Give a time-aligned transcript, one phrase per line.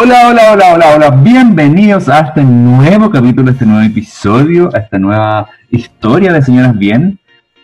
[0.00, 1.10] Hola, hola, hola, hola, hola.
[1.10, 6.78] Bienvenidos a este nuevo capítulo, a este nuevo episodio, a esta nueva historia de Señoras
[6.78, 7.18] Bien.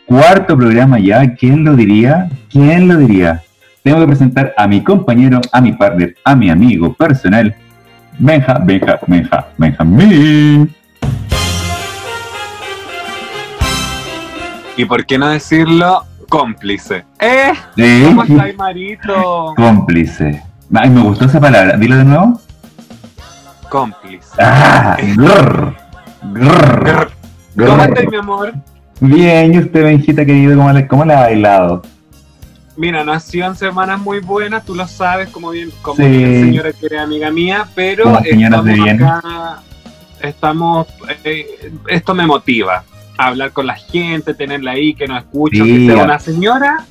[0.05, 1.33] Cuarto programa ya.
[1.37, 2.29] ¿Quién lo diría?
[2.51, 3.41] ¿Quién lo diría?
[3.85, 7.55] Tengo que presentar a mi compañero, a mi partner, a mi amigo personal,
[8.19, 10.75] Benja, Benja, Benja, Benjamín.
[14.77, 17.05] Y por qué no decirlo, cómplice.
[17.21, 17.53] ¡Eh!
[17.77, 18.03] Sí.
[18.07, 19.55] ¿Cómo estás, Marito?
[19.55, 20.43] Cómplice.
[20.73, 21.77] Ay, me gustó esa palabra.
[21.77, 22.41] Dilo de nuevo.
[23.69, 24.29] Cómplice.
[24.39, 25.75] Ah, grrr,
[26.33, 27.11] grrr, Grr.
[27.55, 27.69] grrr.
[27.69, 28.53] ¿Cómo estás, mi amor?
[29.01, 31.83] Bien, ¿y usted, Benjita querido, cómo le, cómo le ha bailado?
[32.77, 36.09] Mira, nació en semanas muy buenas, tú lo sabes, como bien, como Sí.
[36.09, 39.03] bien señora que eres amiga mía, pero Como señoras de estamos bien.
[39.05, 39.59] acá,
[40.21, 40.87] estamos,
[41.25, 42.83] eh, esto me motiva,
[43.17, 45.87] hablar con la gente, tenerla ahí, que nos escuche, Sí.
[45.87, 46.85] que sea una señora,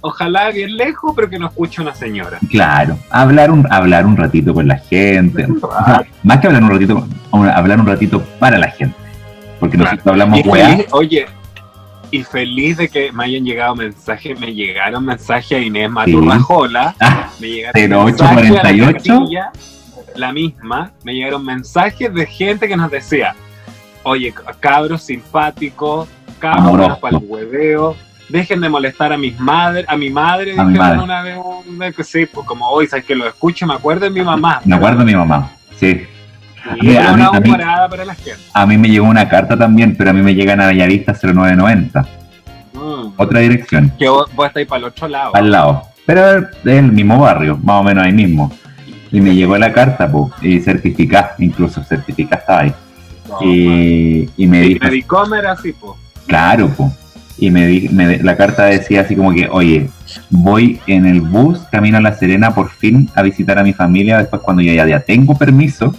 [0.00, 2.38] ojalá bien lejos, pero que nos escuche una señora.
[2.50, 5.46] Claro, hablar un, hablar un ratito con la gente.
[5.62, 8.96] O sea, más que hablar un ratito, hablar un ratito para la gente.
[9.58, 10.78] Porque nosotros hablamos weá.
[10.92, 11.26] oye,
[12.10, 17.28] y feliz de que me hayan llegado mensajes, me llegaron mensajes a Inés Maturrajola, Ah,
[17.38, 19.20] me llegaron 0848.
[19.20, 19.52] mensajes a la
[20.16, 23.34] la misma, me llegaron mensajes de gente que nos decía,
[24.02, 27.96] oye, cabros simpáticos, cabros para el hueveo,
[28.30, 30.98] dejen de molestar a mis madres, a mi madre, A mi madre.
[31.00, 34.60] una vez, sí, pues como hoy, sabes que lo escucho, me acuerdo de mi mamá.
[34.64, 35.50] me acuerdo de mi mamá.
[35.78, 36.02] Sí.
[36.82, 38.36] Y a mí- una a mí- humorada para la gente.
[38.52, 42.02] A mí me llegó una carta también, pero a mí me llegan a Bellavista 0990.
[42.74, 43.12] Mm.
[43.16, 45.34] Otra dirección, Que vos, vos estáis para el otro lado.
[45.34, 45.82] al lado.
[46.06, 48.52] Pero es el mismo barrio, más o menos ahí mismo.
[49.12, 52.74] Y me llegó la carta, pues, y certificada, incluso certificada estaba ahí.
[53.28, 55.92] No, Y, y me Y dijo, Medicomer así, pues.
[56.26, 56.92] Claro, po.
[57.42, 59.88] Y me, di- me la carta decía así como que, oye,
[60.28, 64.18] voy en el bus camino a La Serena por fin a visitar a mi familia
[64.18, 65.94] después cuando yo ya, ya tengo permiso.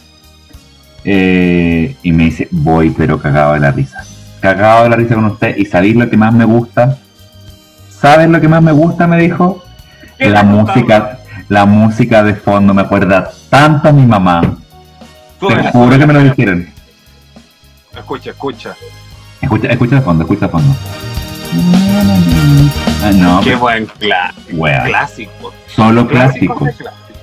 [1.03, 4.03] Eh, y me dice, voy pero cagado de la risa.
[4.39, 5.57] Cagado de la risa con usted.
[5.57, 6.97] ¿Y sabéis lo que más me gusta?
[7.89, 9.07] ¿Sabes lo que más me gusta?
[9.07, 9.63] Me dijo.
[10.17, 11.19] ¿Qué La música,
[11.49, 14.41] la música de fondo me acuerda tanto a mi mamá.
[15.39, 16.67] Te juro que me lo dijeron.
[17.97, 18.75] Escucha, escucha.
[19.41, 20.75] Escucha, escucha de fondo, escucha de fondo.
[23.03, 24.83] Ah, no, Qué pero- buen cla- wea.
[24.83, 25.53] clásico.
[25.75, 26.69] Solo Clásicos.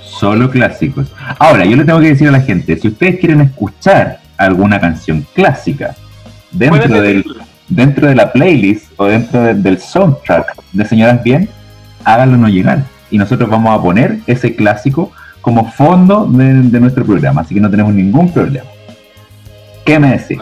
[0.02, 1.12] Solo clásicos.
[1.38, 5.24] Ahora, yo le tengo que decir a la gente, si ustedes quieren escuchar alguna canción
[5.34, 5.94] clásica
[6.50, 7.24] dentro, del,
[7.68, 11.48] dentro de la playlist o dentro de- del soundtrack de Señoras Bien,
[12.04, 12.82] háganlo no llegar.
[13.10, 17.60] Y nosotros vamos a poner ese clásico como fondo de, de nuestro programa, así que
[17.60, 18.66] no tenemos ningún problema.
[19.84, 20.38] ¿Qué me decís?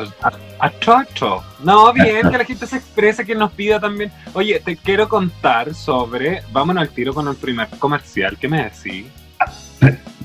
[0.59, 1.43] A, chocho.
[1.63, 4.11] No, bien, que la gente se expresa, que nos pida también.
[4.33, 6.43] Oye, te quiero contar sobre.
[6.53, 8.37] Vámonos al tiro con el primer comercial.
[8.41, 9.07] ¿Qué me decís?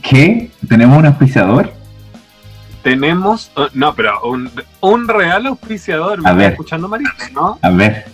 [0.02, 0.52] ¿Qué?
[0.68, 1.74] ¿Tenemos un auspiciador?
[2.81, 3.52] Tenemos.
[3.56, 4.50] uh, no, pero un,
[4.80, 6.22] un real auspiciador.
[6.22, 6.52] ¿Me A ver.
[6.52, 7.12] escuchando, Marito?
[7.34, 7.59] ¿No?
[7.62, 8.06] A ver.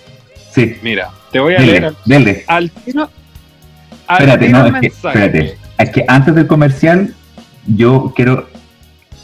[0.52, 2.44] Sí, Mira, te voy a leer dele, al, dele.
[2.48, 3.10] al tiro.
[4.08, 5.58] Al Espérate, tiro no, es que, espérate.
[5.78, 7.14] Es que antes del comercial,
[7.68, 8.50] yo quiero,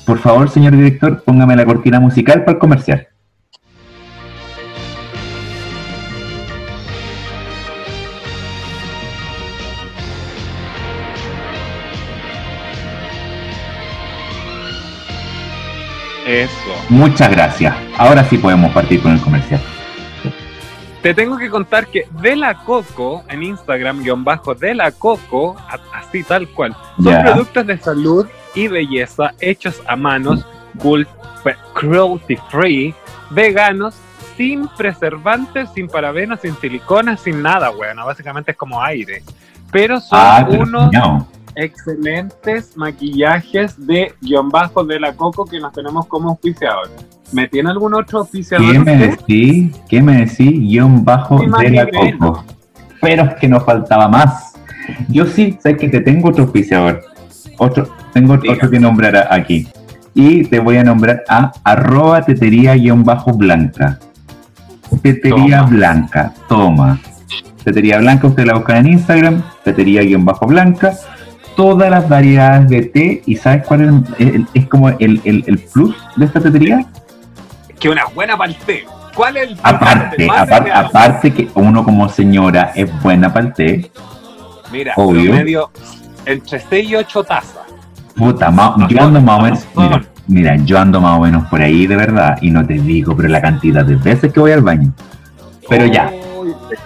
[0.05, 3.07] por favor, señor director, póngame la cortina musical para el comercial.
[16.25, 16.51] Eso.
[16.89, 17.75] Muchas gracias.
[17.97, 19.61] Ahora sí podemos partir con el comercial.
[21.01, 25.57] Te tengo que contar que De La Coco, en Instagram, guion bajo De La Coco,
[25.93, 28.25] así tal cual, son productos de salud
[28.55, 30.45] y belleza hechos a manos,
[31.73, 32.93] cruelty free,
[33.31, 33.95] veganos,
[34.37, 39.23] sin preservantes, sin parabenos, sin siliconas, sin nada, bueno, básicamente es como aire.
[39.71, 41.27] Pero son Ah, pero unos no.
[41.55, 46.89] excelentes maquillajes de guion bajo de la Coco que nos tenemos como auspiciador.
[47.31, 48.71] ¿Me tiene algún otro auspiciador?
[48.71, 49.75] ¿Qué me decís?
[49.89, 50.51] ¿Qué me decís?
[50.59, 52.43] Guión bajo Sí, de la coco.
[53.01, 54.53] Pero es que nos faltaba más.
[55.09, 57.03] Yo sí, sé que te tengo otro auspiciador.
[57.57, 58.53] Otro, tengo Diga.
[58.55, 59.67] otro que nombrar aquí.
[60.13, 63.99] Y te voy a nombrar a arroba tetería guion bajo blanca.
[65.01, 65.69] Tetería Toma.
[65.69, 66.99] blanca, toma.
[67.63, 70.93] Tetería blanca, usted la busca en Instagram, tetería guion bajo blanca.
[71.55, 73.21] Todas las variedades de té.
[73.25, 76.85] ¿Y sabes cuál es, el- es como el, el- el plus de esta tetería?
[77.79, 78.85] Que una buena parte.
[79.15, 83.91] ¿Cuál es el Aparte, aparte, aparte que uno como señora es buena para el té,
[84.71, 85.25] Mira, Obvio.
[85.31, 85.69] promedio
[86.25, 87.57] entre 6 y 8 tazas.
[88.15, 91.61] puta, ma- yo ando más o menos, mira, mira, yo ando más o menos por
[91.61, 94.61] ahí de verdad, y no te digo, pero la cantidad de veces que voy al
[94.61, 94.91] baño.
[95.69, 96.11] Pero ya,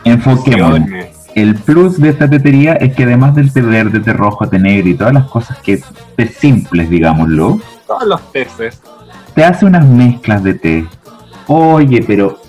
[0.06, 1.08] bendiciones.
[1.36, 4.90] el plus de esta tetería es que además del té verde, té rojo, té negro
[4.90, 5.82] y todas las cosas que
[6.16, 8.82] té simples, digámoslo, Todos los peces.
[9.36, 10.86] te hace unas mezclas de té.
[11.48, 12.40] Oye, pero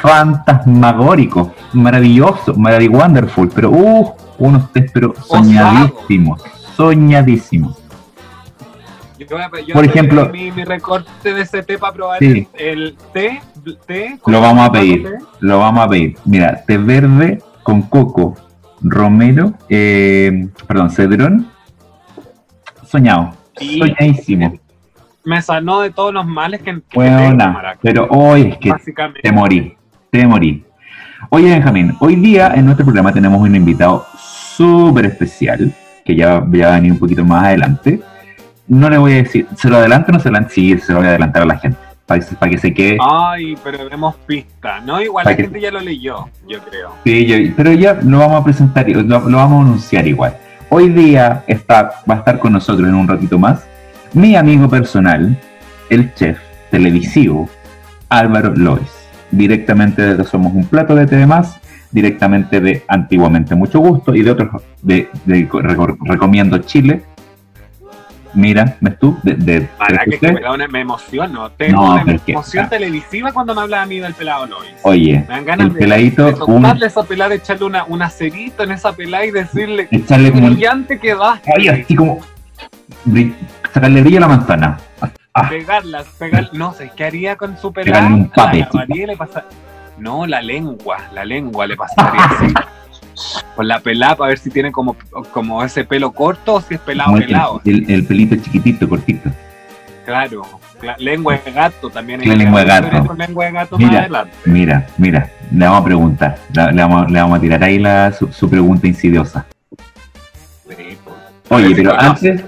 [0.00, 6.42] fantasmagóricos, maravilloso, maravilloso, wonderful, pero uh, unos tés pero soñadísimos,
[6.76, 7.76] soñadísimos.
[9.18, 9.26] Yo
[9.66, 12.48] yo Por ejemplo- mi, mi recorte de ese té para probar Sí.
[12.54, 13.40] el, el té.
[13.86, 15.02] té Lo vamos a ¿cómo se llama pedir.
[15.18, 15.24] té?
[15.40, 16.16] Lo vamos a pedir.
[16.24, 18.34] Mira, té verde con coco,
[18.80, 21.48] romero, eh, perdón, cedrón,
[22.86, 23.78] soñado, Sí.
[23.78, 24.58] soñadísimo.
[25.22, 28.56] Me sanó de todos los males que, que Bueno, tengo, nada, Maraca, pero hoy es
[28.56, 28.72] que
[29.22, 29.76] te morí,
[30.10, 30.64] te morí.
[31.30, 35.72] Oye, Benjamín, hoy día en nuestro programa tenemos un invitado súper especial,
[36.04, 38.00] que ya, ya va a venir un poquito más adelante.
[38.66, 40.54] No le voy a decir, ¿se lo adelanto o no se lo adelanto?
[40.54, 42.98] Sí, se lo voy a adelantar a la gente, para que, para que se quede.
[43.00, 45.00] Ay, pero vemos pista, ¿no?
[45.00, 46.92] Igual la gente ya lo leyó, yo creo.
[47.04, 50.34] Sí, yo- pero ya lo vamos a presentar, lo vamos a anunciar igual.
[50.70, 53.66] Hoy día está, va a estar con nosotros en un ratito más
[54.12, 55.36] mi amigo personal,
[55.88, 56.38] el chef
[56.70, 57.48] televisivo
[58.08, 58.99] Álvaro Lois.
[59.30, 61.60] Directamente de Somos un Plato de TV Más,
[61.90, 67.02] directamente de Antiguamente Mucho Gusto y de otros, de, de Reco- Recomiendo Chile.
[68.32, 69.18] Mira, ¿ves tú?
[69.24, 70.68] De, de Para que, 3C.
[70.70, 71.50] me, emociono.
[71.50, 74.70] Tengo No, una que- emoción televisiva cuando me habla a mí del pelado Lois.
[74.82, 78.08] Oye, Me dan ganas el de, peladito, de un, tocarle esa pelada, echarle una, una
[78.08, 81.40] cerita en esa pelada y decirle echarle como un brillante que va.
[81.56, 82.20] Ay, así como.
[83.72, 84.76] Sacarle brillo a la manzana.
[85.42, 88.06] Ah, Pegarlas, pegar, no sé, ¿qué haría con su pelada?
[88.06, 89.44] un pape, La le pasa-
[89.98, 92.54] No, la lengua, la lengua le pasaría así.
[93.54, 94.96] Con la pelada para ver si tiene como,
[95.32, 97.60] como ese pelo corto o si es pelado como el, pelado.
[97.66, 99.28] el- el pelito chiquitito, cortito.
[100.06, 100.42] Claro,
[100.80, 102.26] cla- lengua de gato también.
[102.26, 103.06] La lengua de gato.
[103.06, 103.90] Con lengua de gato Mira.
[103.90, 104.32] más adelante.
[104.46, 106.38] Mira, mira, le vamos a preguntar.
[106.54, 109.44] Le, le vamos, le vamos a tirar ahí la, su, su pregunta insidiosa.
[110.68, 111.16] Sí, pues.
[111.50, 112.42] Oye, pero antes,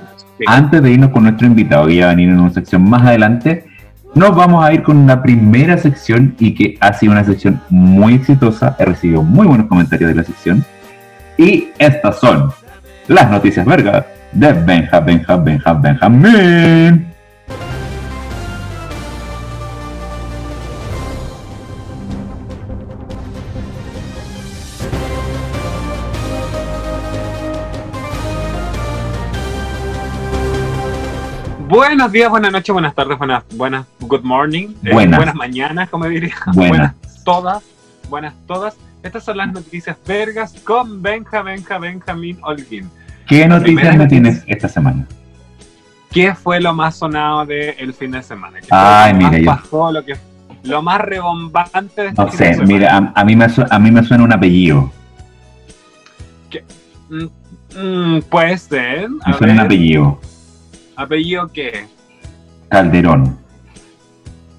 [0.47, 3.03] Antes de irnos con nuestro invitado, que ya va a venir en una sección más
[3.03, 3.65] adelante,
[4.15, 8.15] nos vamos a ir con una primera sección y que ha sido una sección muy
[8.15, 8.77] exitosa.
[8.79, 10.65] He recibido muy buenos comentarios de la sección.
[11.39, 12.51] Y estas son
[13.09, 17.12] las noticias vergas de Benja, Benja, Benja, Benjamín.
[31.73, 35.17] Buenos días, buenas noches, buenas tardes, buenas, buenas, good morning, eh, Buenas.
[35.19, 36.35] buenas mañanas, como diría.
[36.55, 36.95] Buenas.
[37.25, 37.63] todas,
[38.11, 38.77] buenas todas.
[39.03, 42.91] Estas son las noticias vergas con Benja, Benja, Benjamín Holguín.
[43.27, 45.07] ¿Qué La noticias noticia- tienes esta semana?
[46.11, 48.61] ¿Qué fue lo más sonado del fin de semana?
[48.61, 50.15] ¿Qué Ay, mira, yo- pasó, lo que
[50.65, 52.69] lo más rebombante de este No fin de sé, semana?
[52.75, 54.93] mira, a, a mí me a mí me suena un apellido.
[57.09, 57.29] Mm,
[57.79, 59.09] mm, puede ser.
[59.25, 60.21] A Me suena un apellido.
[61.03, 61.87] ¿Apellido qué?
[62.69, 63.37] Calderón.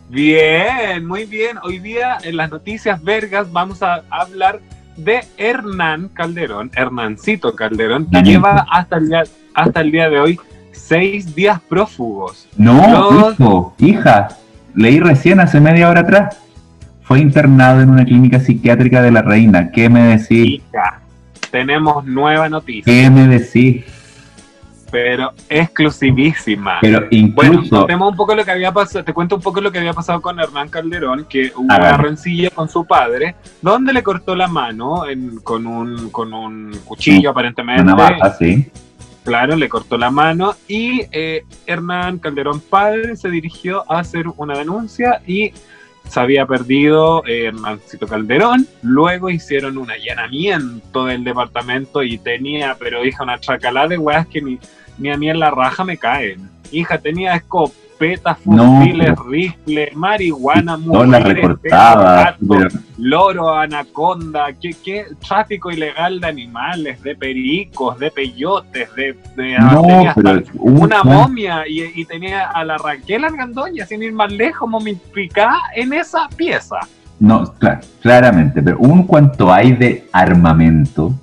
[0.10, 1.57] Bien, muy bien.
[1.63, 4.60] Hoy día en las noticias vergas vamos a hablar
[4.98, 9.24] de Hernán Calderón, Hernancito Calderón, que lleva hasta el día,
[9.56, 10.40] hasta el día de hoy
[10.74, 12.48] seis días prófugos.
[12.57, 14.28] No, Los- hijo, hija,
[14.75, 16.38] leí recién hace media hora atrás.
[17.04, 19.72] Fue internado en una clínica psiquiátrica de la reina.
[19.72, 20.62] ¿Qué me decís?
[20.62, 21.00] Hija,
[21.51, 23.86] tenemos nueva noticia, ¿Qué me decís?
[24.93, 26.77] Pero exclusivísima.
[26.81, 27.00] Pero
[27.33, 29.79] Bueno, incluso, contemos un poco lo que había pasado, te cuento un poco lo que
[29.79, 34.35] había pasado con Hernán Calderón, que hubo una rencilla con su padre, donde le cortó
[34.35, 37.81] la mano en- con, un, con un cuchillo aparentemente.
[37.81, 38.67] una baja, sí.
[39.23, 44.55] Claro, le cortó la mano y eh, Hernán Calderón padre se dirigió a hacer una
[44.55, 45.53] denuncia y
[46.07, 48.67] se había perdido eh, Hernancito Calderón.
[48.81, 54.41] Luego hicieron un allanamiento del departamento y tenía, pero hija, una chacalada de weas que
[54.41, 54.59] ni,
[54.97, 56.50] ni a mí en la raja me caen.
[56.71, 65.71] Hija, tenía escopetas, No, fusiles, pero- rifles, marihuana, mujeres, pero- loro, anaconda, ¿qué, qué tráfico
[65.71, 71.63] ilegal de animales, de pericos, de peyotes, de, de no, hasta pero un- una momia
[71.67, 76.77] y, y tenía a la Raquel Argandoña sin ir más lejos momificada en esa pieza.
[77.19, 81.13] No, cla- claramente, pero un cuanto hay de armamento,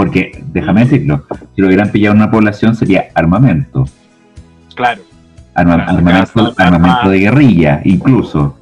[0.00, 3.84] porque déjame decirlo, si lo hubieran pillado en una población sería armamento,
[4.74, 5.02] Claro.
[5.54, 5.84] arma-
[6.32, 8.56] Claro, armamento, de guerrilla, incluso.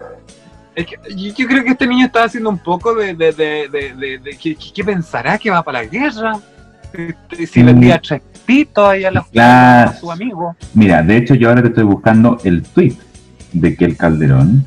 [0.74, 4.36] Es que yo, creo que este niño está haciendo un poco de, de,
[4.74, 6.40] ¿qué, pensará que va para la guerra?
[6.92, 7.66] Este, Si Mm.
[7.66, 9.90] vendía tres pitos ahí a los Claro.
[9.90, 10.56] a su amigo.
[10.74, 12.96] Mira, de hecho yo ahora te estoy buscando el tweet
[13.52, 14.66] de que el Calderón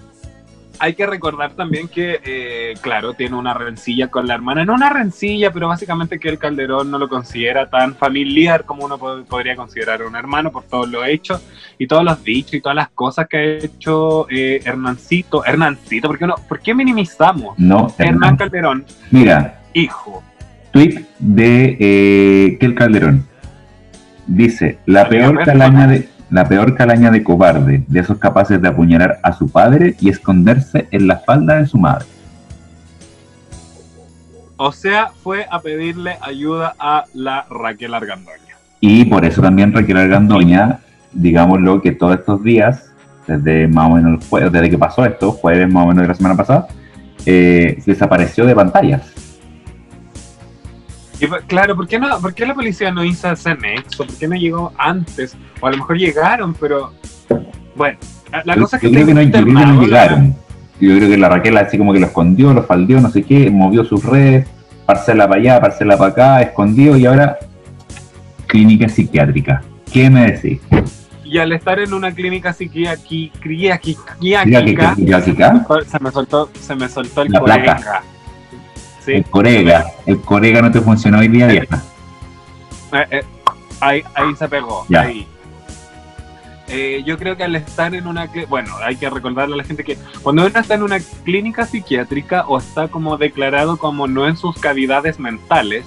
[0.83, 4.65] hay que recordar también que, eh, claro, tiene una rencilla con la hermana.
[4.65, 8.97] No una rencilla, pero básicamente que el Calderón no lo considera tan familiar como uno
[8.97, 11.39] pod- podría considerar un hermano por todo lo hecho
[11.77, 15.45] y todos los dichos y todas las cosas que ha hecho eh, Hernancito.
[15.45, 17.57] Hernancito, ¿por qué, no, ¿por qué minimizamos?
[17.59, 18.35] No, Hernán.
[18.37, 20.23] Calderón, Mira, hijo.
[20.71, 23.27] tweet de eh, Kel Calderón.
[24.25, 29.19] Dice, la peor calaña de la peor calaña de cobarde, de esos capaces de apuñalar
[29.21, 32.05] a su padre y esconderse en la falda de su madre.
[34.55, 38.55] O sea, fue a pedirle ayuda a la Raquel Argandoña.
[38.79, 40.79] Y por eso también Raquel Argandoña,
[41.11, 42.91] digámoslo que todos estos días,
[43.27, 46.07] desde más o menos el jueves, desde que pasó esto, jueves más o menos de
[46.07, 46.67] la semana pasada,
[47.25, 49.20] eh, desapareció de pantallas.
[51.21, 54.05] Y, claro, ¿por qué, no, ¿por qué la policía no hizo ese nexo?
[54.05, 55.35] ¿Por qué no llegó antes?
[55.59, 56.91] O a lo mejor llegaron, pero
[57.75, 57.97] bueno,
[58.43, 60.35] la- cosa es que, yo creo que no, yo creo que no llegaron.
[60.79, 63.51] Yo creo que la Raquel así como que lo escondió, lo faldió, no sé qué,
[63.51, 64.47] movió sus redes,
[64.87, 67.37] parcela para allá, parcela para acá, escondido y ahora
[68.47, 69.61] clínica psiquiátrica.
[69.93, 70.59] ¿Qué me decís?
[71.23, 74.95] Y al estar en una clínica psiquiátrica,
[75.87, 78.03] se me soltó, se me soltó el colega.
[79.05, 81.81] Sí, el corega, el corega no te funcionó hoy día, vieja.
[82.93, 83.23] Eh, eh,
[83.79, 84.85] ahí, ahí se pegó.
[84.89, 85.01] Ya.
[85.01, 85.27] Ahí.
[86.67, 88.29] Eh, yo creo que al estar en una...
[88.47, 92.45] Bueno, hay que recordarle a la gente que cuando uno está en una clínica psiquiátrica
[92.47, 95.83] o está como declarado como no en sus cavidades mentales,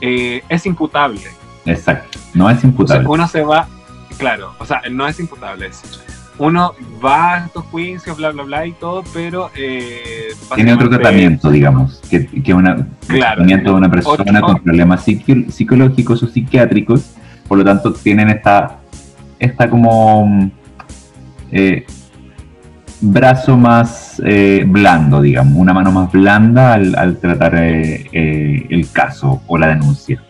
[0.00, 1.20] eh, es imputable.
[1.66, 3.08] Exacto, no es O sea, imputable.
[3.08, 3.68] uno se va...
[4.18, 5.66] Claro, o sea, no es imputable.
[5.68, 5.82] es-
[6.38, 6.74] uno
[7.04, 9.50] va a estos juicios, bla, bla, bla y todo, pero...
[9.56, 13.36] eh, Tiene otro tratamiento, digamos, que, que una, un Claro.
[13.36, 17.10] tratamiento de una persona Otro- con problemas psiqui- psicológicos o psiquiátricos,
[17.46, 18.78] por lo tanto tienen esta,
[19.38, 20.50] esta como mm,
[21.52, 21.86] eh,
[23.00, 29.42] brazo más eh, blando, digamos, una mano más blanda al, al tratar eh, el caso
[29.46, 30.22] o la denuncia.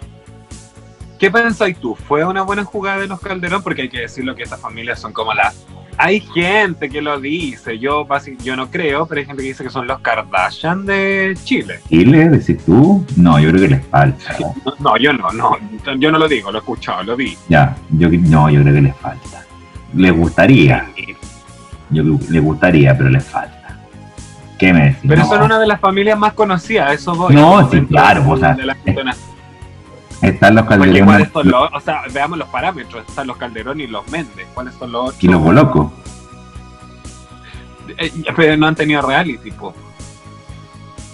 [1.19, 1.95] ¿Qué pensáis tú?
[1.95, 3.63] ¿Fue una buena jugada de los Calderón?
[3.63, 5.65] Porque hay que decirlo que estas familias son como las...
[5.97, 8.07] Hay gente que lo dice, yo,
[8.43, 11.81] yo no creo, pero hay gente que dice que son los Kardashian de Chile.
[11.89, 13.05] ¿Chile, decís tú?
[13.17, 14.37] No, yo creo que les falta.
[14.81, 14.97] ¿no?
[14.97, 15.57] Yo no, no,
[15.99, 17.37] yo no lo digo, lo he escuchado, lo vi.
[17.49, 19.45] Ya, yo no, yo creo que les falta.
[19.95, 20.89] Les gustaría,
[21.91, 23.79] yo les gustaría, pero les falta.
[24.59, 24.99] ¿Qué me decís?
[25.09, 25.29] Pero No.
[25.29, 27.35] son una de las familias más conocidas, eso voy.
[27.35, 28.77] No, sí, claro, de- o sea, de la.
[30.25, 33.81] Están los Porque calderones ¿cuáles son los, o sea, veamos los parámetros, están los Calderón
[33.81, 35.23] y los Méndez, ¿cuáles son los otros?
[35.23, 35.93] y los Bolocos.
[37.99, 39.75] Eh, pero no han tenido reality, po.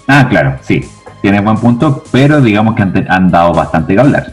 [0.06, 0.84] Ah, claro, sí,
[1.22, 4.32] tienes buen punto, pero digamos que han, dado bastante que hablar.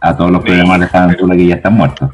[0.00, 2.10] A todos los Sí, problemas de Javier que ya están muertos.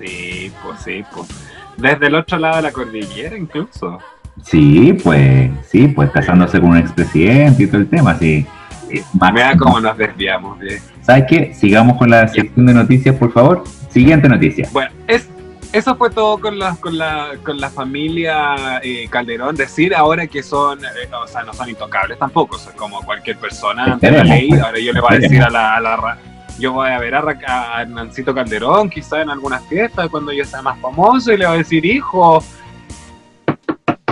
[0.00, 1.28] Sí, pues sí, pues.
[1.76, 3.98] Desde el otro lado de la cordillera incluso.
[4.42, 8.46] Sí, pues, sí, pues casándose con un expresidente y todo el tema, sí.
[8.90, 9.04] Eh,
[9.34, 10.80] Vea cómo nos desviamos de...
[11.02, 11.54] ¿Sabes qué?
[11.54, 13.64] Sigamos con la sección de noticias, por favor.
[13.90, 14.68] Siguiente noticia.
[14.72, 15.28] Bueno, es,
[15.72, 19.56] eso fue todo con la, con la, con la familia eh, Calderón.
[19.56, 23.84] Decir ahora que son, eh, o sea, no son intocables tampoco, son como cualquier persona
[23.84, 24.50] ante la ley.
[24.52, 26.18] Ahora yo le voy a decir a la, a la
[26.58, 30.60] yo voy a ver a, a Hernancito Calderón, quizá en algunas fiestas, cuando yo sea
[30.60, 32.42] más famoso, y le voy a decir, hijo,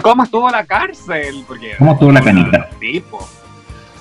[0.01, 1.45] ¿cómo estuvo la cárcel?
[1.49, 2.69] Porque, ¿Cómo estuvo la canita?
[2.79, 3.29] Tipo,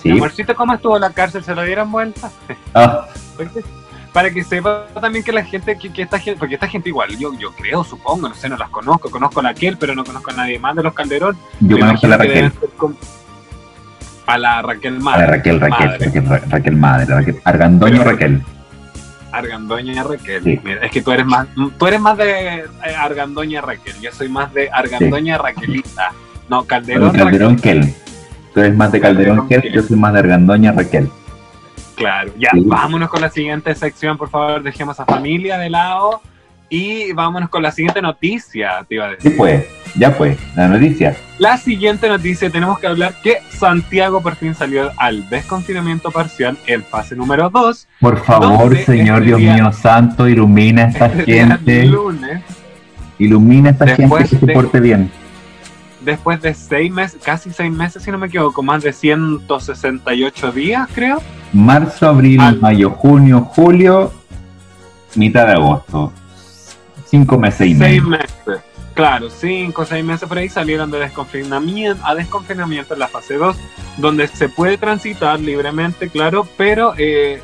[0.06, 0.12] Sí.
[0.12, 1.44] amorcito, ¿cómo estuvo la cárcel?
[1.44, 2.30] ¿Se lo dieron vuelta?
[2.74, 3.08] Ah,
[4.14, 7.10] Para que sepa también que la gente, que, que esta gente, porque esta gente igual,
[7.18, 10.06] yo, yo creo, supongo, no sé, no las conozco, conozco a la Raquel, pero no
[10.06, 11.38] conozco a nadie más de los Calderón.
[11.60, 12.52] yo conozco a la Raquel.
[14.28, 15.22] A la Raquel A Madre.
[15.22, 16.06] la Raquel, Raquel, Madre.
[16.06, 18.44] Raquel, Ra- Raquel Madre, Raquel, Argandoño Pero- Raquel.
[19.32, 20.44] Argandoña Raquel.
[20.44, 20.60] Sí.
[20.64, 21.48] Mira, es que tú eres más,
[21.78, 22.66] tú eres más de eh,
[22.98, 26.14] Argandoña Raquel, yo soy más de Argandoña Raquelita.
[26.48, 27.96] No, Calderón, Calderón, Calderón Raquel.
[28.56, 29.70] Tú eres más de Calderón Kel.
[29.72, 31.10] yo soy más de Argandoña Raquel.
[31.96, 32.62] Claro, ya, Sí.
[32.66, 36.22] vámonos con la siguiente sección, por favor, dejemos a familia de lado
[36.70, 39.32] y vámonos con la siguiente noticia, te iba a decir.
[39.32, 41.16] Sí, pues, ya pues, la noticia.
[41.38, 46.82] La siguiente noticia tenemos que hablar que Santiago por fin salió al desconfinamiento parcial en
[46.84, 47.88] fase número 2.
[48.00, 51.86] Por favor, ¿Dónde Señor este Dios día- mío santo, ilumina a esta gente.
[51.88, 52.42] lunes,
[53.20, 55.10] Ilumina a esta gente que se de- porte bien.
[56.06, 60.88] Después de seis meses, casi seis meses si no me equivoco, más de 168 días
[60.94, 61.22] creo.
[61.52, 64.12] Marzo, abril, Al- mayo, junio, julio,
[65.16, 66.12] mitad de agosto.
[67.06, 68.04] Cinco meses y Seis medio.
[68.04, 68.62] meses.
[68.94, 73.34] Claro, cinco o seis meses por ahí salieron de desconfinamiento a desconfinamiento en la fase
[73.36, 73.58] 2,
[73.98, 77.42] donde se puede transitar libremente, claro, pero eh,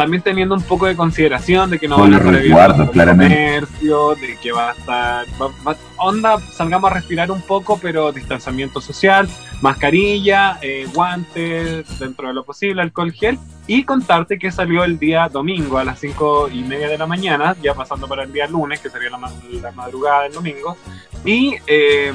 [0.00, 3.34] también teniendo un poco de consideración de que no Con van a resguardos, claramente.
[3.34, 8.10] comercio, de que va a estar, va- va- onda, salgamos a respirar un poco, pero
[8.10, 9.28] distanciamiento social,
[9.60, 15.28] mascarilla, eh, guantes, dentro de lo posible, alcohol gel, y contarte que salió el día
[15.28, 18.80] domingo a las cinco y media de la mañana, ya pasando para el día lunes,
[18.80, 19.30] que sería la, ma-
[19.60, 20.78] la madrugada del domingo,
[21.26, 22.10] y eh,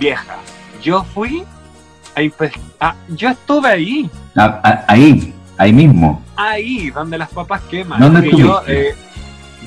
[0.00, 0.36] vieja,
[0.82, 1.44] yo fui
[2.16, 2.20] a,
[2.80, 6.22] ah, yo estuve ahí, Ah, ah, ahí, ahí mismo.
[6.36, 8.00] ahí donde las papas queman.
[8.00, 8.94] ¿Dónde yo, eh,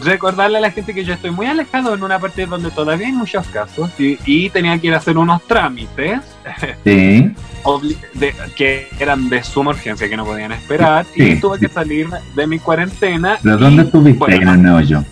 [0.04, 3.14] recordarle a la gente que yo estoy muy alejado en una parte donde todavía hay
[3.14, 6.22] muchos casos y, y tenía que ir a hacer unos trámites
[6.84, 7.32] Sí.
[7.64, 11.68] obli- de- que eran de suma urgencia que no podían esperar Sí, y tuve sí.
[11.68, 13.38] que salir de mi cuarentena.
[13.44, 15.04] ¿Pero y, dónde estuviste bueno, en el meollo?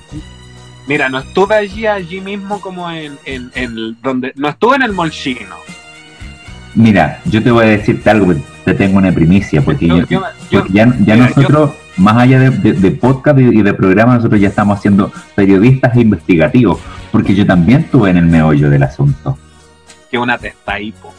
[0.88, 4.93] Mira, no estuve allí, allí mismo como en, en, en donde, no estuve en el
[4.93, 5.55] molchino.
[6.74, 8.33] Mira, yo te voy a decirte algo,
[8.73, 10.21] te tengo una primicia, porque, Yo- yo- yo-
[10.51, 13.73] yo- porque ya, ya mira, nosotros, más allá de, de- de podcast y, y de
[13.73, 16.79] programa, nosotros ya estamos haciendo periodistas e investigativos,
[17.11, 19.38] porque yo también estuve en el meollo del asunto.
[20.11, 21.13] que una testa hipo,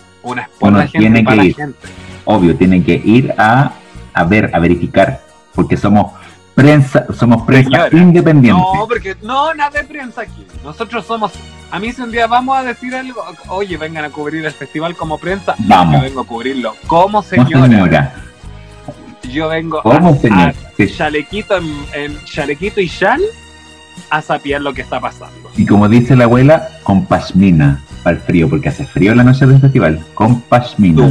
[0.61, 1.54] una gente tiene que ir.
[1.54, 1.78] gente.
[2.25, 3.73] Obvio, tienen que ir a,
[4.12, 5.21] a ver, a verificar,
[5.54, 6.12] porque somos
[6.62, 8.61] prensa, somos prensa Señora, independiente.
[8.75, 10.47] No, porque no, nada de prensa aquí.
[10.64, 11.33] Nosotros somos.
[11.71, 14.97] A mí, si un día vamos a decir algo, oye, vengan a cubrir el festival
[14.97, 15.95] como prensa, Vamos.
[15.97, 17.62] yo vengo a cubrirlo como señora.
[17.69, 18.14] señora.
[19.31, 20.55] Yo vengo ¿Cómo, a, señor?
[20.76, 20.88] Sí.
[20.97, 23.21] chalequito, en, en chalequito y chal
[24.11, 25.50] a sapiar lo que está pasando.
[25.57, 29.47] Y como dice la abuela, con pashmina para el frío, porque hace frío la noche
[29.47, 30.05] del festival.
[30.14, 31.09] Con pashmina.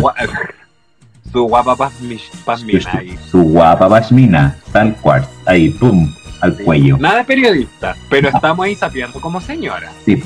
[1.32, 2.92] Su, gua- su guapa pasmi- pasmina.
[3.30, 5.26] Su guapa pashmina, tal cual.
[5.46, 6.98] Ahí, pum, al cuello.
[6.98, 9.92] Nada de periodista, pero estamos ahí sapiando como señora.
[10.06, 10.24] Sí.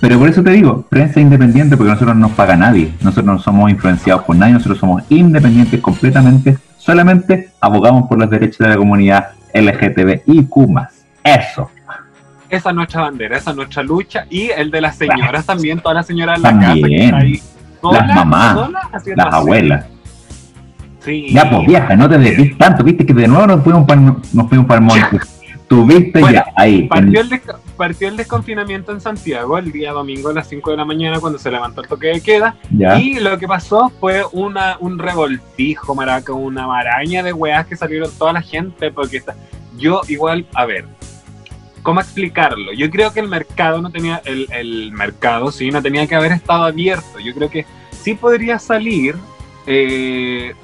[0.00, 2.92] Pero por eso te digo, prensa independiente, porque nosotros no nos paga nadie.
[3.00, 6.58] Nosotros no somos influenciados por nadie, nosotros somos independientes completamente.
[6.78, 10.52] Solamente abogamos por los derechos de la comunidad LGTBIQ.
[11.24, 11.70] Eso.
[12.48, 15.96] Esa es nuestra bandera, esa es nuestra lucha y el de las señoras también, todas
[15.96, 17.02] las señoras en la casa que También.
[17.02, 17.42] está ahí.
[17.92, 18.80] Las mamás, sola,
[19.16, 19.68] Las así.
[21.06, 21.28] Sí.
[21.30, 24.48] Ya, pues vieja, no te desvíes tanto, viste que de nuevo nos fuimos para nos
[24.48, 25.18] fuimos para el monte.
[25.68, 26.82] Tuviste Bueno, ya ahí.
[26.84, 27.40] Partió el,
[27.76, 31.38] partió el desconfinamiento en Santiago el día domingo a las 5 de la mañana cuando
[31.40, 32.54] se levantó el toque de queda.
[32.70, 32.98] ya.
[33.00, 38.10] Y lo que pasó fue una, un revoltijo, maraca, una maraña de weas que salieron
[38.16, 38.92] toda la gente.
[38.92, 39.34] Porque está-
[39.76, 40.84] yo igual, a ver,
[41.82, 42.72] ¿cómo explicarlo?
[42.72, 46.30] Yo creo que el mercado no tenía, el, el mercado, sí, no tenía que haber
[46.30, 47.18] estado abierto.
[47.18, 49.16] Yo creo que sí podría salir,
[49.66, 50.54] eh,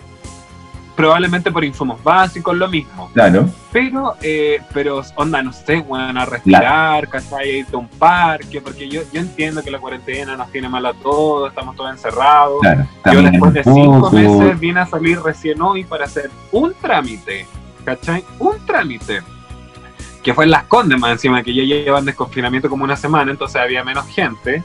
[0.94, 3.10] probablemente por insumos básicos, lo mismo.
[3.12, 3.48] Claro.
[3.72, 7.60] Pero, eh, pero, onda, no sé, bueno, a respirar, ¿cachai?
[7.60, 10.94] Irte a un parque, porque yo, yo entiendo que la cuarentena nos tiene mal a
[10.94, 12.60] todos, estamos todos encerrados.
[12.60, 12.86] Claro.
[13.12, 17.46] Yo después de cinco meses vine a salir recién hoy para hacer un trámite,
[17.84, 18.24] ¿cachai?
[18.38, 19.22] Un trámite.
[20.22, 23.60] Que fue en Las Condes, más encima, que ya llevan desconfinamiento como una semana, entonces
[23.60, 24.62] había menos gente.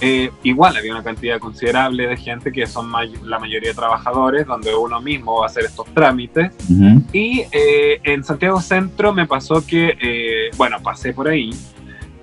[0.00, 4.46] Eh, igual había una cantidad considerable de gente que son may- la mayoría de trabajadores,
[4.46, 6.52] donde uno mismo va a hacer estos trámites.
[7.12, 11.50] Y eh, en Santiago Centro me pasó que, eh, bueno, pasé por ahí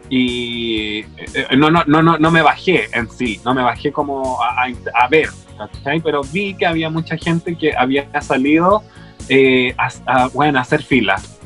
[0.09, 1.03] y
[1.57, 5.03] no, no, no, no, no me bajé en sí, no me bajé como a, a-
[5.03, 6.01] a ver, ¿cachai?
[6.01, 8.83] Pero vi que había mucha gente que había salido
[9.29, 11.39] eh, a, a, bueno, a hacer filas.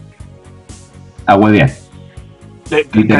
[1.25, 1.71] A huevear.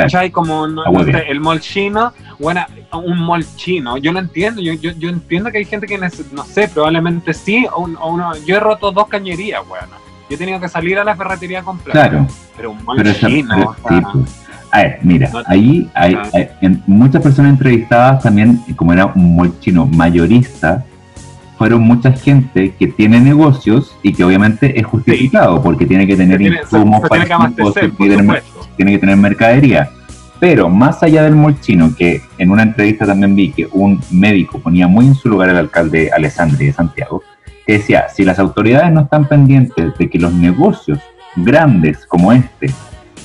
[0.04, 0.32] ¿Cachai?
[0.32, 4.92] Como no, sé, el mall chino, bueno, un mall chino, yo lo entiendo, yo, yo,
[4.92, 8.60] yo entiendo que hay gente que, no sé, probablemente sí, o, o uno, yo he
[8.60, 9.88] roto dos cañerías, bueno.
[10.30, 11.94] Yo he tenido que salir a la ferretería a comprar.
[11.94, 12.28] Claro.
[12.56, 14.46] Pero un mall Pero chino, o sea, pues.
[14.72, 19.36] A ver, mira, No- ahí hay, hay- en muchas personas entrevistadas también, como era un
[19.38, 20.84] mall chino mayorista,
[21.58, 26.38] fueron mucha gente que tiene negocios y que obviamente es justificado porque tiene que tener
[26.40, 28.44] se- insumos se para que
[28.76, 29.90] tiene que tener mercadería.
[30.40, 34.60] Pero más allá del mall chino, que en una entrevista también vi que un médico
[34.60, 37.24] ponía muy en su lugar al alcalde Alessandri de Santiago,
[37.66, 41.00] que decía, si las autoridades no están pendientes de que los negocios
[41.36, 42.72] grandes como este,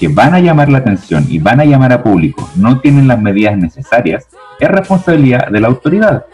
[0.00, 3.20] que van a llamar la atención y van a llamar a público, no tienen las
[3.20, 4.26] medidas necesarias,
[4.58, 6.24] es responsabilidad de la autoridad.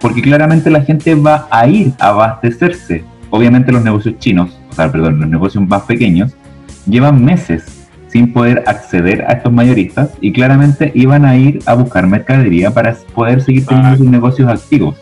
[0.00, 3.04] Porque claramente la gente va a ir a abastecerse.
[3.28, 6.34] Obviamente los negocios chinos, o sea, perdón, los negocios más pequeños,
[6.86, 7.79] llevan meses
[8.10, 12.94] sin poder acceder a estos mayoristas y claramente iban a ir a buscar mercadería para
[13.14, 13.96] poder seguir teniendo Ah.
[13.96, 14.96] sus negocios activos.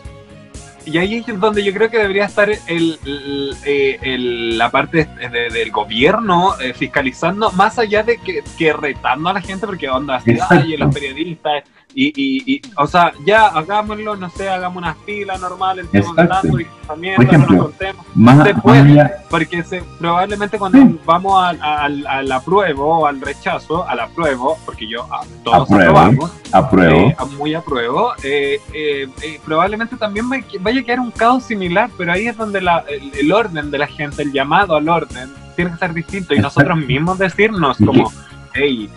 [0.85, 5.07] Y ahí es donde yo creo que debería estar el, el- eh, el- la parte
[5.31, 9.87] de- del gobierno eh, fiscalizando, más allá de que, que retando a la gente, porque
[9.89, 11.63] onda así, ay, los periodistas,
[12.01, 16.33] Y, y, y, o sea, ya hagámoslo, no sé, hagamos una fila normal, entremos Exacto.
[16.47, 18.05] dando distanciamiento, Por ejemplo, nos contemos.
[18.15, 20.99] Más, se más allá- porque se, probablemente cuando Sí.
[21.05, 25.89] vamos al, al, al apruebo o al rechazo, al apruebo, porque yo a, todos Apruebo.
[25.99, 26.99] aprobamos, apruebo.
[27.09, 32.13] eh, muy apruebo, eh, eh, eh, probablemente también vaya a quedar un caos similar, pero
[32.13, 35.71] ahí es donde la- el, el orden de la gente, el llamado al orden, tiene
[35.71, 36.61] que ser distinto y Exacto.
[36.61, 38.09] nosotros mismos decirnos Y como,
[38.53, 38.89] hey,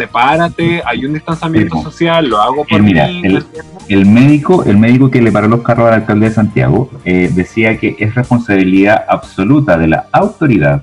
[0.00, 3.44] sepárate, hay un distanciamiento social, lo hago por Eh, mira, mí, el-.
[3.88, 7.76] El médico, el médico que le paró los carros al alcalde de Santiago eh, decía
[7.76, 10.82] que es responsabilidad absoluta de la autoridad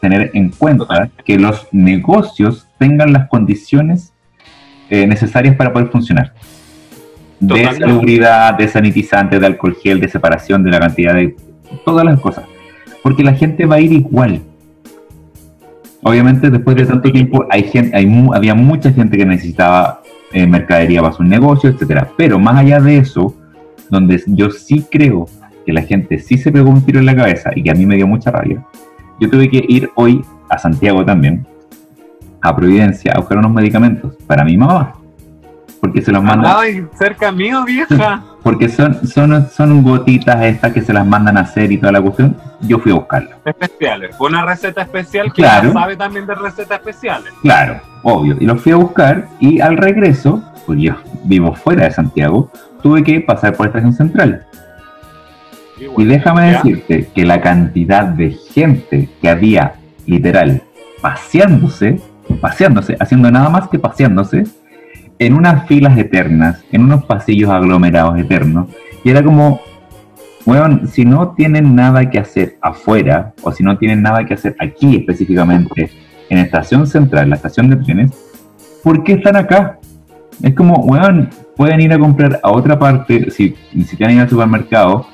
[0.00, 4.12] tener en cuenta que los negocios tengan las condiciones
[4.88, 6.32] eh, necesarias para poder funcionar.
[7.40, 7.86] De Totalmente.
[7.86, 11.34] seguridad, de sanitizante, de alcohol gel, de separación, de la cantidad de
[11.84, 12.44] todas las cosas.
[13.02, 14.42] Porque la gente va a ir igual.
[16.02, 21.00] Obviamente después de tanto tiempo hay gente, hay había mucha gente que necesitaba eh, mercadería
[21.00, 22.10] para sus negocios, etcétera.
[22.16, 23.34] Pero más allá de eso,
[23.88, 25.26] donde yo sí creo
[25.64, 27.86] que la gente sí se pegó un tiro en la cabeza y que a mí
[27.86, 28.64] me dio mucha rabia,
[29.20, 31.46] yo tuve que ir hoy a Santiago también,
[32.40, 34.94] a Providencia, a buscar unos medicamentos para mi mamá.
[35.80, 38.24] Porque se los mandan, Ay, cerca mío, vieja.
[38.42, 42.00] Porque son, son, son gotitas estas que se las mandan a hacer y toda la
[42.02, 42.36] cuestión.
[42.62, 43.36] Yo fui a buscarlas.
[43.44, 44.16] especiales.
[44.16, 45.72] Fue una receta especial que Claro.
[45.72, 47.32] sabe también de recetas especiales.
[47.42, 48.36] Claro, obvio.
[48.40, 52.50] Y los fui a buscar y al regreso, pues yo vivo fuera de Santiago,
[52.82, 54.44] tuve que pasar por Estación Central.
[55.98, 56.56] Y déjame ¿ya?
[56.58, 59.74] decirte que la cantidad de gente que había,
[60.06, 60.62] literal,
[61.00, 62.00] paseándose,
[62.40, 64.44] paseándose, haciendo nada más que paseándose,
[65.26, 68.68] en unas filas eternas, en unos pasillos aglomerados eternos,
[69.04, 69.60] y era como,
[70.46, 74.56] weón, si no tienen nada que hacer afuera, o si no tienen nada que hacer
[74.58, 75.90] aquí específicamente,
[76.28, 78.10] en Estación Central, la estación de trenes,
[78.82, 79.78] ¿por qué están acá?
[80.42, 84.30] Es como, weón, pueden ir a comprar a otra parte, si, si quieren ir al
[84.30, 85.06] supermercado,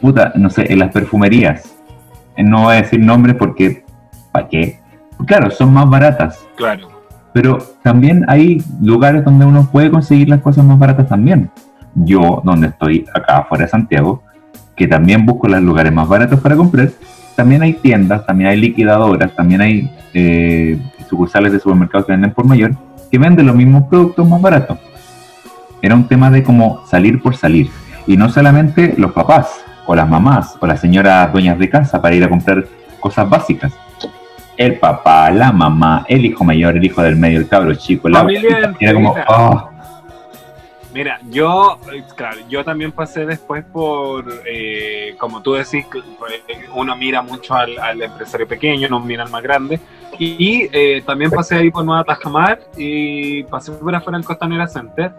[0.00, 1.76] puta, no sé, en las perfumerías.
[2.36, 3.84] Eh, No voy a decir nombres porque,
[4.32, 4.78] ¿para qué?
[5.26, 6.99] Claro, son más baratas, Claro.
[7.32, 11.50] Pero también hay lugares donde uno puede conseguir las cosas más baratas también.
[11.94, 14.22] Yo, donde estoy acá afuera de Santiago,
[14.76, 16.90] que también busco los lugares más baratos para comprar,
[17.36, 22.46] también hay tiendas, también hay liquidadoras, también hay eh, sucursales de supermercados que venden por
[22.46, 22.72] mayor,
[23.10, 24.78] que venden los mismos productos más baratos.
[25.82, 27.70] Era un tema de como salir por salir.
[28.06, 32.14] Y no solamente los papás, o las mamás, o las señoras dueñas de casa para
[32.14, 32.64] ir a comprar
[33.00, 33.72] cosas básicas.
[34.60, 38.18] El papá, la mamá, el hijo mayor, el hijo del medio, el cabro chico, la
[38.18, 38.74] Familia.
[38.78, 39.70] Era como, oh,
[40.92, 45.86] Mira, yo, eh, claro, yo también pasé después por, eh, como tú decís,
[46.46, 49.80] eh, uno mira mucho al, al empresario pequeño, no mira al más grande.
[50.18, 55.12] Y eh, también pasé ahí por Nueva Tajamar y pasé por afuera del Costanera Center.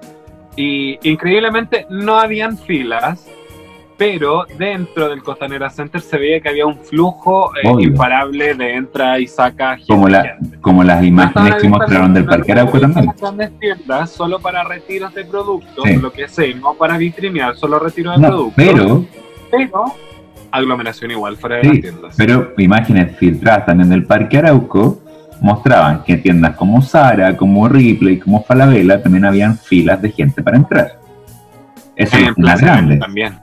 [0.55, 3.25] Y increíblemente no habían filas,
[4.01, 9.19] pero dentro del Costanera Center se veía que había un flujo eh, imparable de entra
[9.19, 9.85] y saca gente.
[9.93, 13.05] como, la, como las imágenes que mostraron del Parque Arauco también.
[13.05, 15.97] las grandes tiendas solo para retiros de productos, Sí.
[15.97, 18.53] lo que sé, no para vitrinear, solo retiro de No, productos.
[18.55, 19.05] pero,
[19.51, 19.83] pero
[20.49, 22.15] aglomeración igual fuera de Sí, las tiendas.
[22.17, 24.99] pero imágenes filtradas también del Parque Arauco
[25.41, 30.41] mostraban que en tiendas como Zara, como Ripley, como Falabella también habían filas de gente
[30.41, 30.99] para entrar.
[31.95, 32.99] Eso las tiendas Plaza grandes.
[32.99, 33.33] también.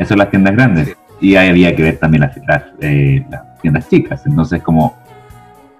[0.00, 0.88] Eso son las tiendas grandes.
[0.88, 0.94] Sí.
[1.20, 4.22] Y ahí había que ver también las, las, eh, las tiendas chicas.
[4.26, 4.96] Entonces, como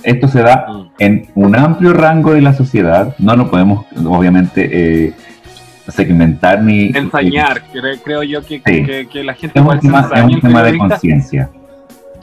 [0.02, 0.86] esto se da Mm.
[0.98, 4.68] en un amplio rango de la sociedad, no lo podemos, obviamente,
[5.06, 5.12] eh,
[5.88, 6.86] segmentar ni...
[6.94, 8.84] Ensañar, cre- creo yo que, Sí.
[8.84, 11.50] que, que la gente Es un tema, es un tema de conciencia.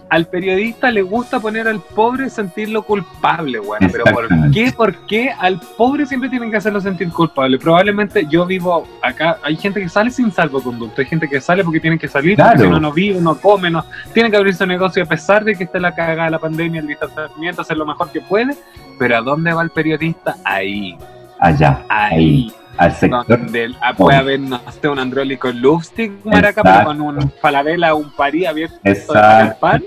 [0.09, 4.71] Al periodista le gusta poner al pobre sentirlo culpable, bueno, pero ¿por qué?
[4.71, 7.57] ¿Por qué al pobre siempre tienen que hacerlo sentir culpable?
[7.57, 11.79] Probablemente yo vivo acá, hay gente que sale sin salvoconducto, hay gente que sale porque
[11.79, 12.51] tienen que salir, Claro.
[12.51, 15.43] porque si no, no vive, no come, no, tiene que abrir su negocio a pesar
[15.43, 18.55] de que esté la cagada de la pandemia, el distanciamiento, hacer lo mejor que puede,
[18.97, 20.35] pero ¿a dónde va el periodista?
[20.43, 20.97] Ahí,
[21.39, 22.17] Allá, ahí.
[22.17, 23.25] ahí, al sector.
[23.27, 27.93] Donde el- ah, puede haber, no sé, un andrólico lupstick, maraca, pero con un falabella,
[27.93, 29.59] un parí abierto de Exacto.
[29.59, 29.83] pan.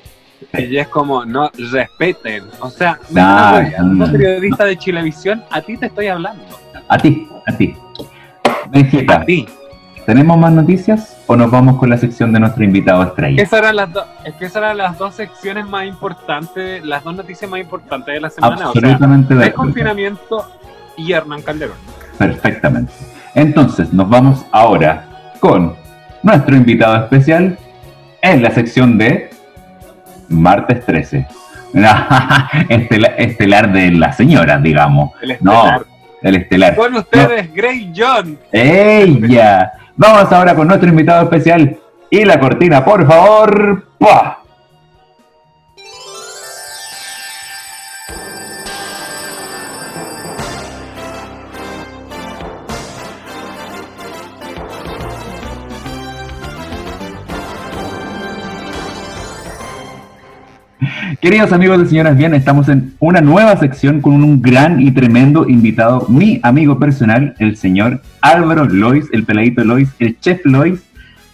[0.58, 2.44] Y es como, no, respeten.
[2.60, 4.12] O sea, Nah, estás rodeando, nah.
[4.12, 6.42] periodista de Chilevisión, a ti te estoy hablando.
[6.88, 7.76] A ti, a ti.
[8.44, 9.46] A Benjita, ti.
[10.06, 13.40] ¿tenemos más noticias o nos vamos con la sección de nuestro invitado estrella?
[13.42, 17.14] Esas eran las dos, es que esas eran las dos secciones más importantes, las dos
[17.14, 18.54] noticias más importantes de la semana.
[18.54, 20.50] O sea, Absolutamente de el confinamiento
[20.96, 21.76] y Hernán Calderón.
[22.20, 22.92] Perfectamente.
[23.34, 25.06] Entonces, nos vamos ahora
[25.40, 25.74] con
[26.22, 27.56] nuestro invitado especial
[28.20, 29.30] en la sección de
[30.28, 31.26] Martes 13.
[32.68, 35.12] Estelar, estelar de la señora, digamos.
[35.22, 35.52] El No.
[35.64, 35.82] estelar.
[36.20, 36.76] El estelar.
[36.76, 38.38] Con ustedes, Grey John.
[38.52, 39.72] ¡Ella!
[39.96, 41.78] Vamos ahora con nuestro invitado especial.
[42.10, 43.86] Y la cortina, por favor.
[43.96, 44.39] ¡Pua!
[61.20, 65.46] Queridos amigos de Señoras Bien, estamos en una nueva sección con un gran y tremendo
[65.48, 70.82] invitado, mi amigo personal, el señor Álvaro Lois, el peladito Lois, el chef Lois,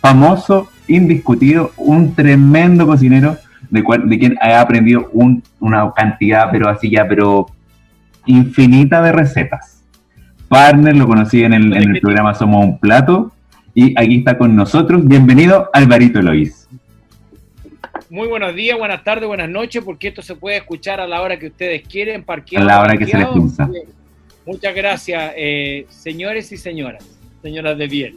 [0.00, 3.36] famoso, indiscutido, un tremendo cocinero
[3.70, 7.46] de, cual- de quien he aprendido un- una cantidad, pero así ya, pero
[8.26, 9.82] infinita de recetas.
[10.48, 13.32] Partner, lo conocí en el, en el programa Somos un Plato
[13.74, 15.06] y aquí está con nosotros.
[15.06, 16.68] Bienvenido, Alvarito Lois.
[18.08, 21.38] Muy buenos días, buenas tardes, buenas noches, porque esto se puede escuchar a la hora
[21.38, 22.64] que ustedes quieren, A parqueado.
[22.66, 23.68] la hora que se les pinza.
[24.46, 27.04] Muchas gracias, eh, señores y señoras,
[27.42, 28.14] señoras de bien.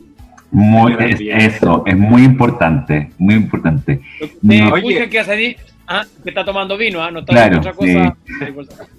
[0.52, 1.38] Muy, es- bien.
[1.40, 4.00] eso, es muy importante, muy importante.
[4.42, 4.54] No.
[4.54, 5.10] escuchan Oye.
[5.10, 5.56] que hace ahí,
[5.88, 8.16] ah, que está tomando vino, ah, no está Claro, otra cosa.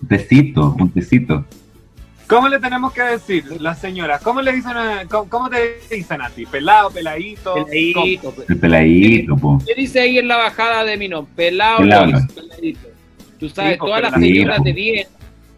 [0.02, 1.44] Un tecito, un tecito.
[2.30, 4.22] ¿Cómo le tenemos que decir, las señoras?
[4.22, 6.46] ¿Cómo le dicen a, cómo, cómo te dicen a ti?
[6.46, 7.54] ¿Pelado, peladito?
[7.66, 9.58] Peladito, pe- El peladito, po.
[9.66, 11.24] ¿Qué dice ahí en la bajada de vino?
[11.34, 12.12] Pelado, Pelado.
[12.34, 12.80] Peladito.
[13.38, 15.06] Tú sabes, Sí, po, todas las señoras de bien,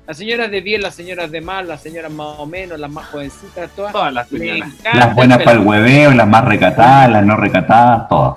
[0.07, 3.07] las señoras de bien, las señoras de mal, las señoras más o menos, las más
[3.07, 3.93] jovencitas, todas.
[3.93, 4.71] Todas las señoras.
[4.95, 8.35] Las buenas para el hueveo, las más recatadas, las no recatadas, todas.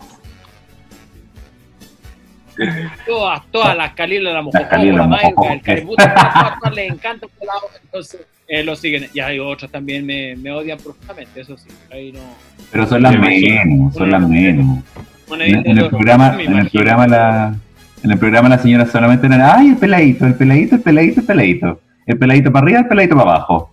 [3.08, 7.32] Todas, todas las calilas, la Calilas, la la el caributo, todas, todas, les encanta el
[7.40, 9.08] pelado, entonces eh, lo siguen.
[9.14, 11.68] Y hay otras también me, me odian profundamente, eso sí.
[11.92, 12.20] Ahí no.
[12.72, 14.84] Pero son las menos, son las menos.
[15.40, 17.56] En, en el programa, en el programa la,
[18.04, 21.26] en el programa la señora solamente era, ay, el peladito, el peladito, el peladito, el
[21.26, 21.82] peladito.
[22.06, 23.72] El peladito para arriba, el peladito para abajo.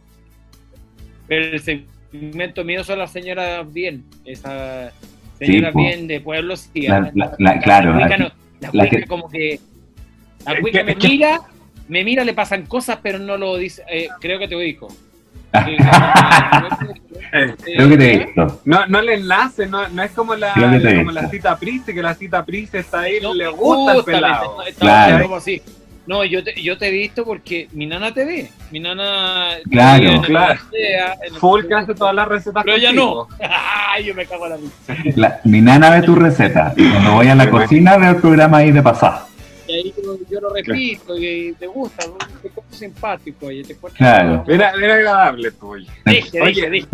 [1.28, 4.92] Pero el segmento mío son las señoras bien, esas
[5.38, 5.80] señoras po.
[5.80, 6.70] bien de pueblos.
[6.72, 7.94] Sí, La- la- la- claro,
[8.72, 9.60] La que- como que.
[10.46, 11.40] La Es que- me que- mira,
[11.88, 13.82] me mira, le pasan cosas, pero no lo dice.
[13.90, 14.88] eh, creo que te ubico.
[15.54, 15.76] Eh,
[17.64, 18.60] Creo que te he visto.
[18.64, 22.14] No, no le enlace, no, no es como la, como la cita Priste, que la
[22.14, 24.56] cita Priste está ahí, No, le gusta el pelado.
[24.78, 25.22] Claro.
[25.24, 25.60] como así.
[26.06, 28.50] No, yo te, yo te he visto porque mi nana te ve.
[28.72, 29.50] Mi nana.
[29.70, 30.02] Claro.
[30.04, 30.60] en el- Claro.
[31.22, 33.28] en Full que hace todas las recetas Pero ella contigo.
[33.90, 35.40] Ay, yo me cago en la vida.
[35.44, 36.74] Mi nana ve tu receta.
[36.76, 39.26] Y cuando voy a la cocina veo el programa ahí de pasada.
[39.68, 42.04] Y ahí yo, yo lo repito y te gusta,
[42.42, 43.50] te encuentro simpático.
[43.52, 44.44] Y te Claro.
[44.48, 45.52] Era, era agradable.
[46.04, 46.88] Dije, Oye, dije, dije.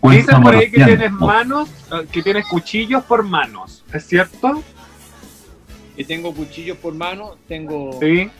[0.00, 4.62] Cuento Dicen por ahí que tienes manos, eh, que tienes cuchillos por manos, ¿es cierto?
[5.96, 8.30] Y tengo cuchillos por mano, tengo Sí.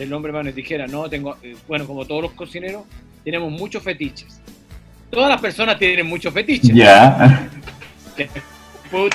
[0.00, 2.82] El hombre mano y tijera, no, tengo, eh, bueno, como todos los cocineros,
[3.24, 4.40] tenemos muchos fetiches.
[5.10, 6.74] Todas las personas tienen muchos fetiches.
[6.74, 7.48] Ya.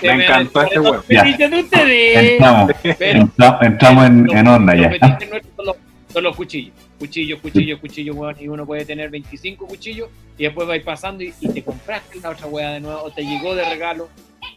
[0.02, 1.02] Me encantó este huevo.
[1.02, 2.32] fetiches de ustedes.
[2.32, 3.30] Entramos, Pero
[3.62, 4.90] entramos en, los- en onda los ya.
[4.90, 5.76] fetiches nuestros son los,
[6.14, 6.74] son los cuchillos.
[6.98, 8.36] Cuchillos, cuchillos, cuchillos, weón.
[8.40, 12.30] Y uno puede tener 25 cuchillos y después vais pasando y, y te compraste una
[12.30, 14.08] otra weá de nuevo o te llegó de regalo.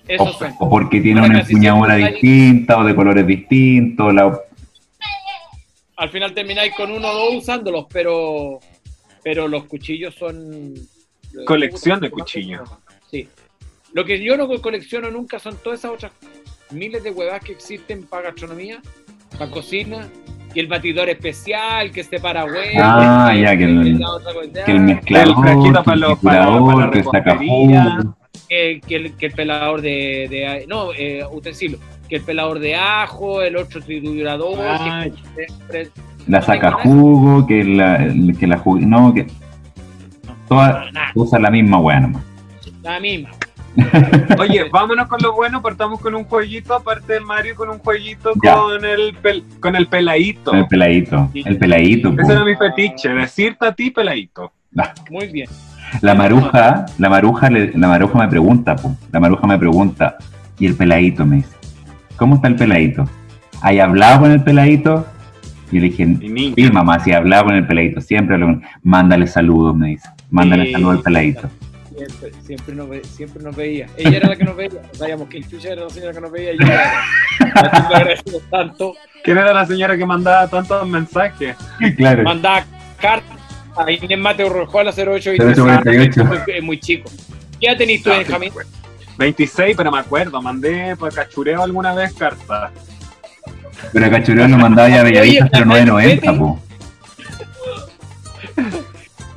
[0.07, 4.14] Esos O, o porque tiene una casi empuñadura distinta o de colores distintos.
[4.14, 4.38] La...
[5.99, 8.61] Al final termináis con uno o dos usándolos, pero,
[9.23, 10.73] pero los cuchillos son.
[11.45, 12.69] Colección de cuchillos.
[13.11, 13.29] Sí.
[13.93, 16.13] Lo que yo no colecciono nunca son todas esas otras
[16.71, 18.81] miles de huevas que existen para gastronomía,
[19.37, 20.09] para cocina,
[20.55, 22.81] que el batidor especial, que este para huevos.
[22.81, 26.19] Ah, ya, que el- la otra cosa, Que el mezclador, El que para el los-
[26.21, 27.85] para- que el repostería.
[27.85, 28.17] sacajugo.
[28.49, 32.75] que, que el, que el pelador de, de- no, eh, utensilio, que el pelador de
[32.75, 35.90] ajo, el otro triturador, Ah, que siempre-
[36.27, 39.27] La no saca jugo, que la, que la jugo, no, que
[40.49, 42.23] todas nada, usan la misma weá nomás.
[42.83, 43.31] la misma.
[44.38, 48.33] Oye, vámonos con lo bueno, partamos con un jueguito, aparte del Mario, con un jueguito
[48.42, 48.55] Ya.
[48.57, 50.53] con el pel- con el peladito.
[50.53, 52.12] El peladito, el peladito.
[52.18, 54.53] Ese era mi fetiche, decirte a ti peladito.
[55.11, 55.49] Muy bien.
[56.03, 58.97] La maruja, la maruja, la maruja me pregunta, po.
[59.12, 60.16] la maruja me pregunta,
[60.59, 61.55] y el peladito me dice,
[62.19, 63.09] ¿cómo está el peladito?
[63.63, 65.07] ¿Hay hablado con el peladito?
[65.71, 66.07] Y yo le dije,
[66.57, 70.09] sí, mamá, si he hablado con el peladito, siempre hablo con mándale saludos, me dice,
[70.31, 70.73] mándale Sí.
[70.73, 71.51] saludos al peladito.
[71.97, 73.87] Siempre, siempre, nos ve- siempre nos veía.
[73.97, 74.71] Ella era la que nos veía.
[74.93, 76.53] Sabíamos que el chucha era la señora que nos veía.
[76.53, 76.93] Y yo era.
[77.55, 78.95] Así que agradecemos tanto.
[79.25, 81.57] ¿Quién era la señora que mandaba tantos mensajes?
[81.97, 82.65] claro, Mandaba
[83.01, 83.37] cartas
[83.77, 86.23] a Inés Mateo Rojo a la 08 y 0848.
[86.47, 87.11] Es muy chico.
[87.61, 88.53] ¿Qué edad tenés tú, Benjamín?
[89.19, 92.71] 26, pero me acuerdo, mandé por cachureo alguna vez cartas.
[93.93, 96.61] pero a Cachureo lo mandaba ya a Bellavista Oye, 0990, po.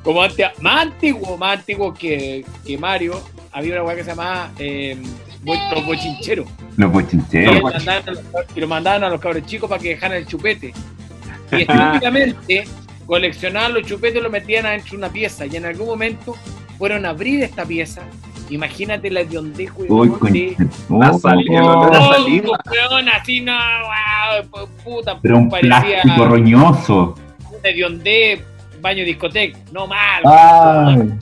[0.04, 4.52] como antes, más antiguo, más antiguo que, que Mario, había una weá que se llamaba
[4.58, 4.98] eh,
[5.46, 6.48] los bochincheros.
[6.78, 7.56] Los Y bochincheros.
[7.56, 8.24] lo mandaban a los,
[8.56, 10.74] y lo mandaban a los cabros chicos para que dejaran el chupete.
[11.52, 12.64] Y estúpidamente
[13.06, 15.46] coleccionaban los chupetes y lo metían adentro de una pieza.
[15.46, 16.36] Y en algún momento
[16.78, 18.04] fueron a abrir esta pieza.
[18.52, 20.34] Imagínate la hediondez, Uy, weón, con...
[20.34, 20.56] de-
[20.90, 22.60] La sal- el olor a saliva.
[22.70, 27.16] weón, así no, wow, puta, Pero un parecía plástico roñoso.
[27.50, 28.44] un hediondez,
[28.82, 29.58] baño discoteca.
[29.72, 31.18] No mal.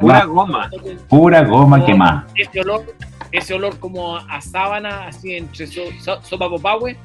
[0.00, 0.70] Pura goma.
[1.08, 2.26] pura goma quemada.
[2.34, 2.84] Ese olor,
[3.30, 6.96] ese olor como a sábana, así entre so, so- sopa popahue,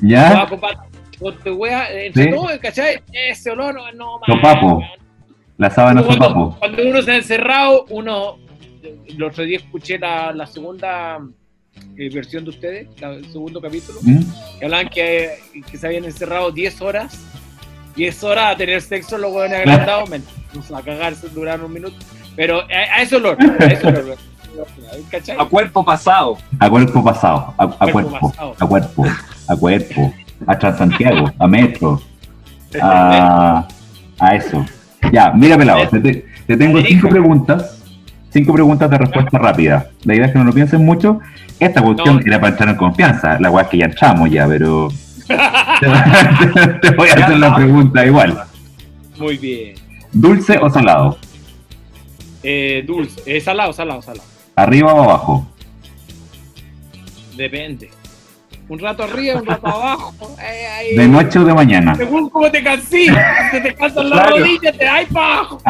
[0.00, 0.30] ¿Ya?
[0.30, 0.68] sopa popá,
[1.18, 2.30] ponte wea, entre Sí.
[2.30, 3.02] todo, ¿cachai?
[3.12, 4.36] Ese olor, no, no mal.
[4.36, 4.66] Sopapo.
[4.78, 4.82] weón.
[5.58, 6.56] La sábana sopapo.
[6.58, 8.36] cuando uno se ha encerrado, uno.
[9.06, 11.18] El otro día escuché la, la segunda
[11.96, 14.18] eh, versión de ustedes, la- el segundo capítulo, ¿Mm?
[14.58, 15.30] que hablaban que,
[15.70, 17.18] que se habían encerrado 10 horas.
[17.96, 20.10] 10 horas a tener sexo, los hueones agrandados,
[20.74, 21.96] a cagarse, duraron un minuto.
[22.34, 22.64] Pero a,
[22.98, 24.16] a ese olor, a ese olor,
[25.10, 25.36] ¿cachai?
[25.38, 26.36] A cuerpo pasado.
[26.58, 27.54] A cuerpo pasado.
[27.56, 28.30] A, a Cuerpo cuerpo.
[28.30, 28.54] pasado.
[28.60, 29.04] A cuerpo.
[29.48, 30.14] A cuerpo.
[30.46, 31.30] A Transantiago.
[31.38, 32.02] A Metro.
[32.82, 33.66] A,
[34.18, 34.64] a eso.
[35.12, 35.88] Ya, mira, pelado.
[35.88, 37.82] Te, te- te tengo cinco preguntas.
[38.36, 39.88] Cinco preguntas de respuesta rápida.
[40.04, 41.20] La idea es que no lo piensen mucho.
[41.58, 42.20] Esta cuestión No.
[42.26, 43.40] era para entrar en confianza.
[43.40, 44.88] La weá es que ya entramos ya, pero.
[45.26, 45.88] te,
[46.90, 48.38] te voy a hacer la pregunta igual.
[49.18, 49.74] Muy bien.
[50.12, 51.16] ¿Dulce o salado?
[52.42, 54.28] Eh, dulce, eh, salado, salado, salado.
[54.54, 55.48] ¿Arriba o abajo?
[57.38, 57.88] Depende.
[58.68, 60.14] Un rato arriba, un rato abajo.
[60.38, 60.96] ahí.
[60.96, 61.94] ¿De noche o de mañana?
[61.94, 63.06] Según cómo te cansí,
[63.52, 64.38] si te cansan las Claro.
[64.38, 65.62] rodillas, te das para abajo.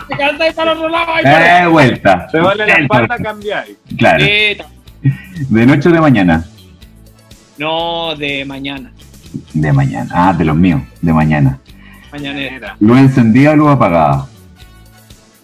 [0.00, 2.26] Si te cansas para el otro lado, ahí para ¡Eh, vuelta!
[2.32, 3.76] Te vale la espalda, cambiáis.
[3.96, 4.24] Claro.
[4.24, 6.44] ¿De noche o de mañana?
[7.56, 8.90] No, de mañana.
[9.52, 10.10] De mañana.
[10.12, 10.80] Ah, de los míos.
[11.02, 11.58] De mañana.
[12.10, 12.56] Mañanera.
[12.56, 12.76] Era.
[12.80, 14.26] ¿Luz encendida o luz apagada?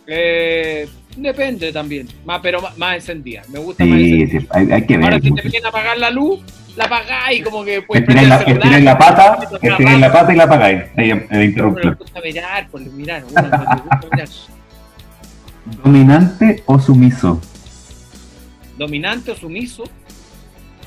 [0.07, 2.09] Eh, depende también.
[2.25, 3.43] Más, pero más, más encendida.
[3.53, 4.41] Me gusta más Sí, encendida.
[4.41, 5.23] sí, hay, hay que Ahora, ver.
[5.23, 6.41] si te piden apagar la luz,
[6.81, 10.45] la apagáis como que puedes Estiráis la, estiráis la pata, estiráis la pata y la
[10.45, 10.83] apagáis.
[10.97, 12.81] Ahí, le gusta mirar, por.
[15.85, 17.41] ¿Dominante o sumiso?
[18.77, 19.85] Dominante o sumiso.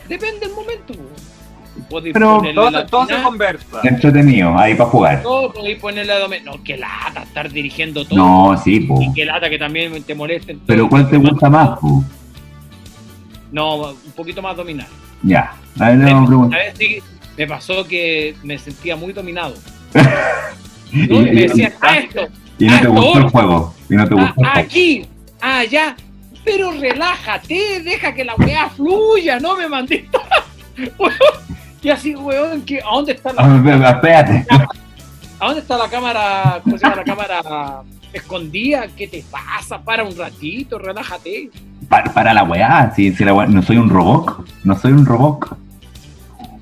[0.09, 0.93] Depende del momento.
[1.89, 3.79] Podéis Pero Todo, todo se dominante, conversa.
[3.83, 5.23] Entretenido, ahí para jugar.
[5.23, 6.57] No, podéis ponerle la dominante.
[6.57, 8.17] No, que lata estar dirigiendo todo.
[8.17, 9.01] No, sí, po.
[9.01, 10.57] Y que lata que también te molesten.
[10.57, 10.67] todo.
[10.67, 12.03] Pero ¿cuál te gusta más, po?
[13.51, 14.87] No, un poquito más dominar.
[15.23, 15.53] Ya.
[15.79, 17.01] A ver, vamos a si
[17.37, 19.55] me pasó que me sentía muy dominado.
[20.91, 21.21] Y, ¿no?
[21.21, 23.73] Y me decían, ah, esto, y no te ah, gustó el juego.
[23.89, 24.67] Y no te ah, gustó el ah, juego.
[24.67, 25.05] aquí,
[25.41, 25.95] ah, allá.
[26.45, 30.09] Pero relájate, deja que la weá fluya, no me mandé.
[31.81, 34.45] y así, weón, que, ¿a dónde está Ah, la, Espérate.
[35.39, 37.81] ¿a dónde está la cámara, cómo se llama la cámara
[38.11, 38.87] escondida?
[38.95, 39.81] ¿Qué te pasa?
[39.81, 41.49] Para un ratito, relájate.
[41.93, 44.43] Para, para la weá, si, si la weá- no soy un robot.
[44.63, 45.55] No soy un robot.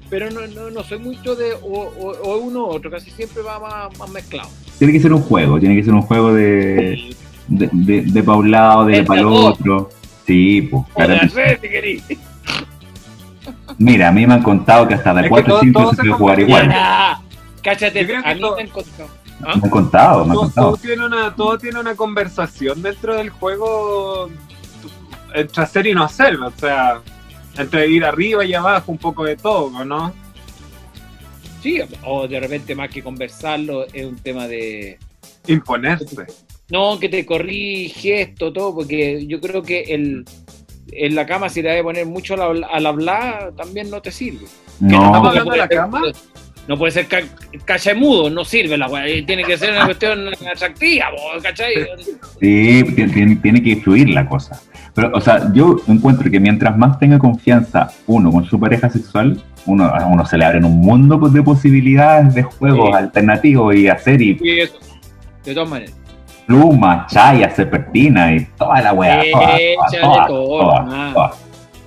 [0.10, 3.42] Pero no, no, no soy mucho de o, o, o uno u otro, casi siempre
[3.42, 4.50] va más, más mezclado.
[4.78, 7.16] Tiene que ser un juego, tiene que ser un juego de,
[7.48, 9.90] de, de, de pa' un lado, de para el otro.
[10.28, 10.84] Sí, pues.
[13.78, 15.90] Mira, a mí me han contado que hasta de que 4 o todo- 5 todo
[15.92, 16.76] se puede jugar igual.
[17.64, 19.10] Cáchate, creo que a mí todo- me han contado.
[19.40, 20.68] Me han contado, me han Todo, contado.
[20.68, 24.30] todo tiene una, todo tiene una conversación dentro del juego
[25.34, 27.02] entre hacer y no hacer, o sea,
[27.58, 30.14] entre ir arriba y abajo, un poco de todo, ¿no?
[31.62, 34.98] Sí, o de repente más que conversarlo es un tema de...
[35.48, 36.26] Imponerse.
[36.70, 40.26] No, que te corrí gesto, todo, porque yo creo que el,
[40.92, 44.02] en la cama si le vas a poner mucho al, habla- al hablar, también no
[44.02, 44.46] te sirve.
[44.80, 46.02] Que No, estamos hablando de la cama?
[46.68, 47.20] No puede ser ca
[47.66, 49.08] cachamudo, no sirve la weá.
[49.10, 51.06] y Tiene que ser una cuestión atractiva,
[51.42, 51.74] ¿cachai?
[52.40, 54.62] sí, tiene, tiene- tiene que fluir la cosa.
[54.94, 59.42] Pero, o sea, yo encuentro que mientras más tenga confianza uno con su pareja sexual,
[59.66, 62.96] uno, a uno se le abren un mundo de posibilidades de juegos Sí.
[63.04, 64.78] alternativos y hacer y Y eso,
[65.46, 65.96] de todas maneras.
[66.46, 69.22] plumas, chayas, serpentina y toda la weá.
[69.32, 71.32] toda, toda, toda.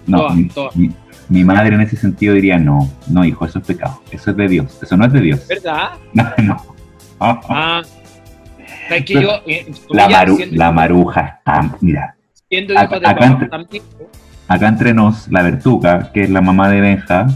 [0.06, 0.70] No, Toda, mi, toda.
[0.74, 0.90] mi-
[1.28, 4.48] mi madre en ese sentido diría, no, no, hijo, eso es pecado, eso es de
[4.48, 5.46] Dios, eso no es de Dios.
[5.48, 5.90] ¿Verdad?
[6.12, 6.56] No, no.
[7.20, 7.82] Ah.
[8.88, 12.14] ¿Sabes que yo, eh, La, maru- la maruja está, mira,
[12.48, 13.82] siendo acá- hijo de acá papá entre- también,
[14.48, 17.26] acá entre nos, la Bertuca, que es la mamá de Benja,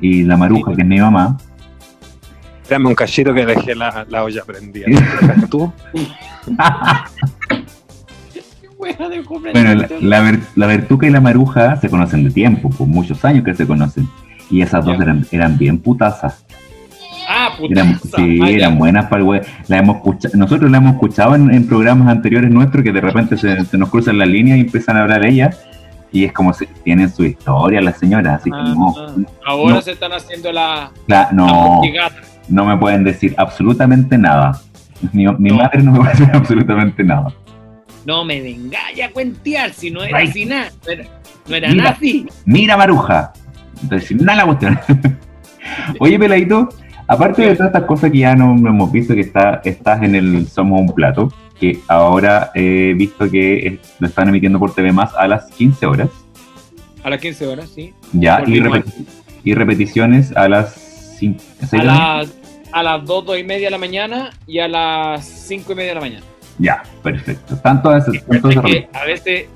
[0.00, 1.36] y la Maruja, que es mi mamá,
[2.68, 4.86] Dame un cachito que dejé la, la olla prendida.
[5.50, 5.72] ¿Tú?
[8.94, 13.24] de comprar- bueno, la, la, Bertuca y la Maruja se conocen de tiempo, por muchos
[13.24, 14.08] años que se conocen,
[14.50, 16.44] y esas dos eran, eran bien putazas.
[17.28, 18.16] Ah, Eran, putaza.
[18.18, 21.50] sí, Ah, eran buenas para el hue- la hemos escuchado, nosotros la hemos escuchado en,
[21.52, 24.96] en programas anteriores nuestros que de repente se, se nos cruzan las líneas y empiezan
[24.96, 25.58] a hablar ellas
[26.12, 29.12] y es como si tienen su historia las señoras, así que Ah, no, ah.
[29.44, 29.82] Ahora no.
[29.82, 31.80] se están haciendo la, la- no,
[32.48, 34.60] no me pueden decir absolutamente nada.
[35.12, 35.56] Mi, mi No.
[35.56, 37.26] madre no me puede decir absolutamente nada.
[38.06, 40.70] No me vengáis a cuentear si no era así nada.
[40.86, 41.04] No era,
[41.48, 41.82] no era Mira.
[41.90, 42.26] nazi.
[42.44, 43.32] Mira Maruja.
[43.82, 44.78] Entonces, nada la cuestión.
[45.98, 46.68] Oye, Peladito,
[47.08, 50.46] aparte de todas estas cosas que ya no, hemos visto, que está, estás en el
[50.48, 55.12] Somos un Plato, que ahora he visto que es- lo están emitiendo por TV Más
[55.14, 56.08] a las 15 horas,
[57.02, 57.92] A las 15 horas, sí.
[58.12, 59.06] ya, y, Volvimos repeti-
[59.44, 60.74] y repeticiones a las
[61.18, 61.40] 5,
[61.72, 62.34] A las,
[62.72, 65.88] a las 2, 2 y media de la mañana y a las 5 y media
[65.90, 66.24] de la mañana.
[66.58, 67.54] Ya, perfecto.
[67.54, 68.22] Están todas esas.
[68.64, 69.46] que a veces,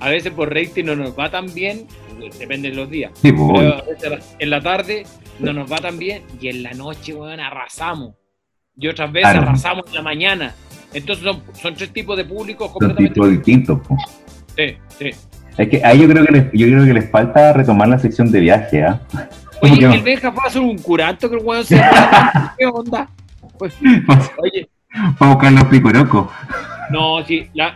[0.00, 1.86] a veces por rating no nos va tan bien,
[2.38, 3.12] depende de los días.
[3.14, 5.04] Sí, pues, Pero a veces en la tarde
[5.38, 8.14] no nos va tan bien y en la noche, weón, arrasamos.
[8.76, 9.48] Y otras veces Claro.
[9.48, 10.54] arrasamos en la mañana.
[10.94, 13.80] Entonces son, son tres tipos de públicos completamente tipos distintos.
[13.86, 13.96] po.
[14.56, 15.10] Sí, sí.
[15.56, 18.30] Es que ahí yo creo que les, yo creo que les falta retomar la sección
[18.30, 19.00] de viaje, ¿ah?
[19.60, 21.76] Oye, ¿Cómo que el Benja fue a hacer un curanto que el weón se
[22.58, 23.08] ¿Qué onda?
[23.58, 23.74] Pues,
[24.38, 24.68] oye,
[25.18, 26.28] Para buscar los picorocos.
[26.90, 27.74] no, sí, la,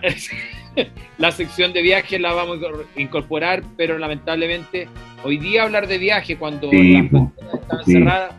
[1.19, 4.89] la sección de viaje la vamos a incorporar, pero lamentablemente
[5.23, 7.93] hoy día hablar de viaje cuando Sí, las fronteras están Sí.
[7.93, 8.35] cerradas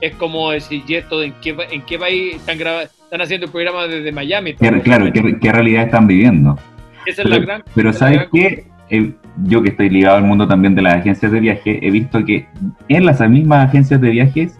[0.00, 3.86] es como decir, ¿y esto en qué, en qué país están, están haciendo el programa
[3.88, 4.54] desde Miami?
[4.54, 6.56] ¿Qué- claro, ¿qué, qué realidad están viviendo?
[7.04, 7.64] Esa es la Pero, gran...
[7.74, 8.66] pero ¿sabes qué?
[8.90, 9.12] Eh,
[9.44, 12.46] yo que estoy ligado al mundo también de las agencias de viaje, he visto que
[12.88, 14.56] en las mismas agencias de viajes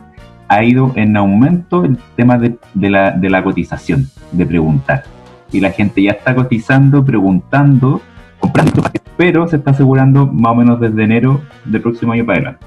[0.48, 5.04] ha ido en aumento el tema de, de la, de la cotización, de preguntar.
[5.52, 8.00] Y la gente ya está cotizando, preguntando,
[8.38, 8.82] comprando,
[9.16, 12.66] pero se está asegurando más o menos desde enero del próximo año para adelante,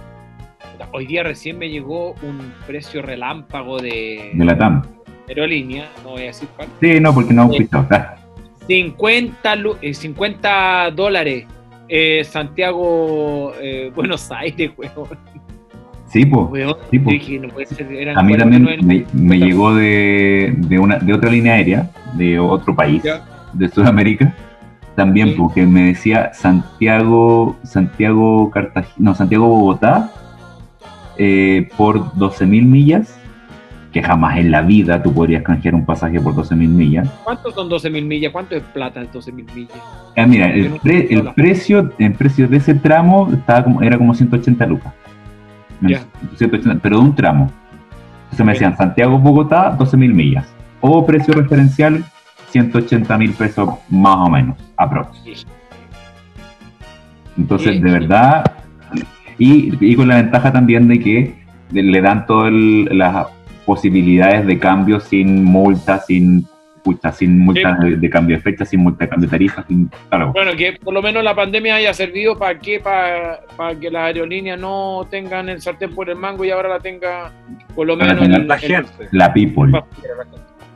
[0.94, 4.82] Hoy día recién me llegó un precio relámpago de, de la TAM.
[5.30, 6.68] aerolínea, no voy a decir cuál.
[6.82, 7.88] Sí, no, porque no hemos visto.
[7.90, 8.16] Ah,
[8.68, 11.46] 50, lu- eh, 50 dólares
[11.88, 15.08] eh, Santiago, eh, Buenos Aires, weón.
[16.12, 16.50] Sí, pues.
[16.52, 17.10] Weón, Sí, po.
[17.10, 20.80] yo dije, no puede ser, eran A mí 49 también me, me llegó de, de,
[20.80, 23.22] una, de otra línea aérea, de otro país, Ya.
[23.54, 24.36] de Sudamérica,
[24.96, 25.36] también Sí.
[25.38, 30.12] porque me decía Santiago, Santiago Cartagena, no, Santiago Bogotá,
[31.18, 33.18] eh, por 12 mil millas,
[33.94, 37.10] que jamás en la vida tú podrías canjear un pasaje por 12 mil millas.
[37.24, 38.32] ¿Cuántos son 12 mil millas?
[38.32, 39.78] ¿Cuánto es plata 12 mil millas?
[40.18, 44.14] Ah, mira, el, pre- el precio, el precio de ese tramo estaba como, era como
[44.14, 44.94] 180 lucas.
[45.82, 46.06] Ya.
[46.36, 47.52] 180, pero de un tramo.
[48.24, 50.48] Entonces me decían Santiago Bogotá, 12 mil millas.
[50.80, 52.04] O precio referencial,
[52.50, 55.24] 180 mil pesos más o menos, aprox.
[57.38, 58.52] Entonces, de verdad,
[59.38, 63.28] y, y con la ventaja también de que le dan todas las
[63.66, 66.46] posibilidades de cambio sin multa, sin
[66.84, 69.90] pucha, sin multa de, de cambio de fecha, sin multa de cambio de tarifa, sin
[70.10, 70.32] claro.
[70.34, 73.40] Bueno, que por lo menos la pandemia haya servido para que para,
[73.80, 77.32] que las aerolíneas no tengan el sartén por el mango y ahora la tenga
[77.76, 79.08] por lo Para menos el- La el- gente.
[79.12, 79.72] La people,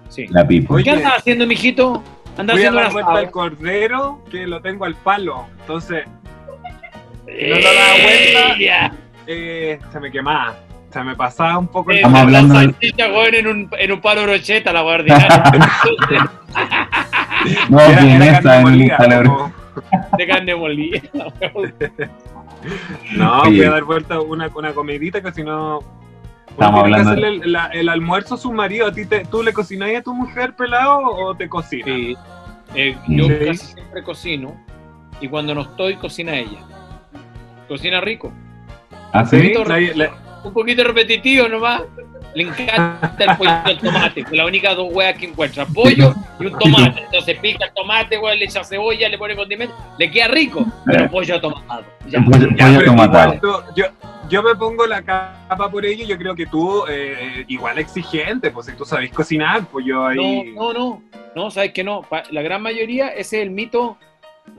[0.10, 0.28] Sí.
[0.30, 0.84] la people.
[0.84, 2.04] ¿Qué andas haciendo, mijito?
[2.38, 5.48] ¿Andas haciendo una vuelta al cordero que lo tengo al palo.
[5.62, 6.04] Entonces,
[7.28, 8.60] Eh, no lo da vuelta.
[8.60, 8.92] ya.
[9.28, 10.56] eh, se me quemaba.
[10.96, 14.24] Se me pasaba un poco Eh, Estamos la hablando weón, en un, en un palo
[14.24, 15.18] brocheta, la guardia.
[17.70, 19.54] No, Era- bien era carne en molida, como-
[20.18, 21.02] de carne molida.
[23.18, 25.80] No, voy a dar vuelta una, una comidita que si no.
[26.50, 28.88] Estamos tiene que hablando- hacerle el, la- el almuerzo a su marido.
[28.88, 31.86] ¿A ti te, ¿Tú le cocinas a tu mujer pelado o te cocina?
[31.88, 32.16] Sí.
[32.74, 33.34] Eh, yo Sí.
[33.46, 34.56] casi siempre cocino
[35.20, 36.60] y cuando no estoy, cocina ella.
[37.68, 38.32] Cocina rico.
[39.12, 39.40] ¿Ah, sí?
[39.42, 41.82] Sí, la- la- Un poquito repetitivo nomás.
[42.36, 44.26] Le encanta el pollo y el tomate.
[44.32, 45.66] La única dos hueas que encuentra.
[45.66, 47.02] Pollo y un tomate.
[47.06, 49.74] Entonces pica el tomate, weón, le echa cebolla, le pone condimento.
[49.98, 51.10] Le queda rico, pero Eh.
[51.10, 51.84] pollo tomatado.
[52.08, 52.20] Ya.
[52.20, 53.64] Pollo- Ya, pollo tomatado.
[53.76, 53.86] yo,
[54.30, 58.52] yo me pongo la capa por ello y yo creo que tú, eh, igual exigente,
[58.52, 60.52] pues si tú sabes cocinar, pues yo No, ahí.
[60.54, 61.04] no, no.
[61.36, 62.06] No, sabes que no.
[62.32, 63.98] La gran mayoría, ese es el mito.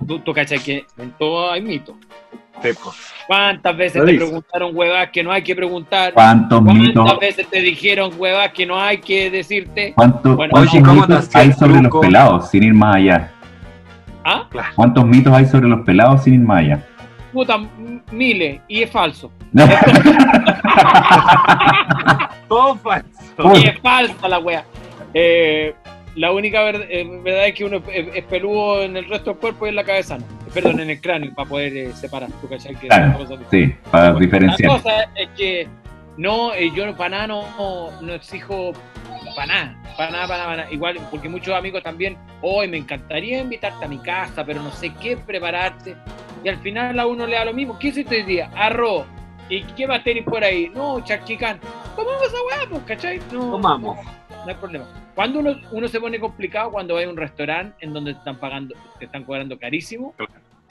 [0.07, 1.95] Tú, tú cachai que en todo hay mito.
[3.27, 6.15] ¿Cuántas veces te preguntaron huevas que no hay que preguntar?
[6.15, 9.93] ¿Cuántos ¿Cuántas mitos, veces te dijeron huevas que no hay que decirte?
[9.95, 13.31] cuántos, Bueno, cuántos oye, ¿cómo te mitos hay sobre los pelados, sin ir más allá?
[14.25, 14.49] ¿Ah?
[14.75, 16.85] ¿Cuántos mitos hay sobre los pelados sin ir más allá?
[17.33, 17.59] Puta,
[18.11, 18.61] miles.
[18.69, 19.31] Y es falso.
[22.49, 23.09] Todo falso.
[23.39, 23.61] Uy.
[23.61, 24.65] Y es falsa la wea.
[25.13, 25.75] Eh,
[26.17, 29.39] la única ver- eh, verdad es que uno es, es peludo en el resto del
[29.41, 30.25] cuerpo y en la cabeza no.
[30.53, 32.31] Perdón, en el cráneo para poder eh, separar.
[32.41, 32.75] ¿Tú cachai?
[32.77, 34.71] Que Claro, cosa- sí, para La diferenciar.
[34.73, 35.69] cosa es que
[36.17, 38.73] No, eh, yo para nada no, no exijo
[39.35, 40.73] para nada, para nada, para nada, para nada.
[40.73, 44.95] Igual, porque muchos amigos también, hoy me encantaría invitarte a mi casa, pero no sé
[45.03, 45.95] qué prepararte.
[46.43, 47.79] Y al final a uno le da lo mismo.
[47.79, 48.51] ¿Qué hiciste hoy día?
[48.57, 49.05] Arroz.
[49.51, 50.71] ¿Y qué va a tener por ahí?
[50.75, 51.61] No, chachicán.
[51.95, 53.21] Comamos esa weá, pues, ¿cachai?
[53.31, 53.99] No, Comamos.
[54.05, 54.87] no hay problema.
[55.17, 58.75] Cuando uno, uno se pone complicado, cuando hay un restaurante en donde te están pagando,
[59.01, 60.15] te están cobrando carísimo,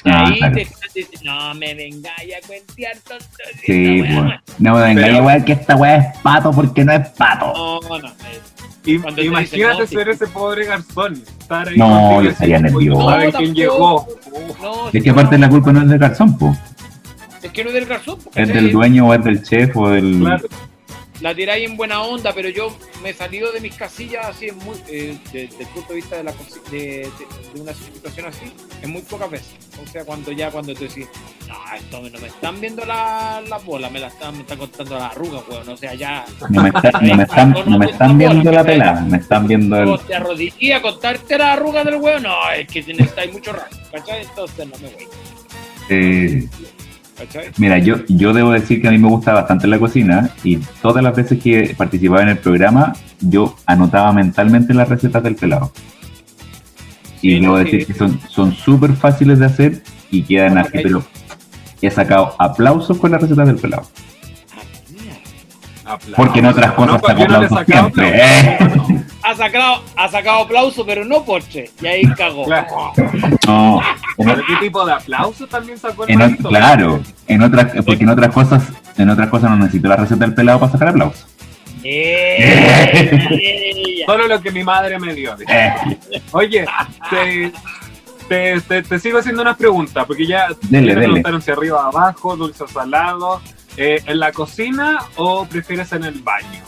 [0.08, 0.54] Ah, ahí claro.
[0.56, 3.60] te están diciendo, no me vengáis a cuentear tonterías.
[3.66, 4.42] Sí, esta weá".
[4.46, 4.60] pues.
[4.60, 7.54] No me venga Pero- a weá que esta weá es pato porque no es pato.
[7.56, 8.12] No, no,
[8.84, 9.96] te imagínate dicen, no, sí.
[9.96, 11.14] ser ese pobre garzón.
[11.40, 13.10] Estar ahí No, yo estaría decir, "Uy, nervioso.
[13.10, 14.08] ¿Saben No, quién llegó?
[14.62, 16.56] no, Es que no, aparte la culpa no es del garzón, pues.
[17.42, 19.90] es que no es del garzón, pues, Es del dueño o es del chef o
[19.90, 20.20] del.
[20.20, 20.48] Claro.
[21.22, 24.58] La tiráis en buena onda, pero yo me he salido de mis casillas así, en
[24.58, 26.34] muy, eh, de- desde el punto de vista de, la,
[26.72, 28.52] de, de- de una situación así,
[28.82, 29.56] en muy pocas veces.
[29.84, 31.08] O sea, cuando ya, cuando tú decís,
[31.48, 34.96] no, esto no me están viendo las la bolas, me la están, me están contando
[34.96, 35.70] las arrugas, weón.
[35.70, 39.02] O sea, ya No me, está- no me están, no me están viendo la pelada,
[39.02, 40.00] me están viendo el.
[40.06, 42.24] te arrodillé a contarte las arrugas del weón.
[42.24, 44.22] No, es que necesitáis mucho rato, ¿cachai?
[44.24, 45.08] Entonces no me voy,
[45.90, 46.48] eh,
[47.18, 47.52] ¿cachai?
[47.58, 51.04] Mira, yo, yo debo decir que a mí me gusta bastante la cocina y todas
[51.04, 55.72] las veces que participaba en el programa, yo anotaba mentalmente las recetas del pelado.
[57.22, 57.86] Y Sí, debo decir sí.
[57.86, 61.04] que son son súper fáciles de hacer y quedan así, pero
[61.82, 63.88] he sacado aplausos con las recetas del pelado.
[65.96, 66.16] Aplausos.
[66.16, 68.12] Porque en otras cosas No, aplausos siempre.
[68.16, 68.58] ¿eh?
[69.24, 71.72] Ha sacado, ha sacado aplauso, pero no postre.
[71.82, 72.46] Y ahí cagó.
[72.46, 72.94] Claro.
[73.48, 73.82] No,
[74.18, 78.32] ¿Pero qué tipo de aplauso también sacó el en claro, en otras, porque en otras
[78.34, 78.64] cosas,
[78.98, 81.26] en otras cosas no necesito la receta del pelado para sacar aplausos.
[81.84, 84.04] Eh.
[84.06, 85.36] Solo lo que mi madre me dio.
[85.48, 85.74] Eh,
[86.32, 86.66] Oye,
[87.10, 87.52] te,
[88.28, 90.96] te, te- te sigo haciendo unas preguntas, porque ya Dele, me dele.
[91.06, 93.42] preguntaron si arriba o abajo, dulce o salado.
[93.78, 96.64] Eh, ¿En la cocina o prefieres en el baño?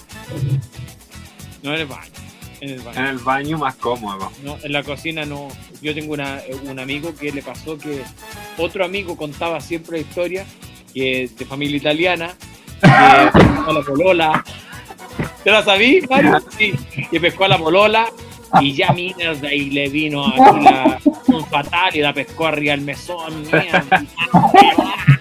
[1.64, 2.12] No en el baño.
[2.60, 3.00] En el baño.
[3.00, 4.32] En el baño más cómodo.
[4.44, 5.48] No, en la cocina no.
[5.82, 8.02] Yo tengo una, un amigo que le pasó que
[8.58, 10.46] otro amigo contaba siempre la historia
[10.94, 12.36] que de familia italiana,
[12.82, 14.44] que pescó a la polola.
[15.44, 16.40] ¿Te la sabí, Mario?
[16.58, 16.74] Sí.
[17.10, 18.08] Que pescó a la polola
[18.60, 22.82] y ya mierda y le vino aquí la, un fatal y la pescó arriba del
[22.82, 23.44] mesón.
[23.44, 24.06] mierda.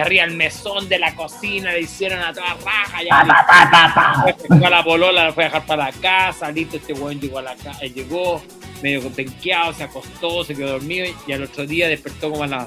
[0.00, 3.02] Arriba el mesón de la cocina le hicieron a toda raja.
[3.02, 6.92] Ya Después pescó a la polola, la fue a dejar para la casa, listo, este
[6.92, 8.42] weón llegó a la casa, llegó
[8.82, 12.66] medio contenqueado, se acostó, se quedó dormido y al otro día despertó como a las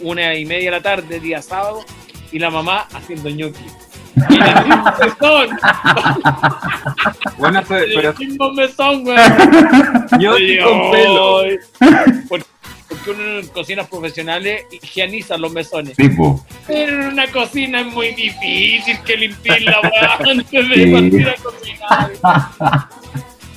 [0.00, 1.84] una y media de la tarde, día sábado,
[2.32, 3.60] y la mamá haciendo ñoqui.
[4.28, 5.58] Y el mismo mesón,
[7.38, 10.08] Bueno, pero el mismo mesón, weón.
[10.18, 11.40] yo Y sí con pelo.
[11.40, 11.58] ay,
[13.04, 15.96] Porque uno en cocinas profesionales higieniza los mesones.
[15.96, 20.92] tipo, Pero en una cocina es muy difícil que limpiar la weá antes de Sí.
[20.92, 22.88] partir a cocinar.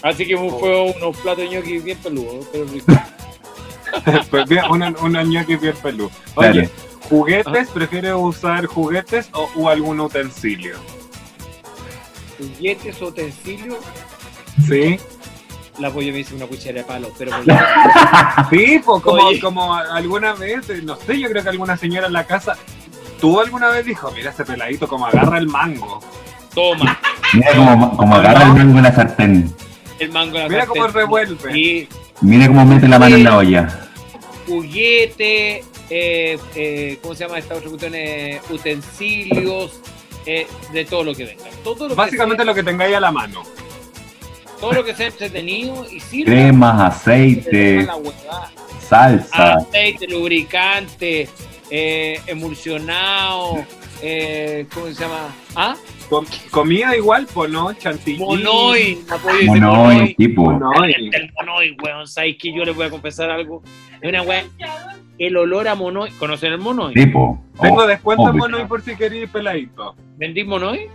[0.02, 2.92] Así que fue unos platos de ñoqui bien peludos, pero rico.
[4.30, 6.12] Pues bien, una, una ñoqui bien peludo.
[6.36, 6.70] Oye, dale.
[7.10, 7.70] ¿juguetes?
[7.70, 10.76] ¿Prefieres usar juguetes o, o algún utensilio?
[12.38, 13.78] Juguetes, utensilios,
[14.68, 15.00] Sí.
[15.80, 17.32] La pollo me hizo una cuchara de palo, pero
[18.50, 19.40] Sí, pues como, Oye.
[19.40, 22.56] como alguna vez, no sé, yo creo que alguna señora en la casa,
[23.20, 26.00] tú alguna vez dijo, mira ese peladito como agarra el mango.
[26.54, 26.98] toma,
[27.34, 29.56] Mira cómo, cómo agarra el mango en la sartén.
[30.00, 30.82] el mango en la Mira sartén.
[30.82, 31.58] cómo revuelve.
[31.60, 31.90] Y
[32.22, 33.90] Mira cómo mete la mano en la olla.
[34.48, 37.94] juguete, eh, eh, ¿cómo se llama esta otra cuestión?
[37.96, 39.82] Eh, utensilios,
[40.26, 41.44] eh, de todo lo que venga.
[41.64, 43.44] Todo lo que Básicamente sea- lo que tengáis a la mano.
[44.66, 46.32] Todo lo que sea entretenido y sirva.
[46.32, 47.88] Cremas, aceite,
[48.80, 49.54] salsa.
[49.58, 51.30] aceite, lubricante,
[51.70, 53.64] eh, emulsionado,
[54.02, 55.36] eh, ¿cómo se llama?
[55.56, 55.76] ¿Ah?
[56.10, 58.18] Com- comida igual, pues no, chantilly.
[58.18, 60.16] Monoy, Monoy, monoy.
[60.16, 60.50] tipo.
[60.52, 60.94] Monoy.
[61.14, 63.62] El monoy, weón, ¿sabes que Yo les voy a confesar algo.
[64.02, 64.46] Es una weá,
[65.20, 66.10] el olor a monoy.
[66.18, 66.94] ¿Conocen el monoy?
[66.96, 67.40] Tipo.
[67.62, 68.38] Tengo Oh, descuento en.
[68.38, 69.96] Monoy por si queréis peladito.
[70.18, 70.88] ¿Vendís monoy?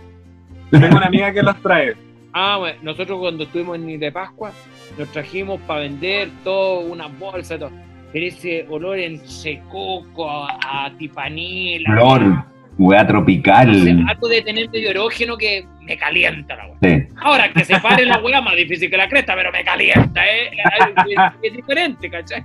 [0.71, 1.95] Tengo una amiga que los trae.
[2.33, 4.51] Ah, bueno, nosotros cuando estuvimos en Ni de Pascua,
[4.97, 7.71] nos trajimos para vender todo, una bolsa, todo.
[8.13, 12.45] Pero ese olor en secoco, a, a tipanil, Flor,
[12.77, 14.05] hueá no sé, tropical.
[14.09, 16.67] algo de tener medio erógeno que me calienta la.
[16.81, 17.07] Sí.
[17.17, 20.51] Ahora, que se pare la weá más difícil que la cresta, pero me calienta, ¿eh?
[20.51, 22.43] Es, es diferente, ¿cachai?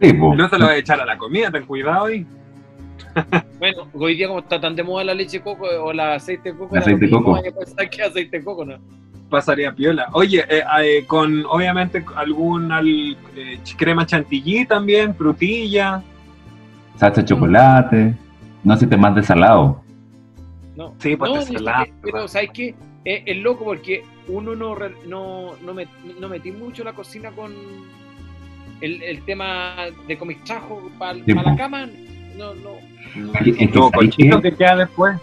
[0.00, 2.26] No se lo voy a echar a la comida, ten cuidado ahí.
[3.58, 6.52] Bueno, hoy día como está tan de moda la leche de coco o la aceite
[6.52, 7.42] de coco, El era lo aceite de coco.
[7.42, 8.78] que pensar que aceite de coco, ¿no?
[9.28, 10.08] Pasaría piola.
[10.12, 16.02] Oye, eh, eh, con obviamente algún al- eh, crema chantilly también, frutilla.
[16.96, 18.14] Salsa de chocolate.
[18.64, 19.82] No se te más de salado.
[20.76, 21.60] No, Sí, pues, no,
[22.02, 22.26] pero.
[22.28, 22.74] ¿sabes qué?
[23.04, 24.74] Es, es loco porque uno no,
[25.06, 25.88] no, no, met-
[26.18, 27.52] no metí mucho la cocina con
[28.80, 29.74] el, el tema
[30.08, 31.56] de comistrajo para Sí, la po.
[31.56, 31.88] cama.
[32.38, 33.32] No, no.
[33.34, 33.64] Es que-
[34.28, 35.16] es que queda después.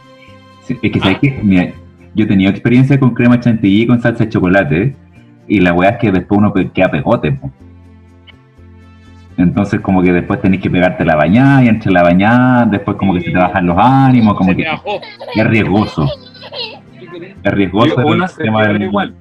[0.64, 1.40] Sí, Es que, ¿sabes qué?
[1.44, 1.72] Mira,
[2.14, 4.96] yo he tenido experiencia con crema chantilly y con salsa de chocolate,
[5.48, 7.52] y la weá es que después uno queda pegote, po.
[9.38, 13.14] Entonces, como que después tenés que pegarte la bañada, y entre la bañada, después como
[13.14, 14.64] que se te bajan los ánimos, como se que
[15.36, 16.08] es riesgoso.
[17.44, 19.16] Es riesgoso el tema pierde de igual.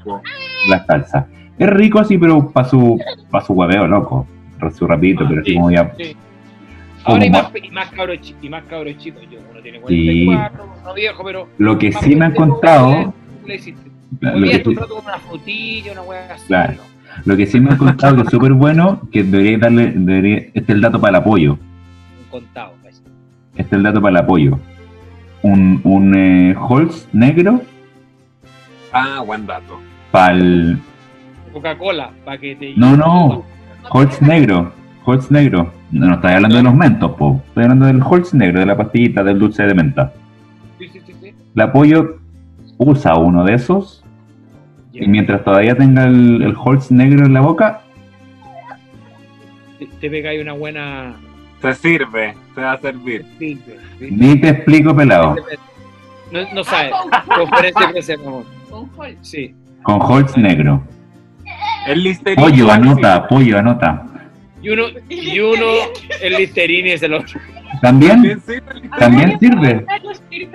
[0.71, 1.27] la salsa.
[1.59, 2.99] Es rico así, pero para su,
[3.31, 4.27] pa su hueveo, loco.
[4.75, 5.57] Su rapidito, Ah, pero así sí.
[5.57, 5.93] como ya.
[5.99, 6.17] Sí.
[7.07, 9.23] Ahora y más, y más cabros y más cabros chicos.
[9.31, 10.25] Yo, uno tiene Sí.
[10.27, 11.49] 44, no viejo, pero.
[11.59, 13.75] Lo que sí me han contado, lo que sí-
[14.75, 16.47] trato con una frutilla, una hueá así.
[16.47, 16.75] Claro.
[16.75, 17.23] ¿no?
[17.25, 20.61] Lo que sí me han contado que es súper bueno, que debería darle, debería, este
[20.61, 21.53] es el dato para el apoyo.
[21.53, 22.75] Un contado.
[22.83, 23.03] pues.
[23.53, 24.59] Este es el dato para el apoyo.
[25.43, 27.63] Un, un eh, Holz negro
[28.93, 29.79] Ah, buen dato.
[30.11, 30.79] para el...
[31.53, 32.75] Coca-Cola, para que te.
[32.77, 33.45] No, no.
[33.91, 34.73] Holz negro.
[35.07, 35.73] Holz negro.
[35.93, 37.41] No, no estoy hablando de los mentos, po.
[37.47, 40.13] Estoy hablando del Holz negro, de la pastillita, del dulce de menta.
[40.79, 41.33] Sí, sí, sí, sí.
[41.55, 42.19] El apoyo
[42.77, 44.05] usa uno de esos
[44.93, 47.83] y mientras todavía tenga el, el Holz negro en la boca,
[49.79, 51.15] Te, te pega ahí una buena.
[51.63, 53.25] Se sirve, se va a servir.
[54.01, 55.37] Ni te explico, pelado.
[56.33, 56.93] No, no sabes.
[57.35, 58.17] Conferencia.
[58.19, 58.45] Con.
[59.23, 59.55] Sí.
[59.83, 60.83] Con Holz negro.
[61.87, 62.19] El.
[62.37, 64.07] Pollo, anota, pollo, anota.
[64.67, 65.67] Y uno, y uno,
[66.21, 67.39] el Listerine es el otro.
[67.81, 68.15] ¿También?
[68.23, 68.99] También sirve el listerine.
[68.99, 69.87] ¿También sirve?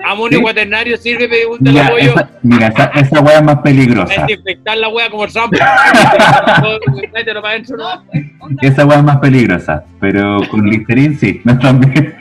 [0.04, 0.42] Amonio Sí.
[0.42, 2.10] cuaternario sirve, pregúntale Mira, apoyo.
[2.10, 4.26] esa, mira, esa, esa weá es más peligrosa.
[4.26, 5.58] Desinfectar la wea como el.
[8.62, 9.84] Esa weá es más peligrosa.
[10.00, 12.14] Pero con Listerine sí, no también.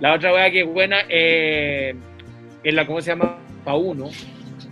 [0.00, 1.94] La otra wea que es buena eh,
[2.62, 3.36] es la, ¿cómo se llama?
[3.64, 4.06] Pa' uno.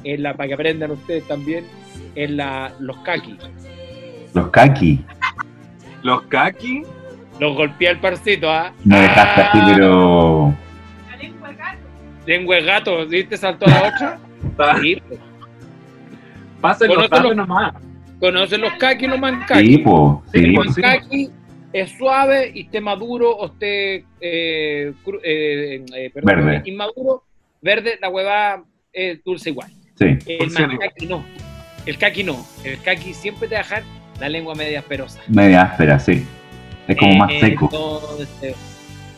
[0.05, 1.65] Es la, para que aprendan ustedes también,
[2.15, 3.37] es la, los kaki.
[4.35, 5.05] Los kaki.
[6.03, 6.83] Los kaki.
[7.39, 8.73] Los golpea el parcito, ¿ah?
[8.85, 10.55] Me dejaste así, pero.
[11.11, 11.79] La lengua del gato.
[12.27, 13.37] Lengua de gato, ¿viste?
[13.37, 14.19] Saltó la otra.
[14.81, 16.89] Sí, pues.
[16.89, 17.75] Los datos nomás.
[18.21, 19.67] ¿Conocen los kaki y los mankaki?
[19.67, 20.23] Sí, po.
[20.33, 20.53] Sí, El sí.
[20.83, 21.31] mankaki
[21.73, 26.63] es suave y esté maduro o esté eh, eh, eh, perdón, Verde.
[26.67, 27.25] inmaduro,
[27.63, 28.63] verde, la hueva
[28.93, 29.71] es dulce igual.
[29.99, 30.19] sí.
[30.27, 31.25] El mankaki no.
[31.87, 32.45] El kaki no.
[32.63, 33.83] El kaki siempre te va a dejar
[34.21, 35.21] la lengua media asperosa.
[35.29, 36.27] Media áspera, sí.
[36.87, 37.69] Es como más Eh, seco.
[37.73, 38.57] Entonces,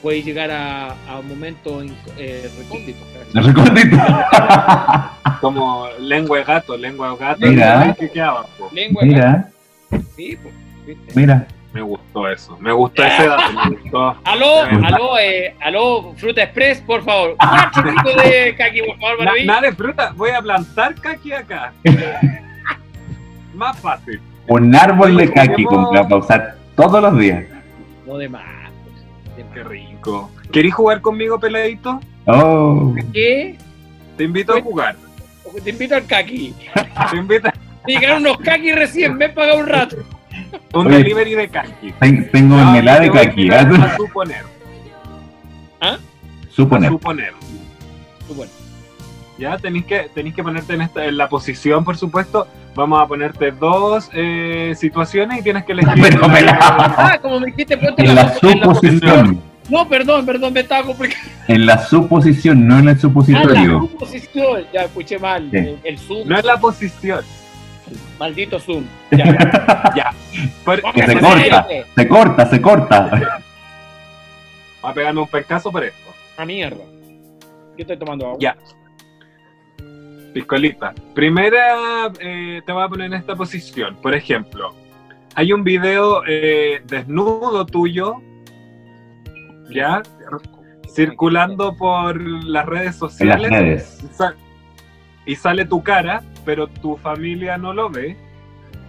[0.00, 3.02] puede llegar a, a momentos inc- eh, recónditos.
[3.34, 3.96] ¿No recordito?
[5.40, 7.46] Como lengua de gato, lengua de gato.
[7.46, 7.96] Mira.
[8.72, 9.50] Lengua de Mira,
[9.90, 10.54] gato, sí, pues,
[10.86, 11.12] ¿viste?
[11.18, 11.46] mira.
[11.72, 12.58] Me gustó eso.
[12.60, 13.44] Me gustó ese dato.
[13.70, 14.16] Me gustó.
[14.24, 17.34] Aló, aló, eh, aló, Fruta Express, por favor.
[17.38, 19.46] Cuatro tipos de kaki, por favor, para Na- mí.
[19.46, 20.12] nada de fruta.
[20.14, 21.72] Voy a plantar kaki acá.
[23.54, 24.20] Más fácil.
[24.52, 27.44] Un árbol de kaki con- para usar todos los días.
[28.06, 28.42] No de más.
[29.34, 30.30] pues, Qué rico.
[30.52, 32.00] ¿Querés jugar conmigo, peladito?
[32.26, 32.94] Oh.
[33.12, 33.56] ¿Qué?
[34.16, 34.96] Te invito a jugar.
[35.64, 36.54] Te invito al kaki.
[37.10, 37.52] Te invito a
[37.86, 39.96] Me llegaron unos kaki recién, me he pagado un rato.
[40.74, 40.98] un Oye.
[40.98, 41.92] delivery de kaki.
[41.98, 43.50] Ten- Tengo No, mermelada te de a kaki.
[43.50, 43.60] ¿ah?
[43.60, 44.42] A suponer.
[45.80, 45.98] A
[46.50, 46.90] Suponer.
[46.90, 47.32] suponer.
[49.42, 52.46] Ya tenéis que, tenéis que ponerte en, esta, en la posición, por supuesto.
[52.76, 55.94] Vamos a ponerte dos eh, situaciones y tienes que elegir.
[56.00, 58.34] Pero me la- ah, como me dijiste, ponte En la en la
[58.64, 59.40] suposición.
[59.68, 61.28] No, perdón, perdón, me estaba complicando.
[61.48, 63.80] En la suposición, no en el Ah, la supositorio.
[63.90, 64.64] suposición.
[64.72, 65.48] Ya escuché mal.
[65.50, 65.56] Sí.
[65.56, 67.24] El, el Zoom, No es la posición.
[68.20, 68.84] maldito Zoom.
[69.96, 70.12] Ya.
[70.64, 71.66] Por- Que se corta.
[71.96, 73.10] Se corta, se corta.
[74.84, 76.10] Va a pegarme un pescazo por esto.
[76.36, 76.82] A mierda.
[77.76, 78.38] Yo estoy tomando agua.
[78.40, 78.56] Ya.
[80.32, 80.94] Piscolita.
[81.14, 83.96] Primera, eh, te voy a poner en esta posición.
[83.96, 84.74] Por ejemplo,
[85.34, 88.16] hay un video eh, desnudo tuyo,
[89.70, 90.02] ¿ya?
[90.94, 93.50] Circulando por las redes En las sociales.
[93.50, 94.04] redes.
[94.10, 94.34] y sa-
[95.24, 98.16] y sale tu cara, pero tu familia no lo ve.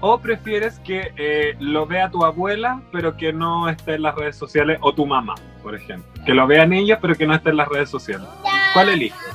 [0.06, 4.36] O prefieres que eh, lo vea tu abuela, pero que no esté en las redes
[4.36, 6.12] sociales, o tu mamá, por ejemplo.
[6.26, 8.28] Que lo vean ellos, pero que no esté en las redes sociales.
[8.74, 9.33] ¿Cuál eliges?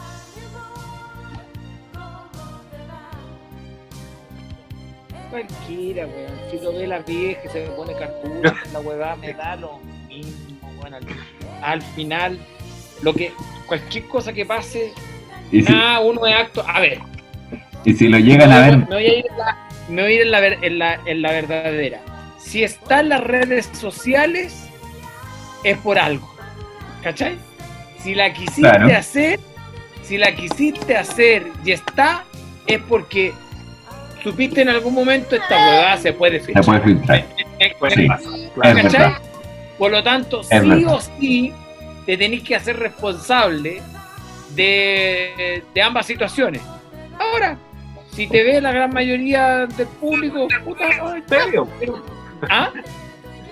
[5.31, 6.33] Cualquiera, weón.
[6.51, 10.70] Si lo ve la vieja, se me pone cartucho, la huevada me da lo mismo,
[10.81, 10.95] weón.
[10.95, 11.03] Al,
[11.62, 12.39] al final,
[13.03, 13.33] lo que,
[13.66, 14.93] cualquier cosa que pase,
[15.53, 16.64] Y si, nada, uno es acto.
[16.66, 17.01] A ver,
[17.85, 20.14] y si lo llegan a ver, me voy a ir en la, me voy a
[20.14, 22.01] ir en la, en la, en la verdadera.
[22.39, 24.68] Si está en las redes sociales,
[25.64, 26.35] es por algo.
[27.03, 27.37] ¿Cachai?
[28.01, 28.87] Si la quisiste Claro.
[28.97, 29.41] hacer,
[30.03, 32.24] si la quisiste hacer y está,
[32.66, 33.33] es porque
[34.23, 36.64] supiste en algún momento esta huevada se puede Se filtrar.
[36.64, 37.25] puede filtrar.
[37.95, 38.49] Sí.
[38.62, 39.12] Es verdad.
[39.79, 40.93] Por lo tanto, Es sí verdad.
[40.95, 41.53] o sí,
[42.07, 43.81] te tenés que hacer responsable
[44.55, 46.62] de, de ambas situaciones.
[47.19, 47.57] Ahora,
[48.11, 50.85] si te ve la gran mayoría del público, puta,
[51.29, 52.03] Te vio, pero-
[52.51, 52.71] ¿ah?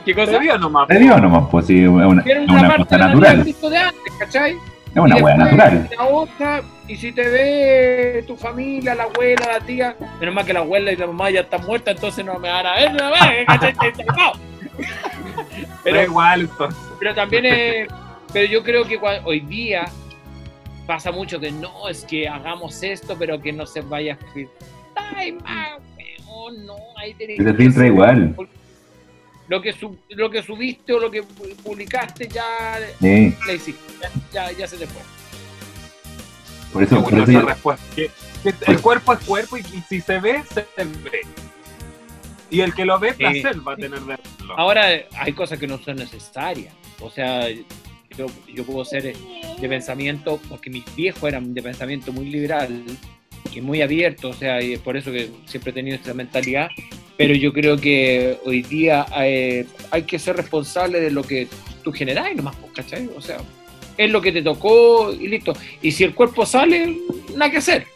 [0.05, 0.39] ¿Qué cosa?
[0.39, 0.87] vio nomás.
[0.89, 3.45] Te dio nomás, pues sí, es una, una una parte cosa natural.
[3.45, 4.53] de antes, ¿cachai?
[4.53, 5.91] Es una después, natural.
[5.99, 10.53] La otra, y si te ve tu familia, la abuela, la tía, menos mal que
[10.53, 13.13] la abuela y la mamá ya están muertas, entonces no me van a ver, no.
[14.17, 14.33] Pero
[15.85, 16.51] Pero, igual,
[16.99, 17.89] pero también es,
[18.33, 19.87] pero yo creo que hoy día
[20.87, 24.69] pasa mucho que no, es que hagamos esto, pero que no se vaya a filtrar.
[25.17, 25.79] Ay, ma,
[26.29, 28.35] weón, no, ahí tenés que filtra igual.
[29.49, 33.81] Lo que, sub- lo que subiste o lo que publicaste ya Sí, le hiciste,
[34.33, 35.01] ya, ya, ya se te fue.
[36.73, 37.85] Por eso, por eso respuesta.
[37.95, 38.11] Que-
[38.43, 41.21] que el cuerpo es cuerpo y, y si se ve, se ve.
[42.51, 44.55] Y el que lo ve, placer va a tener de verlo.
[44.57, 44.87] Ahora
[45.19, 46.73] hay cosas que no son necesarias.
[47.01, 49.03] O sea, yo, yo puedo ser
[49.61, 52.85] de pensamiento, porque mis viejos eran de pensamiento muy liberal
[53.53, 56.69] y muy abierto, o sea, y es por eso que siempre he tenido esta mentalidad.
[57.17, 61.49] Pero yo creo que hoy día eh, hay que ser responsable de lo que
[61.83, 63.09] tú generás nomás, pues, ¿cachai?
[63.17, 63.39] O sea,
[63.97, 65.53] es lo que te tocó y listo.
[65.83, 66.99] Y si el cuerpo sale,
[67.35, 67.87] nada que hacer.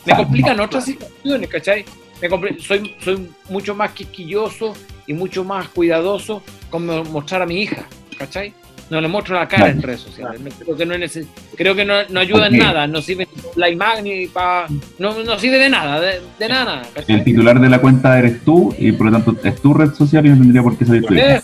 [0.00, 0.22] Me Claro.
[0.24, 1.84] complican otras situaciones, ¿cachai?
[2.22, 4.74] Me soy, soy mucho más quisquilloso
[5.06, 7.84] y mucho más cuidadoso con mo- mostrar a mi hija,
[8.18, 8.52] ¿cachai?
[8.90, 10.40] No le muestro la cara en redes sociales.
[10.40, 11.20] No- creo que no, es
[11.56, 14.66] creo que no, no ayuda en nada, no sirve la imagen ni para.
[14.98, 18.74] No, no sirve de nada, de, de nada, el titular de la cuenta eres tú
[18.78, 21.14] y por lo tanto es tu red social y no tendría por qué salir tu
[21.14, 21.42] hija.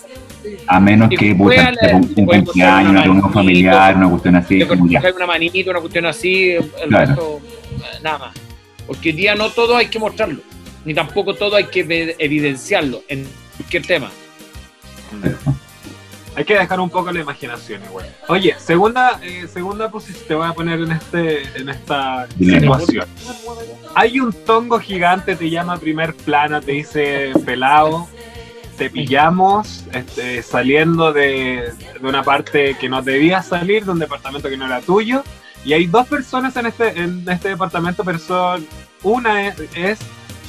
[0.67, 1.33] A menos que sea
[1.95, 5.01] un, cumpleaños, una reunión familiar, una cuestión así, como ya.
[5.15, 7.05] una manito, una cuestión así, el Claro.
[7.07, 7.41] resto,
[7.77, 8.35] eh, nada más.
[8.85, 10.41] Porque hoy día no todo hay que mostrarlo,
[10.85, 13.25] ni tampoco todo hay que evidenciarlo en
[13.57, 14.09] cualquier tema.
[16.35, 18.05] Hay que dejar un poco la imaginación igual.
[18.27, 23.07] Oye, segunda, eh, segunda posición, te voy a poner en este, en esta situación.
[23.95, 28.07] Hay un tongo gigante, te llama primer plano, te dice pelado,
[28.77, 34.49] te pillamos este, saliendo de, de una parte que no debías salir, de un departamento
[34.49, 35.23] que no era tuyo,
[35.65, 38.65] y hay dos personas en este, en este departamento, pero son,
[39.03, 39.99] una es, es,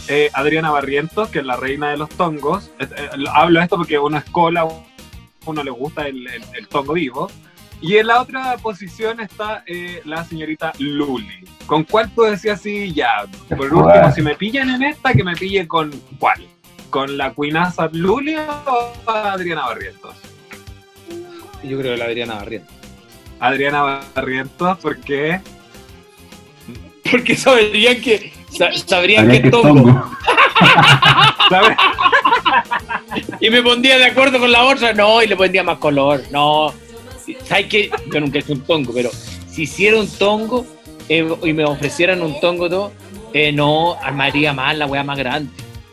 [0.08, 2.70] eh, Adriana Barrientos, que es la reina de los tongos.
[2.78, 4.66] Eh, eh, lo- hablo esto porque uno es cola,
[5.44, 7.30] uno le gusta el, el- el tongo vivo.
[7.80, 11.44] Y en la otra posición está eh, la señorita Luli.
[11.66, 12.92] ¿Con cuál tú decías así?
[12.92, 13.24] Ya,
[13.56, 16.42] por último, si me pillan en esta, que me pille con cuál.
[16.90, 20.14] ¿Con la cuinaza Luli o Adriana Barrientos?
[21.62, 22.74] Yo creo que la Adriana Barrientos.
[23.40, 25.40] Adriana Barrientos, porque
[27.10, 30.04] Porque sabrían que, sa- sabrían Habría que tongo.
[33.40, 36.72] Y me pondría de acuerdo con la otra, no, y le pondría más color, no.
[37.44, 37.90] ¿Sabes qué?
[38.12, 39.10] Yo nunca he hecho un tongo, pero
[39.50, 40.66] si hiciera un tongo
[41.08, 42.92] eh, y me ofrecieran un tongo todo,
[43.32, 45.50] eh, no, armaría más la wea más grande.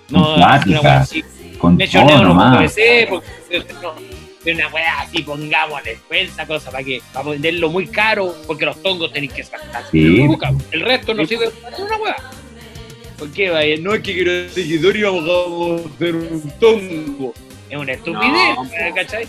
[0.09, 0.55] No, una
[0.99, 1.23] así.
[1.57, 2.75] Con todo no, no nomás.
[3.09, 3.25] porque
[4.53, 9.11] una wea así, pongamos despensa, cosa, para que, para venderlo muy caro, porque los tongos
[9.11, 9.83] tenéis que sacar.
[9.91, 10.27] Sí.
[10.71, 12.15] El resto no sirve para una wea.
[13.17, 13.49] ¿Por qué?
[13.49, 13.75] vaya?
[13.79, 17.33] No es que quiero seguidor y vamos a hacer un tongo.
[17.69, 18.95] Es una estupidez, No.
[18.95, 19.27] ¿cachai?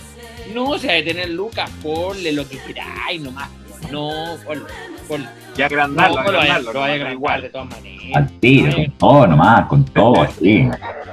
[0.53, 3.49] No, se ha de tener lucas, ponle lo que queráis nomás.
[3.91, 4.65] No, ponle,
[5.09, 5.29] ponle.
[5.57, 6.73] Y agrandarlo, no, no lo vaya, agrandarlo.
[6.73, 7.43] lo vaya igual.
[7.43, 8.17] de todas maneras.
[8.17, 10.69] Al tiro, con todo nomás, con todo así.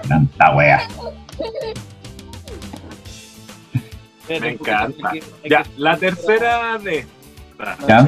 [0.07, 0.87] Tanta wea.
[4.29, 5.11] Me encanta.
[5.49, 7.77] Ya, la tercera de esta.
[7.87, 8.07] ¿Ya?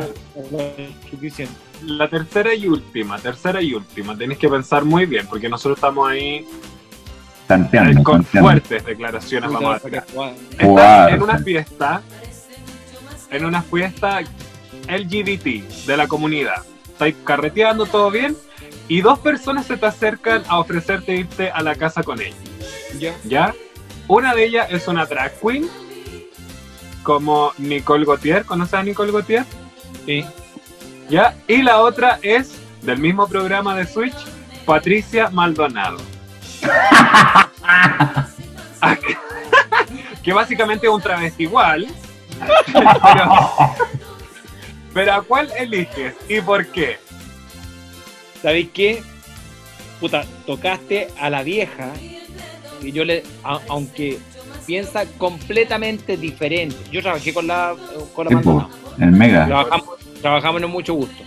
[1.10, 1.54] Suficiente.
[1.84, 4.18] La tercera y última, tercera y última.
[4.18, 6.48] Tenéis que pensar muy bien, porque nosotros estamos ahí
[7.48, 8.50] Tanteando, con tanteando.
[8.50, 9.52] fuertes declaraciones.
[9.52, 10.04] Vamos a hacer.
[10.60, 12.02] En una fiesta,
[13.30, 14.22] en una fiesta
[14.88, 16.64] LGBT de la comunidad.
[16.88, 18.36] Estáis carreteando todo bien
[18.88, 22.38] y dos personas se te acercan a ofrecerte irte a la casa con ellos.
[23.00, 23.16] Ya.
[23.24, 23.54] ¿Ya?
[24.08, 25.70] Una de ellas es una drag queen,
[27.04, 28.46] como Nicole Gautier.
[28.46, 29.46] ¿Conoces a Nicole Gautier?
[30.06, 30.24] Sí.
[31.10, 31.36] ¿Ya?
[31.48, 34.16] Y la otra es del mismo programa de Switch,
[34.66, 35.98] Patricia Maldonado.
[40.24, 41.88] que básicamente es un travesti igual.
[42.74, 43.32] pero,
[44.96, 46.98] pero ¿a cuál eliges y por qué?
[48.41, 49.04] ¿Sabéis qué?
[50.00, 51.91] Puta, tocaste a la vieja.
[52.82, 53.24] Y yo le.
[53.43, 54.18] a- aunque
[54.66, 56.76] piensa completamente diferente.
[56.91, 57.76] Yo trabajé con la,
[58.16, 58.70] con la Sí, po, Maldonado.
[59.00, 59.46] el mega.
[59.46, 59.89] Trabajamos,
[60.22, 61.24] trabajamos en mucho gusto.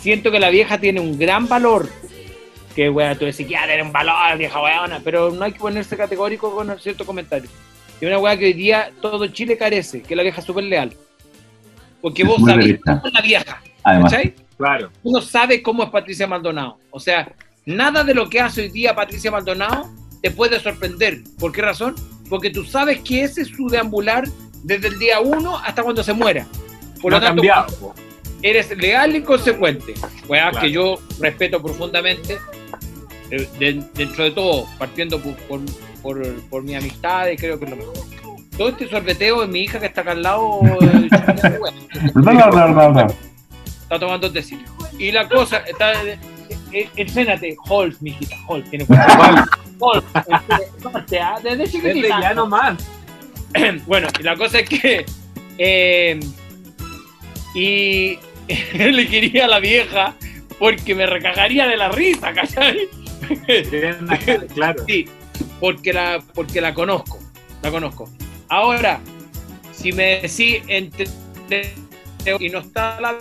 [0.00, 1.88] Siento que la vieja tiene un gran valor.
[2.74, 5.96] Que, weón, tú decís, ya tiene un valor, vieja weona, pero no hay que ponerse
[5.96, 7.52] categórico con ciertos comentarios.
[8.00, 10.92] Y una weá que hoy día todo Chile carece, que es la vieja súper leal.
[12.02, 14.34] Porque Es vos sabés cómo es la vieja, Además, ¿cachai?
[14.58, 14.90] Claro.
[15.04, 16.78] Uno sabe cómo es Patricia Maldonado.
[16.90, 17.32] O sea,
[17.64, 19.88] nada de lo que hace hoy día Patricia Maldonado
[20.20, 21.20] te puede sorprender.
[21.38, 21.94] ¿Por qué razón?
[22.28, 24.24] Porque tú sabes que ese es su deambular
[24.62, 26.46] desde el día uno hasta cuando se muera.
[27.00, 27.94] Por no lo ha tanto, cambiado.
[28.42, 29.94] eres leal y consecuente.
[30.28, 30.64] Weá, Claro.
[30.66, 32.38] que yo respeto profundamente.
[33.30, 35.60] eh, de- dentro de todo, partiendo por, por,
[36.02, 37.94] por- por mi amistad, y creo que es lo mejor.
[38.62, 41.08] Todo este sorbeteo de mi hija que está acá al lado, eh,
[42.14, 43.06] no, no, no, no, no.
[43.82, 44.70] está tomando tecito.
[44.96, 46.00] Y la cosa está.
[46.04, 46.16] eh,
[46.70, 49.48] eh, Entrénate, Holz, mijita, Holz, tiene cuenta.
[49.80, 50.04] Holz,
[50.96, 52.20] este, ah, desde chiquitita.
[52.20, 52.78] ya nomás.
[53.88, 55.06] Bueno, y la cosa es que.
[55.58, 56.20] eh,
[57.56, 58.16] y
[58.78, 60.14] le quería a la vieja
[60.60, 62.88] porque me recagaría de la risa, ¿cachai?
[64.54, 64.84] claro.
[64.86, 65.08] Sí,
[65.58, 67.18] porque la, porque la conozco,
[67.60, 68.08] la conozco.
[68.52, 69.00] Ahora,
[69.72, 71.06] si me decís entre
[72.38, 73.16] y no está la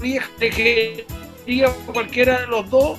[0.00, 1.04] vieja, que
[1.44, 2.98] diría cualquiera de los dos,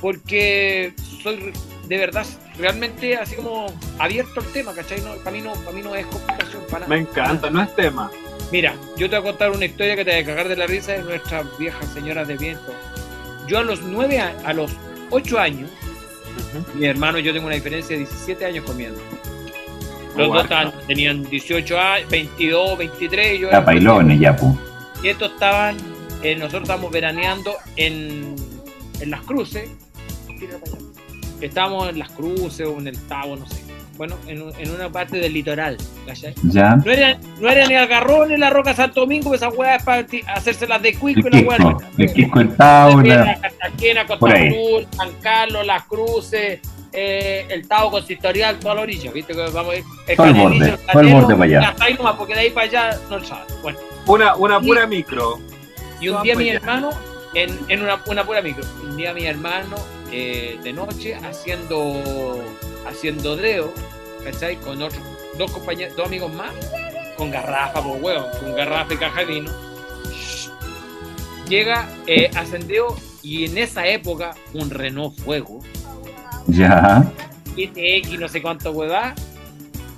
[0.00, 1.52] porque soy
[1.88, 2.24] de verdad
[2.56, 3.66] realmente así como
[3.98, 5.00] abierto al tema, ¿cachai?
[5.00, 8.08] No, para, mí no, para mí no es complicación para Me encanta, no es tema.
[8.52, 10.68] Mira, yo te voy a contar una historia que te va a cagar de la
[10.68, 12.72] risa de nuestras viejas señoras de viento.
[13.48, 14.70] Yo a los nueve, a, los
[15.10, 15.68] ocho años,
[16.74, 19.00] mi hermano y yo tengo una diferencia de 17 años comiendo.
[20.16, 24.56] Los dos estaban- tenían 18 años, 22, 23 y yo La era pailones ya, pu.
[25.02, 25.76] Y estos estaban,
[26.22, 28.36] eh, nosotros estábamos veraneando en,
[29.00, 29.68] en las cruces.
[31.40, 33.56] Estábamos en las cruces o en el Tabo, no sé.
[33.96, 36.34] Bueno, en, en una parte del litoral, ¿cachai?
[36.44, 36.76] Ya.
[36.76, 40.06] No era, no era ni Algarrón ni la Roca Santo Domingo, esa weá es para
[40.34, 41.78] hacerse las de cuico y la no.
[41.98, 44.36] El Quisco el Tao, Cartagena, la- Cartagena, Por Costa.
[44.36, 46.60] Azul, San Carlos, Las Cruces,
[46.92, 49.32] eh, el Tao consistorial, toda la orilla, ¿viste?
[49.34, 49.84] Que vamos a ir.
[49.84, 51.60] Todo el Canelillo, borde, todo el Canelo, borde para allá.
[51.60, 53.44] y hasta ahí nomás, porque de ahí para allá no lo sabe.
[53.62, 55.38] Bueno, Una, una pura micro.
[56.00, 56.58] y un día mi allá.
[56.58, 56.90] hermano,
[57.34, 59.76] en, en una, una pura micro, un día mi hermano
[60.10, 62.42] eh, de noche haciendo,
[62.86, 63.72] haciendo dreo,
[64.24, 64.56] ¿cachai?
[64.56, 65.02] Con otros,
[65.38, 66.52] dos compañeros, dos amigos más,
[67.16, 69.52] con garrafa, por huevo, con garrafa y caja de vino.
[71.48, 75.60] Llega, eh, ascendió y en esa época un Renault Fuego,
[76.46, 77.04] Ya.
[77.56, 79.14] GTX, no sé cuánto huevá.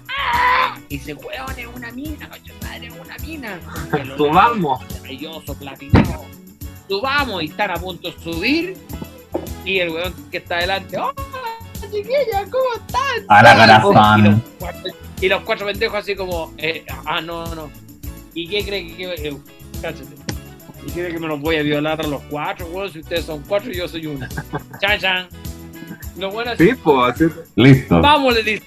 [0.08, 0.76] ¡Ah!
[0.88, 3.60] Y dice, huevón, es una mina, coño, madre, es una mina.
[4.16, 4.80] Subamos.
[5.00, 6.24] maravilloso, platinado.
[6.88, 8.76] Subamos y están a punto de subir.
[9.64, 11.12] Y el weón que está delante, ¡oh,
[11.80, 13.24] chiquilla, ¿cómo están?
[13.28, 13.54] A la
[14.18, 14.90] Y los cuatro-
[15.20, 17.70] Y los cuatro pendejos así como, eh, ah, no, no.
[18.34, 19.36] ¿Y qué cree que, que- eh,
[19.80, 20.14] cáchate.
[20.86, 22.92] ¿Y cree que me los voy a violar a los cuatro, weón?
[22.92, 24.26] Si ustedes son cuatro y yo soy uno.
[24.80, 25.28] Chan, chan.
[26.18, 27.24] Lo bueno es, Sí, pues, así.
[27.56, 28.00] Listo.
[28.00, 28.62] vamos, le dice,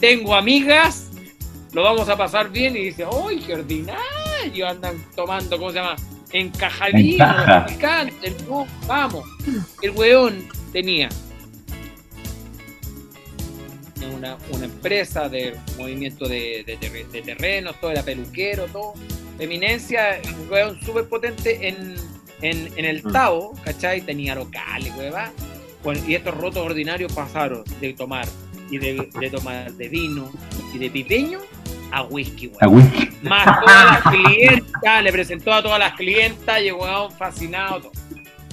[0.00, 1.08] tengo amigas,
[1.72, 2.76] lo vamos a pasar bien.
[2.76, 4.68] Y dice, ¡ay, qué ordinario!
[4.68, 5.96] Andan tomando, ¿cómo se llama?
[6.32, 7.24] Encajadillo,
[7.68, 9.24] picante, no, vamos.
[9.82, 11.08] El weón tenía
[14.14, 16.64] una, una empresa de movimiento de,
[17.12, 18.94] de terrenos, todo era peluquero, todo.
[19.38, 21.94] Eminencia, un weón súper potente en,
[22.42, 23.12] en, en el Mm.
[23.12, 24.00] Tao, ¿cachai?
[24.02, 25.30] Tenía locales, weón.
[25.86, 28.26] Bueno, y estos rotos ordinarios pasaron de tomar
[28.68, 30.28] y de, de tomar de vino
[30.74, 31.38] y de pipeño
[31.92, 33.08] a whisky, weón A whisky.
[33.22, 37.82] más todas las clientas, le presentó a todas las clientas, llegó fascinado.
[37.82, 37.92] todo.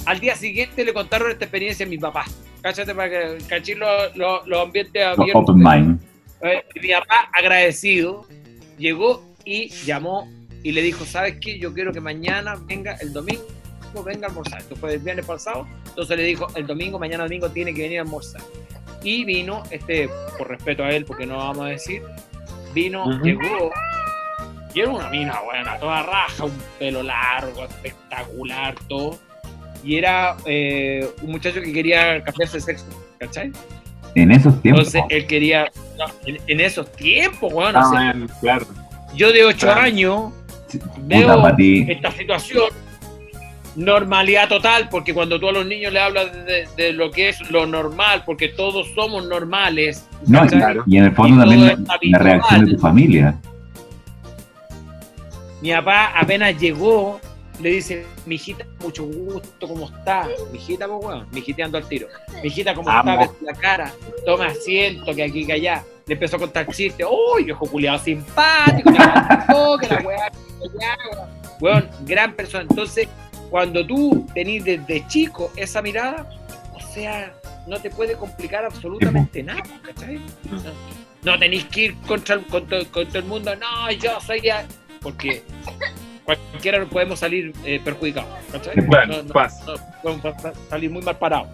[0.06, 2.24] Al día siguiente le contaron esta experiencia a mi papá.
[2.62, 5.42] Cáchate para que cachín los lo, los ambientes abiertos.
[5.42, 6.00] Open mind.
[6.44, 8.28] Eh, mi papá, agradecido,
[8.78, 10.32] llegó y llamó
[10.62, 11.58] y le dijo, ¿sabes qué?
[11.58, 13.42] Yo quiero que mañana venga el domingo,
[14.06, 14.60] venga a almorzar.
[14.62, 15.68] Esto fue el viernes pasado.
[15.94, 18.42] Entonces le dijo, el domingo, mañana domingo tiene que venir a almorzar.
[19.04, 22.02] Y vino, este, por respeto a él, porque no vamos a decir,
[22.74, 23.24] vino, Ujú.
[23.24, 23.72] llegó,
[24.74, 29.20] y era una mina buena, toda raja, un pelo largo, espectacular, todo.
[29.84, 32.86] Y era eh, un muchacho que quería cambiarse de sexo,
[33.20, 33.52] ¿cachai?
[34.16, 34.88] En esos tiempos.
[34.96, 38.66] Entonces él quería, no, en, en esos tiempos, bueno, Ah, o sea, bueno, claro.
[39.16, 39.82] yo de 8 claro.
[39.82, 40.34] años
[41.02, 41.48] veo
[41.88, 42.64] esta situación,
[43.76, 47.50] normalidad total, porque cuando tú a los niños le hablas de, de lo que es
[47.50, 50.46] lo normal, porque todos somos normales, No.
[50.48, 50.84] Claro.
[50.86, 53.36] y en el fondo también la, reacción de tu familia.
[55.62, 57.20] mi papá apenas llegó,
[57.62, 60.28] le dice, mijita, mucho gusto, ¿cómo está?
[60.52, 62.08] Mijita, pues weón, mijiteando al tiro.
[62.44, 63.12] Mijita, ¿cómo Amo.
[63.12, 63.22] está?
[63.24, 63.94] Ves la cara,
[64.26, 65.84] toma asiento, que aquí, que allá.
[66.06, 67.06] le empezó a contar chistes.
[67.10, 68.92] ¡Uy, viejo culiado simpático!
[68.92, 69.46] Que la,
[69.82, 70.98] que la weá, que la weá.
[71.62, 72.66] Weón, gran persona.
[72.70, 73.08] Entonces,
[73.54, 76.26] cuando tú tenés desde chico esa mirada,
[76.74, 77.32] o sea,
[77.68, 80.20] no te puede complicar absolutamente nada, ¿cachai?
[81.24, 84.66] No tenéis que ir contra, el- contra, contra el mundo, no, yo soy ya.
[85.04, 85.44] Porque
[86.26, 88.74] cualquiera podemos salir eh, perjudicados, ¿cachai?
[88.88, 89.64] Bueno, No, no, pasa.
[89.68, 90.24] no, podemos
[90.68, 91.48] salir muy mal parados.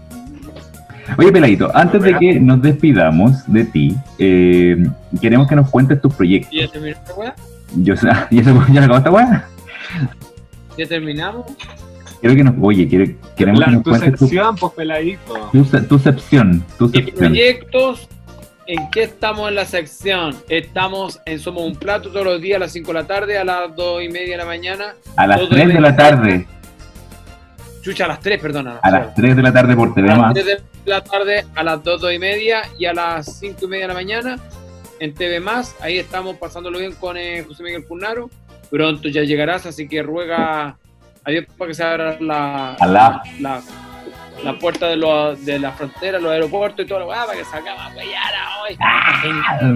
[1.18, 4.78] Oye, Peladito, antes de que nos despidamos de ti, eh,
[5.20, 6.54] queremos que nos cuentes tus proyectos.
[6.54, 7.36] ¿Y ya terminó esta weá?
[7.76, 9.50] Yo sé, ¿y eso ya acabó esta weá?
[10.78, 11.46] ¿Ya terminamos?
[12.22, 13.06] Quiero que nos, oye, quiero-
[13.38, 15.50] queremos que La, nos tu cuentes tu, sección, pues peladito.
[15.52, 17.16] tu, se- tu sección, tu sección.
[17.16, 18.10] proyectos,
[18.68, 20.36] ¿en qué estamos en la sección?
[20.50, 23.44] Estamos en Somos un Plato todos los días a las 5 de la tarde, a
[23.46, 24.96] las 2 y media de la mañana.
[25.16, 26.46] A las todo 3 de la tarde,
[27.82, 28.80] Chucha, a las 3, perdona.
[28.82, 30.34] a las 3 de la tarde por A TV las más.
[30.34, 33.68] 3 de la tarde, a las 2, 2 y media y a las 5 y
[33.70, 34.40] media de la mañana
[35.00, 35.74] en TV Más.
[35.80, 38.30] Ahí estamos pasándolo bien con eh, José Miguel Punaro.
[38.70, 40.78] Pronto ya llegarás, así que ruega
[41.26, 42.76] a Dios para que se abra la,
[43.40, 43.62] la,
[44.44, 47.46] la puerta de, los- de la frontera, los aeropuertos y todo lo weá, para que
[47.46, 48.76] salgamos a huellar a hoy.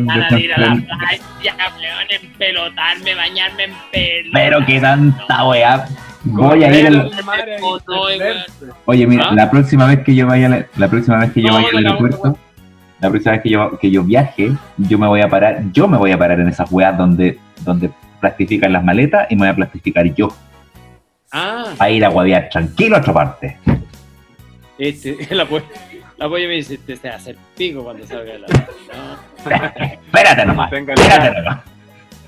[0.05, 4.29] Ganas de ir a la playa, weón, empelotarme, bañarme en pelo.
[4.33, 5.85] Pero qué tanta weá.
[6.25, 7.11] Voy a ir al-.
[8.85, 9.35] Oye, mira, ¿Ah?
[9.35, 11.77] la próxima vez que yo vaya, la, la próxima vez que yo No, vaya al
[11.85, 12.37] aeropuerto,
[13.01, 15.97] la próxima vez que yo, que yo viaje, yo me voy a parar, yo me
[15.97, 17.91] voy a parar en esas weas donde, donde
[18.21, 20.33] plastifican las maletas y me voy a plastificar yo
[21.35, 23.57] Ah, para ir a guadear tranquilo a otra parte.
[24.77, 25.47] este, la,
[26.17, 28.67] la polla me dice, te se hace el pico cuando salga de la no.
[29.83, 31.59] Espérate nomás, Tenga espérate nomás.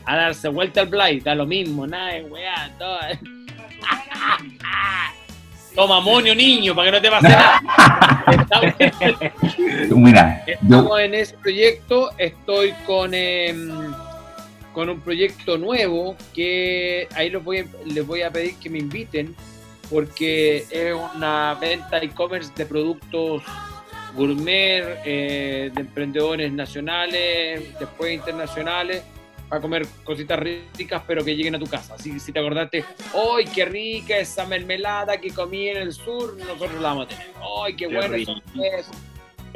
[0.05, 2.97] A darse vuelta al Blay, da lo mismo, nada de weá, todo.
[5.75, 7.61] Toma amonio, niño, para que no te pase nada.
[8.31, 8.73] Estamos,
[9.97, 13.93] Mira, yo, estamos en ese proyecto, estoy con, em,
[14.75, 19.33] con un proyecto nuevo que ahí los voy, les voy a pedir que me inviten
[19.89, 23.41] porque es una venta e-commerce de productos
[24.13, 29.03] gourmet, eh, de emprendedores nacionales, después internacionales,
[29.47, 31.95] para comer cositas ricas pero que lleguen a tu casa.
[31.95, 36.35] Así que si te acordaste, ¡ay, qué rica esa mermelada que comí en el sur!
[36.37, 37.27] Nosotros la vamos a tener.
[37.63, 38.17] ¡Ay, qué, Qué bueno!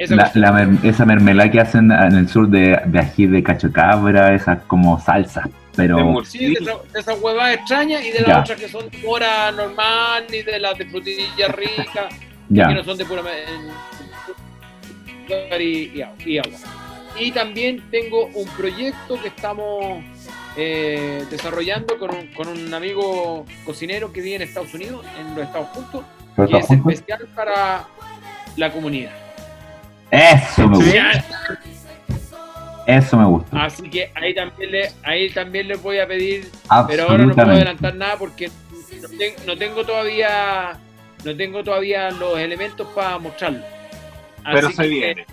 [0.00, 0.42] Esa la, cuestión.
[0.44, 4.34] la mer- esa mermelada que hacen en el sur de, de ají de cacho cabra,
[4.34, 6.02] esas como salsas, De pero de
[6.52, 10.42] esa- de esas huevas extrañas y de las otras que son de mora normal y
[10.42, 12.08] de las de frutilla rica
[12.54, 13.22] que no son de pura
[15.60, 16.58] y, y agua-
[17.18, 20.02] y también tengo un proyecto que estamos
[20.56, 25.44] eh, desarrollando con un, con un amigo cocinero que vive en Estados Unidos, en los
[25.44, 26.04] Estados Juntos,
[26.36, 26.92] ¿Pero y todos es juntos?
[26.94, 27.84] especial para
[28.56, 29.12] la comunidad.
[30.10, 31.24] Eso me gusta,
[32.86, 33.64] eso me gusta.
[33.64, 36.50] Así que ahí también le, ahí también les voy a pedir
[36.88, 38.50] Pero ahora no puedo adelantar nada porque
[39.00, 40.72] no, ten- no tengo todavía
[41.24, 43.60] no tengo todavía los elementos para mostrarlo.
[44.42, 45.26] Así Pero se viene.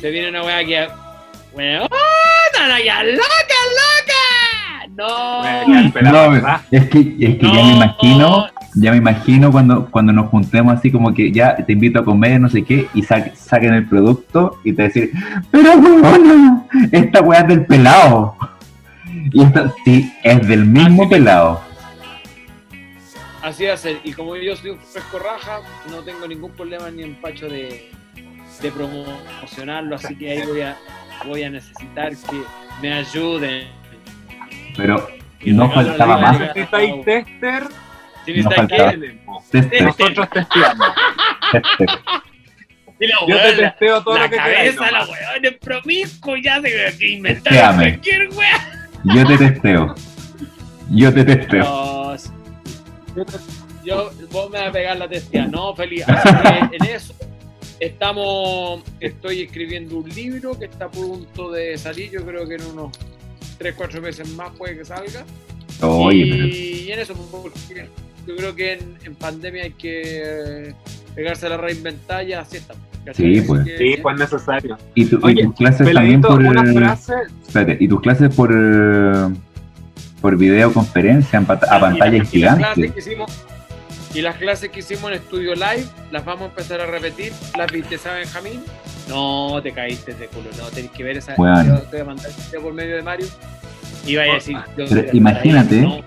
[0.00, 0.88] Se viene una weá que.
[1.54, 1.88] ¡Weón!
[2.60, 3.24] ¡Ana ya loca,
[3.78, 4.88] loca!
[4.96, 5.42] ¡No!
[6.02, 7.76] No, es que, es que ya me No.
[7.76, 8.48] imagino,
[8.80, 12.40] ya me imagino cuando, cuando nos juntemos así como que ya te invito a comer,
[12.40, 15.12] no sé qué, y sa- saquen el producto y te decir,
[15.50, 18.36] pero weona, esta weá es del pelado.
[19.32, 21.60] Y esta, sí, es del mismo Así pelado.
[23.42, 23.98] Así va a ser.
[24.04, 25.60] Y como yo soy un fresco raja,
[25.90, 27.90] no tengo ningún problema ni empacho de,
[28.62, 29.96] de promocionarlo.
[29.96, 30.76] Así que ahí voy a,
[31.26, 32.42] voy a necesitar que
[32.82, 33.68] me ayuden.
[34.76, 35.08] Pero
[35.40, 36.38] Y no faltaba más.
[36.40, 37.64] ¿Necesitáis tester?
[38.34, 40.88] Si No Nosotros testeamos.
[43.00, 45.08] Y la Yo te la- testeo todo la lo que cabeza, la nomás.
[45.08, 47.84] weón es promiscuo, ya se que inventar Testeame.
[47.90, 48.88] cualquier weá.
[49.04, 49.94] Yo te testeo.
[50.90, 51.62] Yo te testeo.
[51.62, 52.30] Dios.
[53.16, 53.38] Yo, te-
[53.84, 56.04] yo- vos me vas a pegar la testía, no, feliz.
[56.08, 56.28] Así
[56.70, 57.14] que en eso
[57.78, 62.64] estamos, estoy escribiendo un libro que está a punto de salir, yo creo que en
[62.64, 62.98] unos
[63.58, 65.24] 3, 4 meses más puede que salga.
[65.82, 67.88] Oye, y, pero y en eso, porque
[68.28, 70.02] yo creo que en, en pandemia hay que
[70.68, 70.74] eh,
[71.14, 72.82] pegarse la reinventada y así estamos.
[73.14, 73.64] Sí, pues.
[73.64, 74.76] que- Sí, pues necesario.
[74.94, 76.42] ¿y, tu- y Oye, tus clases también por
[76.74, 77.14] frase.
[77.46, 79.28] espérate, ¿y tus clases por eh,
[80.20, 82.92] por videoconferencia en pat- a Y pantalla las- y las clases gigante?
[82.94, 83.44] que hicimos-
[84.14, 87.32] Y las clases que hicimos en Estudio Live, las vamos a empezar a repetir.
[87.56, 88.62] ¿Las viste, esa Benjamín?
[89.08, 90.48] No, te caíste de culo.
[90.58, 91.34] No, tenés que ver esa.
[91.36, 91.64] Bueno.
[91.78, 93.26] Yo te voy a mandar el video por medio de Mario.
[94.06, 94.56] Y vaya a decir.
[94.76, 95.80] Pero imagínate.
[95.82, 96.00] no,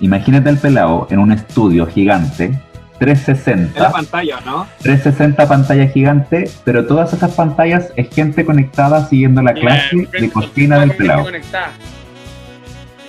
[0.00, 3.92] Imagínate al pelado en un estudio gigante En la 360.
[3.92, 4.66] pantalla, ¿no?
[4.82, 10.80] 360 pantalla gigante, pero todas esas pantallas es gente conectada siguiendo la clase de cocina
[10.80, 11.24] del pelado.
[11.24, 11.70] conectada.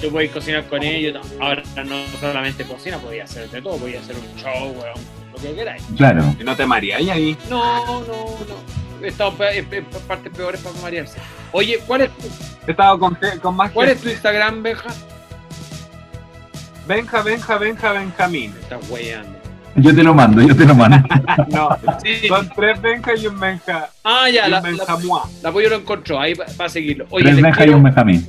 [0.01, 1.15] Tú puedes cocinar con ellos.
[1.39, 3.77] Ahora no solamente cocina, podía hacer de todo.
[3.77, 4.95] Podía hacer un show, weón,
[5.31, 5.83] lo que queráis.
[5.95, 6.35] Claro.
[6.39, 7.37] Y no te mareáis ahí.
[7.49, 9.05] No, no, no.
[9.05, 11.19] He estado en en partes peores para marearse.
[11.51, 12.27] Oye, ¿cuál es, tu-
[12.67, 14.07] He estado con, con más ¿cuál es gente.
[14.07, 14.89] tu Instagram, Benja?
[16.91, 18.53] Benja, Benja, Benja, Benjamín.
[18.61, 19.39] Estás weyando.
[19.77, 20.97] Yo te lo mando, yo te lo mando.
[21.47, 21.69] No,
[22.03, 22.27] Sí.
[22.27, 23.89] son tres Benja y un Benja.
[24.03, 24.97] Ah, ya, la, la,
[25.41, 26.19] la pollo lo encontró.
[26.19, 27.05] Ahí va, va a seguirlo.
[27.09, 28.27] Oye, Tres Benja y un Benjamín.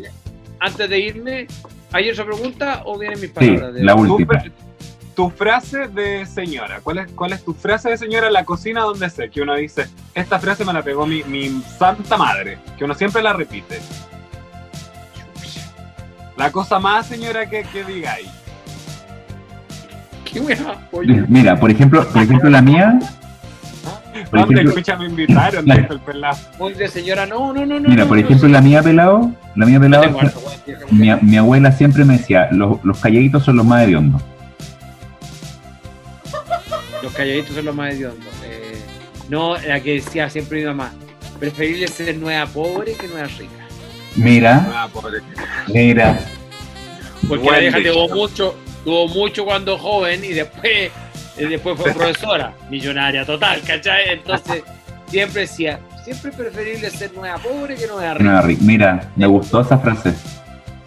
[0.60, 1.48] antes de irme,
[1.90, 3.74] ¿hay otra pregunta o vienen mis Sí, palabras?
[3.74, 4.34] de- la Tu, última.
[4.40, 4.50] fra-
[5.16, 6.78] tu frase de señora.
[6.84, 9.28] ¿Cuál es, ¿Cuál es tu frase de señora en la cocina donde sé?
[9.28, 12.58] Que uno dice, esta frase me la pegó mi, mi santa madre.
[12.78, 13.80] Que uno siempre la repite.
[16.36, 18.28] La cosa más señora que, que digáis.
[20.32, 21.24] ¿Qué wea, pollo?
[21.28, 22.98] Mira, por ejemplo, por ejemplo la mía,
[24.30, 25.64] por ¿Dónde ejemplo, escucha me invitaron?
[25.64, 25.82] Claro.
[25.82, 26.38] Dijo el pelado.
[26.58, 27.88] Muy de señora, no, no, no, no.
[27.88, 30.18] mira, no, por no, ejemplo no, la mía pelado, la mía pelado,
[30.90, 34.22] mi, mi abuela siempre me decía, los, los calladitos son los más hediondos.
[37.02, 38.26] Los calladitos son los más hediondos.
[38.44, 38.80] Eh,
[39.28, 40.92] no, la que decía siempre mi mamá.
[41.38, 43.52] Preferible ser nueva pobre que nueva rica.
[44.14, 45.18] Mira, Ah, pobre.
[45.68, 46.18] mira,
[47.28, 48.54] Porque Buen la vieja tuvo mucho,
[48.84, 50.90] tuvo mucho cuando joven y después,
[51.38, 54.10] y después fue profesora, millonaria total, ¿cachai?
[54.10, 54.62] Entonces
[55.08, 58.24] siempre decía, siempre es preferible ser nueva pobre que nueva rica.
[58.32, 60.12] no, Rick, mira, me gustó esa frase.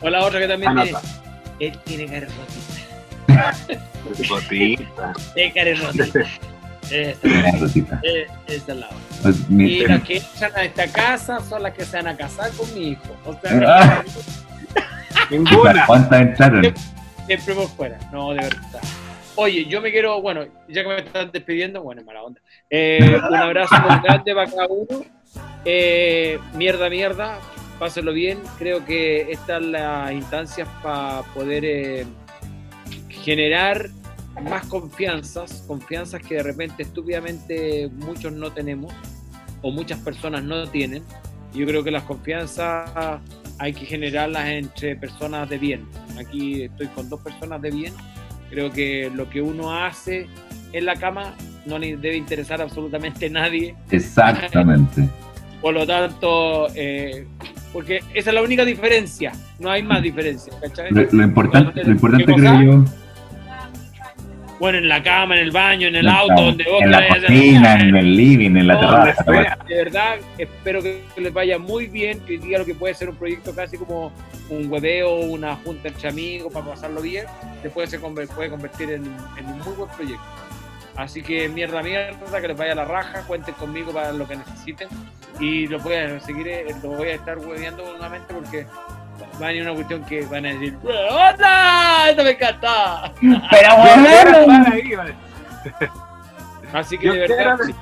[0.02, 1.08] O la otra que también tiene, Anota.
[1.60, 2.28] él tiene cara
[3.28, 3.82] rotita.
[4.30, 5.14] Gotita.
[5.34, 6.20] Tiene cara rotita.
[6.92, 8.00] Esa, Mira, Rosita.
[8.04, 8.98] eh, esa es la otra.
[9.24, 12.52] Pues, Y las que entran a esta casa son las que se van a casar
[12.52, 13.02] con mi hijo.
[13.26, 13.32] O
[13.66, 14.04] Ah.
[14.04, 14.04] sea,
[15.32, 15.86] Ninguna.
[15.88, 16.74] ¿Cuántas entraron?
[17.26, 18.00] Siempre por fuera.
[18.12, 18.82] No, de verdad.
[19.38, 22.40] Oye, yo me quiero, bueno, ya que me están despidiendo, bueno, mala onda.
[22.70, 25.06] Eh, un abrazo muy grande para cada uno.
[25.66, 27.40] Eh, mierda, mierda,
[27.78, 28.40] pásenlo bien.
[28.58, 32.06] Creo que estas son las instancias para poder eh,
[33.10, 33.90] generar
[34.42, 38.94] más confianzas, confianzas que de repente estúpidamente muchos no tenemos
[39.62, 41.04] o muchas personas no tienen.
[41.54, 43.22] Yo creo que las confianzas
[43.60, 45.88] hay que generarlas entre personas de bien.
[46.20, 47.94] Aquí estoy con dos personas de bien.
[48.50, 50.28] Creo que lo que uno hace
[50.72, 51.34] en la cama
[51.66, 53.76] no le debe interesar absolutamente a nadie.
[53.92, 55.10] Exactamente.
[55.62, 57.26] Por lo tanto, eh,
[57.74, 59.32] porque esa es la única diferencia.
[59.58, 60.54] No hay más diferencia.
[60.62, 60.92] ¿cachai?
[60.92, 62.86] Lo, lo importante, lo importante creo yo,
[64.60, 67.08] Bueno, en la cama, en el baño, en el la- auto, donde vos en la
[67.10, 69.24] cocina, en el living, en la No, terraza.
[69.68, 73.10] De verdad, espero que les vaya muy bien, que hoy día lo que puede ser
[73.10, 74.14] un proyecto casi como
[74.50, 77.26] un hueveo, una junta entre amigos para pasarlo bien,
[77.64, 79.04] después se puede convertir en,
[79.38, 80.24] en un muy buen proyecto.
[80.96, 84.38] Así que mierda, mierda, que les vaya a la raja, cuenten conmigo para lo que
[84.38, 84.88] necesiten
[85.42, 88.66] y lo voy a seguir, eh, lo voy a estar hueveando nuevamente porque
[89.42, 92.10] va a venir una cuestión que van a decir ¡Onda!
[92.10, 93.12] ¡Esto me encanta!
[93.22, 95.12] Pero bueno.
[96.74, 97.74] Así que Yo de verdad, quiero-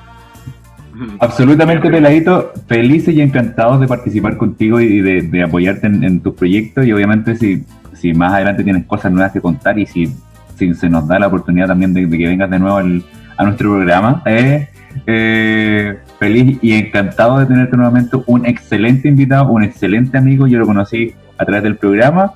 [1.18, 6.34] Absolutamente peladito, felices y encantados de participar contigo y de, de apoyarte en, en tus
[6.34, 6.86] proyectos.
[6.86, 7.64] Y obviamente si,
[7.94, 10.14] si más adelante tienes cosas nuevas que contar y si,
[10.56, 13.02] si se nos da la oportunidad también de, de que vengas de nuevo al-
[13.36, 14.68] a nuestro programa, eh,
[15.08, 18.16] eh, feliz y encantado de tenerte nuevamente.
[18.26, 22.32] Un excelente invitado, un excelente amigo, yo lo conocí a través del programa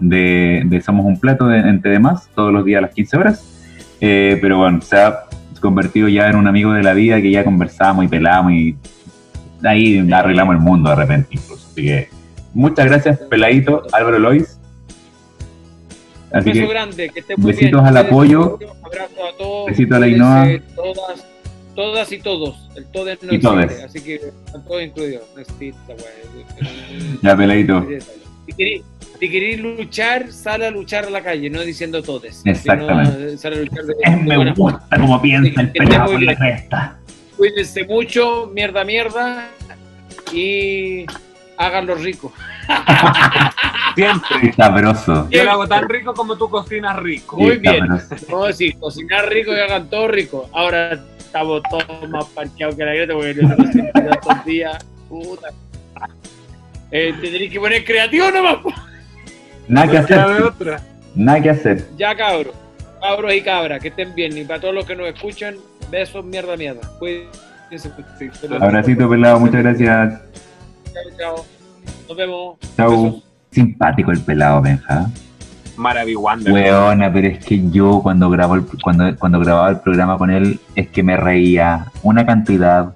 [0.00, 3.48] de, de Somos un Plato de, entre demás, todos los días a las 15 horas,
[4.00, 5.24] Eh, pero bueno, se ha
[5.60, 8.76] convertido ya en un amigo de la vida que ya conversamos y pelamos y
[9.64, 11.64] ahí arreglamos el mundo de repente incluso.
[11.70, 12.08] Así que
[12.52, 14.58] muchas gracias, peladito, Álvaro Lois.
[16.32, 17.86] Un beso que grande, que estén muy besitos bien.
[17.86, 18.58] al apoyo.
[18.82, 19.66] Abrazo a todos.
[19.68, 20.48] Besito a la Ainhoa.
[20.74, 21.26] Todas,
[21.76, 22.68] todas y todos.
[22.74, 22.86] El
[23.28, 23.64] no Y todes.
[23.70, 24.14] existe, así que
[24.46, 25.22] están todos incluidos.
[25.34, 26.70] No existe, güey.
[27.22, 27.86] ya peladito.
[28.46, 28.82] Si queréis,
[29.20, 32.42] si luchar, sale a luchar a la calle, no diciendo todes.
[32.44, 33.28] Exactamente.
[33.28, 34.78] sino, sale a luchar de, Eh, de Me buena forma.
[34.78, 36.98] gusta como piensa el pelado con la cresta.
[37.36, 39.48] Cuídense mucho, mierda, mierda.
[40.32, 41.04] Y
[41.56, 42.32] háganlo rico.
[43.94, 44.52] Siempre.
[44.54, 45.28] Sabroso.
[45.30, 47.36] Yo lo hago tan rico como tú cocinas rico.
[47.36, 47.86] Muy Sí, bien.
[47.90, 50.48] a decir, cocinar rico y hagan todo rico.
[50.52, 54.84] Ahora estamos todos más parqueados que la greta porque yo no sé tantos días.
[55.08, 55.48] Puta.
[56.92, 58.58] Eh, te tenés que poner creativo nomás.
[59.66, 60.18] Nada que hacer.
[61.14, 61.88] Nada que hacer.
[61.96, 62.54] Ya cabros.
[63.00, 64.36] Cabros y cabras, que estén bien.
[64.36, 65.56] Y para todos los que nos escuchan,
[65.90, 66.82] besos, mierda, mierda.
[66.98, 67.90] Cuídense.
[68.60, 70.20] Abracito pelado, muchas gracias.
[70.92, 71.46] Chao, chao.
[72.08, 72.58] Nos vemos.
[72.76, 73.04] Chau.
[73.04, 73.22] Besos.
[73.50, 75.10] Simpático el pelado, Benja.
[75.76, 76.52] Maraviguanda.
[76.52, 80.60] Weona, pero es que yo cuando grabo el, cuando, cuando grababa el programa con él,
[80.74, 82.94] es que me reía una cantidad.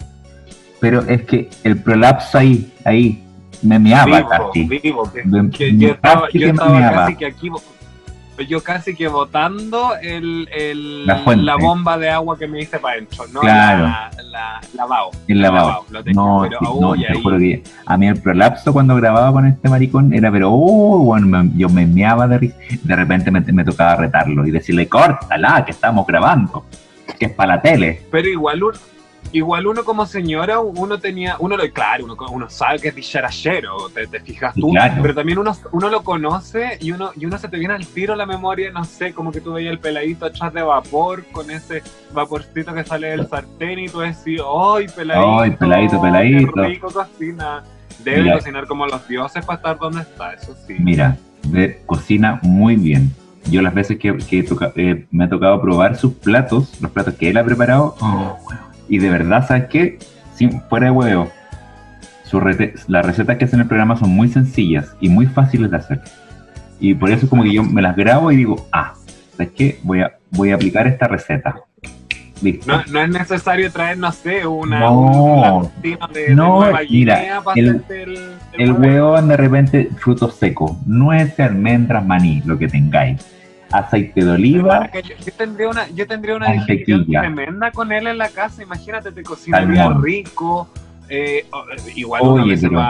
[0.80, 3.25] Pero es que el prolapso ahí, ahí,
[3.62, 4.64] me meaba vivo, casi.
[4.64, 7.50] vivo, que- Me- que yo estaba, casi yo estaba casi que aquí
[8.48, 13.24] yo casi que botando el, el- La bomba de agua que me hice para adentro,
[13.32, 13.84] no Claro.
[13.84, 15.10] la, la lavado.
[15.26, 15.84] El lavado.
[15.90, 19.32] lo tengo, No, pero sí, no, te juro que a mí el prolapso cuando grababa
[19.32, 22.56] con este maricón era, pero, oh, bueno, me- yo me meaba de risa.
[22.82, 26.66] De repente me, me tocaba retarlo y decirle, córtala, que estamos grabando,
[27.18, 28.02] que es para la tele.
[28.10, 28.78] Pero igual uno,
[29.32, 33.88] igual uno como señora, uno tenía, uno lo, claro, uno, uno sabe que es dicharachero,
[33.94, 34.94] te, te fijas tú, claro.
[35.02, 38.14] pero también uno, uno lo conoce y uno, y uno se te viene al tiro
[38.14, 41.50] a la memoria, no sé, como que tú veías el peladito atrás de vapor con
[41.50, 41.82] ese
[42.12, 45.40] vaporcito que sale del sartén y tú decís, ¡ay, peladito!
[45.40, 46.52] Ay, peladito, peladito".
[46.52, 47.64] ¡Qué rico cocina!
[48.04, 48.34] Debe Mira.
[48.36, 50.76] cocinar como los dioses para estar donde está, eso sí.
[50.78, 51.16] Mira,
[51.48, 53.12] ve- cocina muy bien.
[53.50, 57.14] Yo las veces que, que toca- eh, me ha tocado probar sus platos, los platos
[57.14, 58.65] que él ha preparado, oh, weón.
[58.88, 59.98] Y de verdad, ¿sabes qué?
[60.34, 61.30] Sin, fuera de huevo,
[62.32, 65.76] rete- las recetas que hacen en el programa son muy sencillas y muy fáciles de
[65.76, 66.00] hacer.
[66.80, 68.92] Y por eso como que yo me las grabo y digo, ah,
[69.36, 69.78] ¿sabes qué?
[69.82, 71.54] Voy a, voy a aplicar esta receta.
[72.42, 72.70] Listo.
[72.70, 75.00] No, no es necesario traer, no sé, una, No.
[75.00, 76.60] un latino de, de No,
[76.90, 77.22] mira,
[77.54, 78.18] el- hacerte el,
[78.52, 79.22] El huevo.
[79.22, 83.24] de repente frutos secos, nueces, almendras, maní, lo que tengáis.
[83.72, 88.28] Aceite de oliva, Yo, yo tendría una, yo tendría una tremenda con él en la
[88.28, 88.62] casa.
[88.62, 90.68] Imagínate, te cocinaría rico.
[91.08, 91.46] eh,
[91.94, 92.82] igual Oye, pero-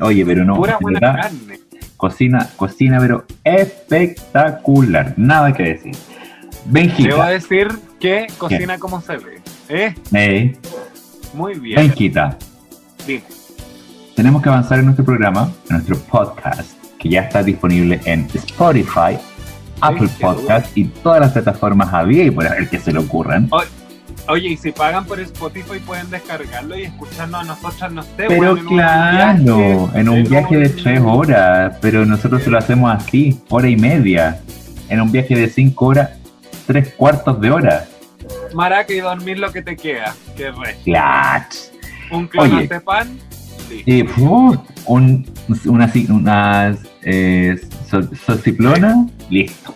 [0.00, 1.58] oye, pero no, Pura buena verdad, carne.
[1.96, 5.94] cocina, cocina, pero espectacular, nada que decir.
[5.94, 7.68] Debo Benjita, decir
[8.00, 9.40] que cocina como se ve.
[9.68, 9.94] ¿Eh?
[10.12, 10.56] eh,
[11.34, 11.76] Muy bien.
[11.76, 12.36] Benjita,
[13.06, 13.22] Dime.
[14.14, 19.18] tenemos que avanzar en nuestro programa, en nuestro podcast, que ya está disponible en Spotify,
[19.80, 23.50] Apple Podcast y todas las plataformas había y por el que se le ocurran.
[24.28, 28.10] Oye, y si pagan por Spotify pueden descargarlo y escucharnos a nosotras, no sé.
[28.28, 33.40] Pero claro, viaje, en un viaje de tres horas, pero nosotros se lo hacemos así,
[33.48, 34.40] hora y media.
[34.88, 36.10] En un viaje de cinco horas,
[36.68, 37.86] tres cuartos de hora.
[38.54, 40.14] Maraca y dormir lo que te queda.
[40.36, 40.76] Qué re.
[40.84, 41.56] Clatch.
[42.12, 43.18] Un clonazepam.
[43.72, 43.82] Sí.
[43.86, 45.24] Y uf, un,
[45.66, 47.56] una, unas eh,
[47.88, 49.74] so- sociplona, listo.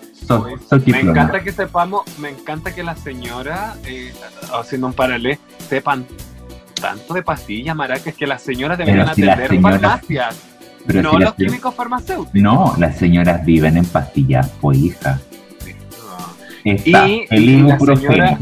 [0.86, 4.12] Me encanta que sepamos, me encanta que la señora, eh,
[4.58, 6.04] haciendo un paralelo, sepan
[6.80, 10.36] tanto de pastillas, maracas, que las señoras deberían si las atender señoras- farmacias,
[10.86, 12.34] Pero no si los las- químicos farmacéuticos.
[12.42, 15.20] no, las señoras viven en pastillas, pues hija.
[16.64, 16.72] No.
[16.72, 17.96] Está Y- el ibuprofeno,
[18.26, 18.38] señora-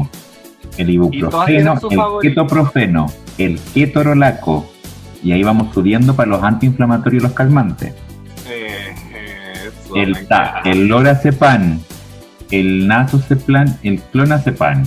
[0.77, 3.05] el ibuprofeno, el ketoprofeno,
[3.37, 4.71] el ketorolaco,
[5.25, 7.93] y ahí vamos subiendo para los antiinflamatorios y los calmantes.
[8.47, 11.79] Eh, eh, El, ta- el lorazepam,
[12.51, 14.83] el nasoceplan, el clonazepam,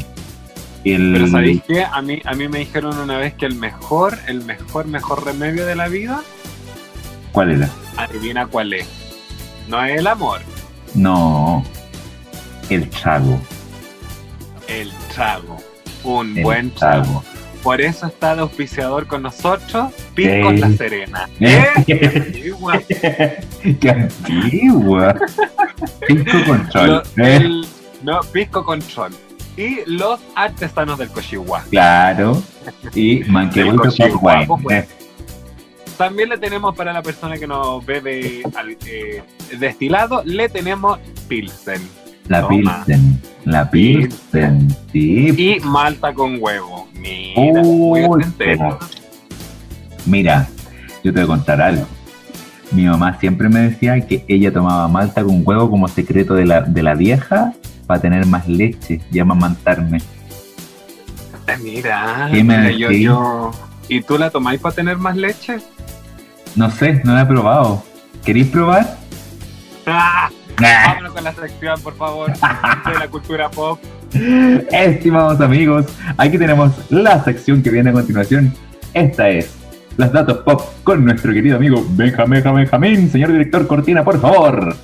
[0.84, 1.10] el...
[1.12, 1.84] Pero ¿sabéis qué?
[1.84, 5.66] A mí, a mí me dijeron una vez que el mejor, el mejor, mejor remedio
[5.66, 6.20] de la vida,
[7.32, 7.68] ¿Cuál era?
[7.96, 8.86] adivina cuál es.
[9.68, 10.40] No es el amor,
[10.94, 11.62] No,
[12.70, 13.38] el chago.
[14.68, 15.56] el trago.
[16.04, 17.22] Un El buen trago.
[17.62, 20.58] Por eso está de auspiciador con nosotros, Piscos Eh.
[20.58, 21.28] La Serena.
[21.40, 21.64] Eh.
[21.88, 22.22] ¿Eh?
[22.26, 22.80] Antigua.
[23.80, 25.14] ¡Qué antigua!
[26.06, 26.86] Pisco control.
[27.16, 27.36] Lo- ¿eh?
[27.36, 27.66] el-
[28.02, 29.12] no, Pisco Control.
[29.56, 31.64] Y los artesanos del Cochihuá.
[31.68, 32.40] Claro.
[32.94, 34.84] Y manquehuito El guapo, pues.
[34.84, 34.88] ¿eh?
[35.96, 39.22] También le tenemos para la persona que nos bebe al- eh,
[39.58, 41.82] destilado, le tenemos Pilsen.
[42.28, 42.84] La Toma.
[42.84, 43.20] Pilsen.
[43.46, 44.76] La Pilsen.
[44.92, 45.56] Sí.
[45.56, 46.87] Y malta con huevo.
[46.98, 48.78] Mira, Uy, muy entero.
[50.06, 50.48] Mira,
[51.04, 51.86] yo te voy a contar algo.
[52.72, 56.62] Mi mamá siempre me decía que ella tomaba malta con huevo como secreto de la,
[56.62, 57.52] de la vieja
[57.86, 60.00] para tener más leche y amamantarme.
[61.62, 63.50] Mira, ¿Qué me yo.
[63.88, 65.58] ¿Y tú la tomáis para tener más leche?
[66.54, 67.82] No sé, no la he probado.
[68.24, 68.98] ¿Queréis probar?
[69.86, 70.28] ¡Ah!
[70.60, 70.88] Nah.
[70.88, 73.80] Vámonos con la sección, por favor, de la cultura pop.
[74.70, 75.86] Estimados amigos,
[76.16, 78.52] aquí tenemos la sección que viene a continuación.
[78.94, 79.54] Esta es
[79.96, 83.10] los datos pop con nuestro querido amigo Benjamín Benjamín.
[83.10, 84.74] Señor director Cortina, por favor.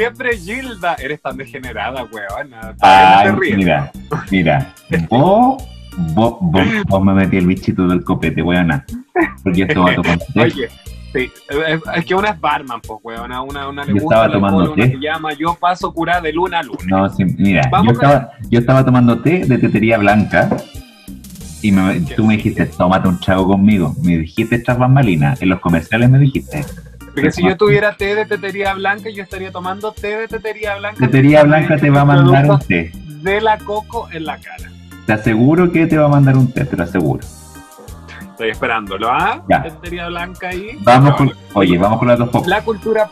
[0.00, 0.94] Siempre Gilda.
[0.94, 2.74] Eres tan degenerada, weona.
[2.80, 3.92] Ay, no mira,
[4.30, 4.74] mira.
[5.10, 5.62] Vos,
[6.14, 8.84] vos, vos, vos me metí el bichito del copete, weona.
[9.44, 10.18] Porque esto va a tocar.
[10.36, 10.68] Oye,
[11.12, 11.28] Sí,
[11.96, 13.30] es, que una es barman, pues, weón.
[13.32, 14.92] A una, una le Yo gusta estaba tomando alcohol, una té.
[14.92, 16.78] se llama Yo paso curada de luna a luna.
[16.86, 20.48] No, sí, mira, yo estaba, yo estaba tomando té de tetería blanca
[21.62, 23.92] y me- tú me dijiste, tómate un trago conmigo.
[24.02, 25.42] Me dijiste estas bambalinas.
[25.42, 26.64] En los comerciales me dijiste.
[27.14, 31.06] Porque si yo tuviera té de tetería blanca, yo estaría tomando té de tetería blanca.
[31.06, 32.92] Tetería blanca te va a mandar un té.
[33.22, 34.70] De la coco en la cara.
[35.06, 37.26] Te aseguro que te va a mandar un té, te lo aseguro.
[38.30, 39.42] Estoy esperándolo, ¿ah?
[39.48, 39.62] Ya.
[39.62, 40.78] Tetería blanca ahí.
[40.80, 42.46] Vamos con, oye, vamos con las dos pop.
[42.46, 43.10] La cultura,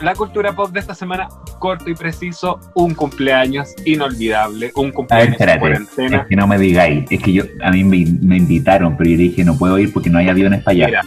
[0.00, 1.28] la cultura pop de esta semana,
[1.60, 5.60] corto y preciso, un cumpleaños inolvidable, un cumpleaños en espérate.
[5.60, 6.16] cuarentena.
[6.16, 7.04] Es que no me digáis.
[7.08, 10.10] Es que yo, a mí me, me invitaron, pero yo dije, no puedo ir porque
[10.10, 10.86] no hay aviones para allá.
[10.86, 11.02] Mira,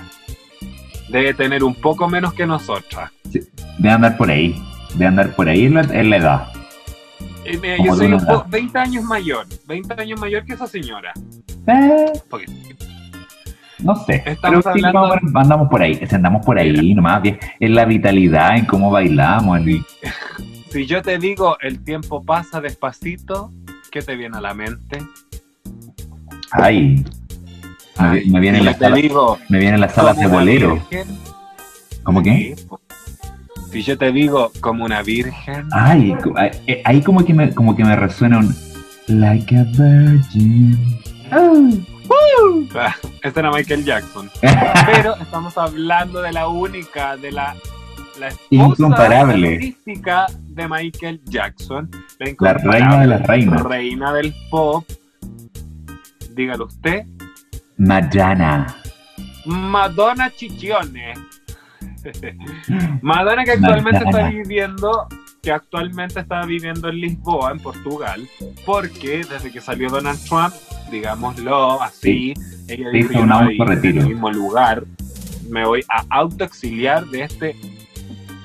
[1.10, 3.12] debe tener un poco menos que nosotras.
[3.78, 4.62] De andar por ahí.
[4.96, 6.48] De andar por ahí en la, en la edad.
[7.46, 11.14] Eh, mira, yo soy un po- 20 años mayor, 20 años mayor que esa señora.
[11.68, 12.46] Eh, Porque
[13.80, 14.24] no sé.
[14.26, 16.00] Estamos pero sí, hablando- vamos- andamos por ahí.
[16.12, 17.22] Andamos por ahí nomás.
[17.60, 19.60] En la vitalidad, en cómo bailamos.
[19.60, 19.86] en-
[20.72, 23.52] si yo te digo el tiempo pasa despacito,
[23.92, 25.00] ¿qué te viene a la mente?
[26.52, 27.06] Ay.
[28.00, 30.76] Me, me viene si la yo te sala, digo me vienen las salas de bolero.
[30.76, 31.08] virgen,
[32.04, 32.56] ¿Cómo qué?
[33.72, 36.16] Si yo te digo como una virgen, Ay,
[36.68, 38.56] eh, ahí como que me, como que me resuena un
[39.08, 40.98] Like a Virgin.
[43.24, 44.30] este era Michael Jackson.
[44.86, 47.56] Pero estamos hablando de la única, de la,
[48.20, 49.56] la esposa Incomparable.
[49.56, 51.90] artística de Michael Jackson.
[52.20, 53.64] La, La reina de las reinas.
[53.64, 54.86] Reina del pop.
[56.34, 57.04] Dígalo usted.
[57.78, 58.76] Madonna.
[59.46, 61.14] Madonna Chichione.
[63.02, 65.08] Madonna que actualmente está viviendo
[65.42, 68.28] que actualmente está viviendo en Lisboa, en Portugal,
[68.66, 70.54] porque desde que salió Donald Trump,
[70.92, 72.34] digámoslo así,
[72.68, 74.02] ella dijo no autorretiro.
[74.02, 74.84] en el mismo lugar,
[75.50, 77.56] me voy a autoexiliar de este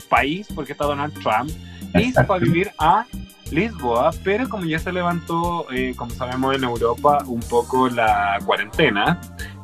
[0.09, 1.51] país porque está Donald Trump
[1.95, 3.07] y se fue a vivir a
[3.53, 9.21] Lisboa, pero como ya se levantó, eh, como sabemos en Europa, un poco la cuarentena,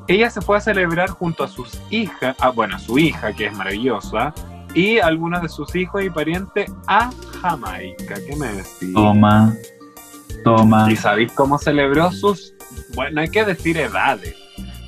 [0.06, 3.47] ella se fue a celebrar junto a sus hijas, ah, bueno, a su hija, que
[3.47, 4.32] es maravillosa,
[4.74, 7.10] y algunos de sus hijos y parientes a
[7.40, 8.15] Jamaica.
[8.27, 8.93] ¿Qué me decís?
[8.94, 9.55] Toma.
[10.44, 10.90] Toma.
[10.90, 12.55] ¿Y sabéis cómo celebró sus,
[12.94, 14.35] bueno, hay que decir edades,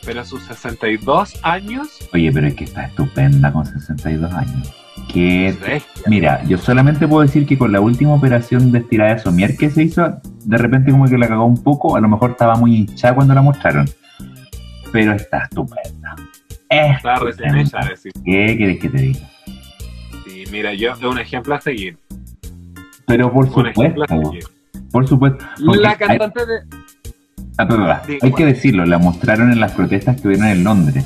[0.04, 1.88] pero sus 62 años?
[2.12, 4.79] Oye, pero es que está estupenda con 62 años.
[5.12, 5.80] Que.
[6.06, 9.70] Mira, yo solamente puedo decir que con la última operación de estirada de somier que
[9.70, 12.76] se hizo, de repente como que la cagó un poco, a lo mejor estaba muy
[12.76, 13.88] hinchada cuando la mostraron.
[14.92, 16.16] Pero está estupenda.
[16.68, 18.12] Está recién hecha, decir.
[18.24, 19.20] ¿Qué quieres que te diga?
[20.24, 21.98] Sí, mira, yo un ejemplo a seguir.
[23.06, 24.50] Pero por Un ejemplo a supuesto,
[24.92, 25.44] por supuesto.
[25.58, 26.60] La hay- cantante de.
[27.58, 30.62] ah, pero, ah, Digo, hay que decirlo, la mostraron en las protestas que hubieron en
[30.62, 31.04] Londres.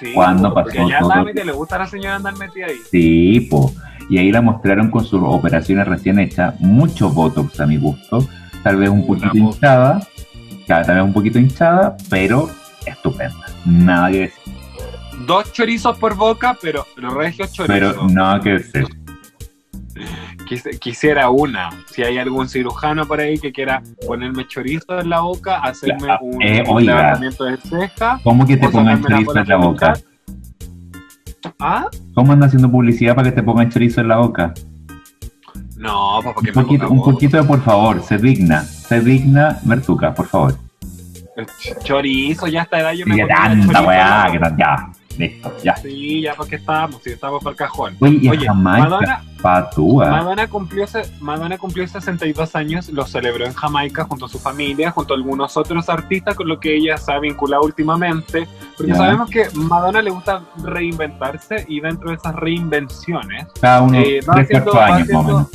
[0.00, 1.24] Sí, ¿Cuándo porque pasó ya todo?
[1.24, 2.76] le gusta a la señora andar metida ahí.
[2.90, 3.72] Sí, po.
[4.10, 8.26] Y ahí la mostraron con sus operaciones recién hechas, mucho botox a mi gusto,
[8.62, 9.54] tal vez un Una poquito voz.
[9.56, 10.06] hinchada,
[10.66, 12.48] tal vez un poquito hinchada, pero
[12.84, 13.46] estupenda.
[13.64, 14.54] Nada que decir.
[15.26, 17.66] Dos chorizos por boca, pero regio chorizo.
[17.66, 18.86] Pero nada que decir.
[20.46, 21.70] Quis- quisiera una.
[21.90, 26.18] Si hay algún cirujano por ahí que quiera ponerme chorizo en la boca, hacerme Ya,
[26.20, 28.20] un, eh, un levantamiento de ceja.
[28.22, 29.92] ¿Cómo que te pongan la chorizo cola en la boca?
[31.58, 31.86] ¿Ah?
[32.14, 34.54] ¿Cómo andan haciendo publicidad para que te pongan chorizo en la boca?
[35.76, 39.58] No, pues porque Un poquito, me un poquito de por favor, se digna, se digna,
[39.64, 40.54] Mertuca, por favor.
[41.36, 45.52] ch- Chorizo, ya a esta edad yo me Ya tanta la weá, que ya, listo,
[45.62, 45.76] ya.
[45.76, 47.94] Sí, ya porque estamos, sí, estamos por el cajón.
[48.00, 50.10] Oye, Oye, Jamaica, Madonna, patúa.
[50.10, 50.84] Madonna cumplió,
[51.20, 55.56] Madonna cumplió 62 años, lo celebró en Jamaica junto a su familia, junto a algunos
[55.56, 58.98] otros artistas con los que ella se ha vinculado últimamente, porque Ya.
[58.98, 64.40] sabemos que Madonna le gusta reinventarse y dentro de esas reinvenciones, Cada uno, eh, va
[64.40, 65.50] haciendo- va años o haciendo-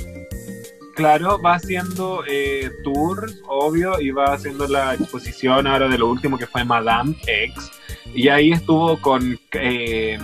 [0.95, 6.37] claro, va haciendo eh, tours, obvio, y va haciendo la exposición ahora de lo último
[6.37, 7.71] que fue Madame X,
[8.13, 9.37] y ahí estuvo con...
[9.53, 10.17] eh,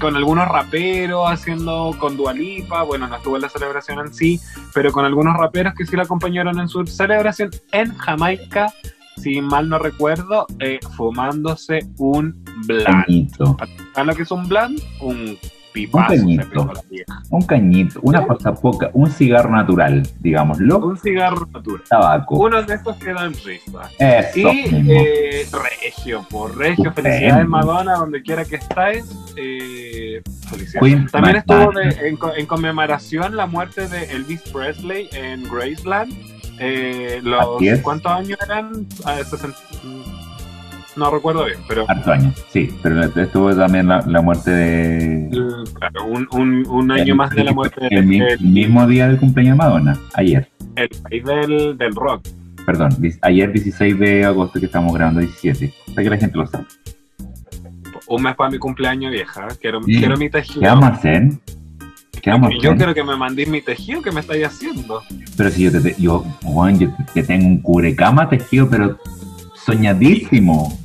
[0.00, 4.40] con algunos raperos haciendo con Dualipa, bueno, no estuvo en la celebración en sí,
[4.74, 8.72] pero con algunos raperos que sí la acompañaron en su celebración en Jamaica,
[9.16, 12.44] si mal no recuerdo, eh, fumándose un.
[12.84, 13.56] Cañito,
[13.94, 14.80] ¿Saben lo que es un bland?
[15.00, 15.38] Un
[15.72, 16.12] pipazo.
[16.14, 16.72] Un cañito.
[17.30, 21.82] un cañito, una cosa poca, un cigarro natural, digámoslo, Un cigarro natural.
[21.88, 22.36] tabaco.
[22.38, 23.80] Uno de estos que dan risa.
[23.98, 24.92] Eso Y mismo.
[24.92, 25.46] eh,
[25.80, 27.08] Regio, por Regio, Estupendo.
[27.10, 29.04] felicidades Madonna, donde quiera que estáis.
[29.36, 31.10] Eh, felicidades.
[31.12, 36.12] También estuvo de- en, co- en conmemoración la muerte de Elvis Presley en Graceland.
[36.58, 37.60] Eh, los.
[37.82, 38.86] ¿Cuántos años eran?
[39.04, 40.29] Ah, 60, mm,
[41.00, 45.30] No recuerdo bien, pero Harto años, sí, pero estuvo también la, la muerte de...
[45.72, 49.08] claro, un, un, un año más de la muerte El, mi- del el mismo día
[49.08, 50.50] del cumpleaños de Madonna, ayer.
[50.76, 52.28] el país del, del rock.
[52.66, 52.90] Perdón,
[53.22, 55.72] ayer 16 de agosto que estamos grabando 17.
[55.94, 56.66] Para que la gente lo sabe.
[58.06, 59.48] Un mes para mi cumpleaños vieja.
[59.58, 59.96] Quiero, Sí.
[59.96, 60.60] quiero mi tejido.
[60.60, 61.28] ¿Qué vamos a hacer?
[62.20, 65.00] ¿Qué vamos a Yo quiero que me mandéis mi tejido que me estáis haciendo.
[65.36, 68.98] Pero si yo te, te- yo, Juan, yo te tengo un cubrecama tejido, pero
[69.64, 70.76] soñadísimo.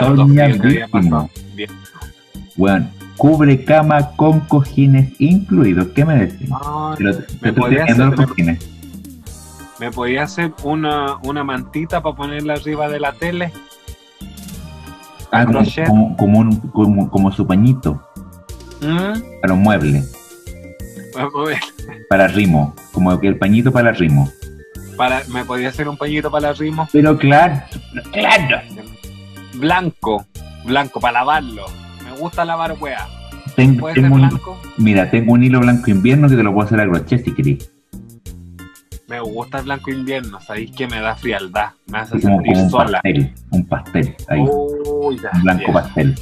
[0.00, 0.88] Soñadísimo.
[0.90, 1.30] pasado.
[1.54, 1.70] Bien.
[2.56, 5.88] Weón, cubrecama con cojines incluidos.
[5.94, 6.50] ¿Qué me decís?
[6.98, 8.68] Pero te me podía hacer- los cojines.
[9.80, 13.52] ¿Me podía hacer una, una mantita para ponerla arriba de la tele?
[15.32, 15.86] Ah, como, crochet.
[15.86, 18.06] como, como, un- como- como su pañito
[18.80, 19.40] ¿Mm?
[19.40, 20.04] para un mueble,
[22.08, 24.30] para rimo, como el pañito para rimo.
[24.96, 26.86] Para, ¿Me podía hacer un pañito para rimo?
[26.92, 27.62] Pero claro,
[28.12, 28.60] claro.
[29.54, 30.26] Blanco.
[30.64, 31.64] Blanco, para lavarlo.
[32.04, 33.06] Me gusta lavar weá.
[33.56, 34.58] Ten- ¿Puede ser tengo un, blanco?
[34.78, 37.70] mira, tengo un hilo blanco invierno que te lo puedo hacer a crochet si querés.
[39.08, 40.40] Me gusta el blanco invierno.
[40.40, 41.70] Sabéis que me da frialdad.
[41.86, 42.92] Me hace como, sentir como un sola.
[43.02, 46.14] pastel, un pastel, ahí, Uy, ya, un blanco pastel.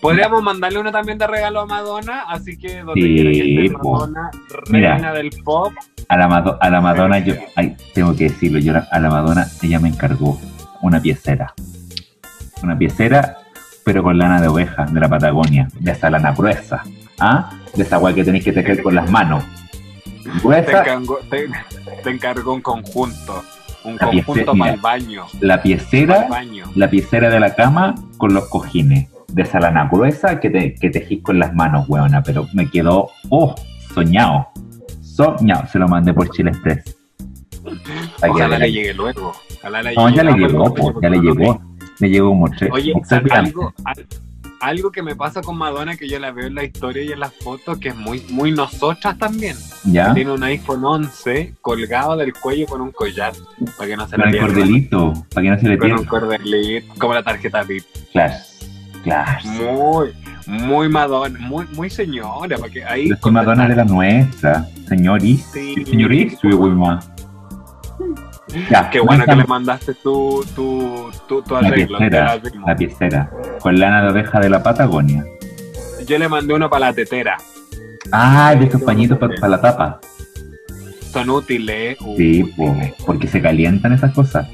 [0.00, 3.78] Podríamos mandarle uno también de regalo a Madonna, así que donde Sí, quiera que esté
[3.78, 3.92] po.
[3.94, 4.30] Madonna,
[4.70, 4.92] Mira.
[4.94, 5.72] reina del pop,
[6.08, 9.46] A la, Mado- a la Madonna, yo, ay, tengo que decirlo, yo a la Madonna,
[9.62, 10.40] ella me encargó
[10.80, 11.52] una piecera.
[12.62, 13.38] Una piecera,
[13.84, 16.82] pero con lana de oveja, de la Patagonia, de esa lana gruesa.
[17.20, 17.50] ¿Ah?
[17.74, 19.44] De esa guay que tenéis que tejer con las manos.
[20.22, 21.48] te Gruesa, encargó, te,
[22.02, 23.42] te encargó un conjunto.
[23.84, 25.24] Un La conjunto para el baño.
[25.40, 26.64] la piecera, baño.
[26.74, 29.08] la piecera de la cama con los cojines.
[29.28, 32.22] De esa lana gruesa que, te, que tejís con las manos, weona.
[32.22, 33.54] Pero me quedó, oh,
[33.94, 34.48] soñado.
[35.02, 35.66] Soñado.
[35.68, 36.96] Se lo mandé por Chile Express.
[38.26, 39.32] Ojalá le llegue luego.
[39.58, 41.60] Ojalá le No, ya le llegó, pues, ya le llegó.
[42.00, 42.70] Le llegó como tres.
[42.72, 42.92] Oye,
[43.32, 44.06] algo, al-
[44.60, 47.20] algo que me pasa con Madonna que yo la veo en la historia y en
[47.20, 49.56] las fotos que es muy, muy nosotras también.
[49.84, 50.12] ¿Ya?
[50.14, 53.32] Tiene un iPhone 11 colgado del cuello con un collar
[53.76, 54.46] para que no se Con le el pierda.
[54.54, 56.10] cordelito, para que no se le Con un pierda.
[56.10, 57.84] cordelito, como la tarjeta VIP.
[58.12, 58.34] Claro,
[59.04, 59.38] claro.
[59.44, 60.08] Muy,
[60.46, 63.10] muy Madonna, muy, muy señora, porque ahí...
[63.10, 65.44] Pero Madonna de la nuestra, señoris.
[65.52, 65.84] Sí.
[65.84, 66.48] Señoris, sí.
[68.70, 71.98] Ya, Qué bueno que le mandaste tu, tu, tu, tu arreglo.
[71.98, 73.30] la la piecera,
[73.60, 75.24] con lana de oveja de la Patagonia.
[76.06, 77.36] Yo le mandé uno para la tetera.
[78.10, 80.00] Ah, de estos pañitos para la tapa.
[81.12, 81.98] Son útiles.
[82.00, 82.92] Uy, Sí, útiles.
[82.94, 84.48] po, porque se calientan esas cosas,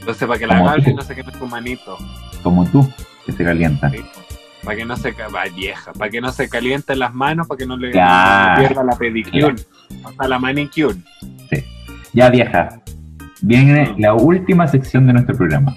[0.00, 1.98] Entonces, para que la agarre no se queme tu manito.
[2.42, 2.90] como tú,
[3.26, 3.92] que se calientan.
[3.92, 3.98] Sí.
[4.64, 7.66] Para que no se va, vieja, para que no se calienten las manos, para que
[7.66, 8.54] no le, Claro.
[8.56, 9.54] no le pierda la pedicure,
[10.04, 10.96] hasta la manicure.
[12.12, 12.80] Ya vieja,
[13.42, 15.76] viene la última sección de nuestro programa.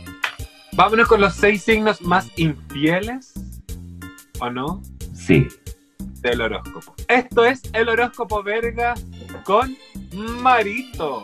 [0.74, 3.34] Vámonos con los seis signos más infieles,
[4.40, 4.82] ¿o no?
[5.14, 5.48] Sí,
[6.22, 6.96] Del horóscopo.
[7.08, 8.94] Esto es el horóscopo verga
[9.44, 9.76] con
[10.42, 11.24] Marito.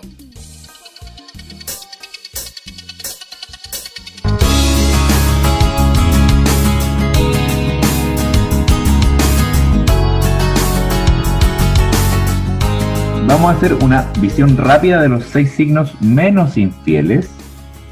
[13.30, 17.30] Vamos a hacer una visión rápida de los seis signos menos infieles.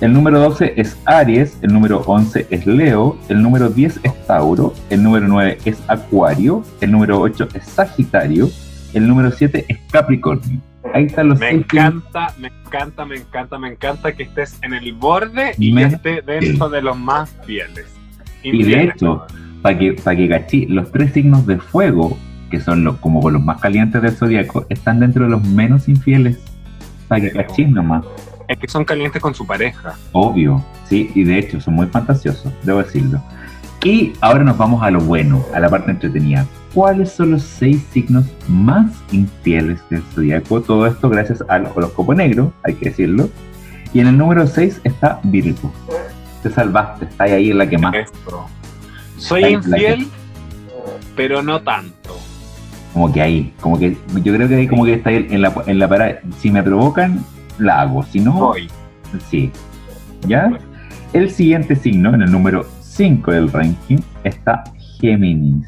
[0.02, 4.74] El número 12 es Aries, el número 11 es Leo, el número 10 es Tauro,
[4.90, 8.50] el número 9 es Acuario, el número 8 es Sagitario,
[8.94, 10.60] el número 7 es Capricornio.
[10.94, 11.94] Ahí están los Me seis signos.
[11.96, 15.96] encanta, me encanta, me encanta, me encanta que estés en el borde y Me- que
[15.96, 17.86] esté dentro de los más fieles.
[18.44, 19.26] Y de Infieles, hecho,
[19.62, 22.18] para que, cachí, los tres signos de fuego,
[22.50, 26.40] que son los, como los más calientes del zodiaco, están dentro de los menos infieles.
[27.08, 28.04] Para que cachí nomás.
[28.48, 29.96] es que son calientes con su pareja.
[30.12, 33.22] Obvio, sí, y de hecho son muy fantasiosos, debo decirlo.
[33.88, 36.46] Y ahora nos vamos a lo bueno, a la parte entretenida.
[36.74, 40.60] ¿Cuáles son los seis signos más infieles del zodiaco?
[40.62, 43.30] Todo esto gracias al horóscopo negro, hay que decirlo.
[43.94, 45.72] Y en el número 6 está Virgo.
[46.44, 47.96] Te salvaste, está ahí en la que más.
[49.16, 50.10] Soy infiel,
[51.16, 52.18] pero no tanto.
[52.98, 55.78] Como que ahí, como que yo creo que ahí como que está en la, en
[55.78, 56.20] la parada.
[56.40, 57.24] Si me provocan,
[57.60, 58.02] la hago.
[58.02, 58.54] Si no.
[59.30, 59.52] Sí.
[60.28, 60.50] ¿Ya?
[61.14, 64.64] El siguiente signo, en el número 5 del ranking, está
[65.00, 65.68] Géminis.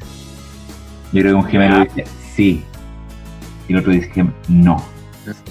[1.12, 2.04] Yo creo que un gemelo dice
[2.34, 2.64] sí.
[3.68, 4.82] Y el otro dice no.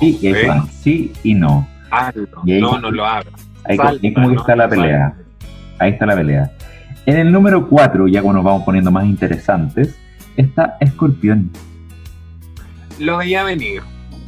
[0.02, 1.66] Sí, y van, sí y no.
[1.92, 2.28] Hazlo.
[2.44, 3.28] Y ahí- No, no lo hagas.
[3.64, 5.14] Ahí, co- Salta, ahí como que no, está la no pelea.
[5.80, 6.52] Ahí está la pelea.
[7.06, 9.98] En el número 4, ya cuando nos vamos poniendo más interesantes,
[10.36, 11.50] está Escorpión.
[13.00, 13.82] Lo veía venir.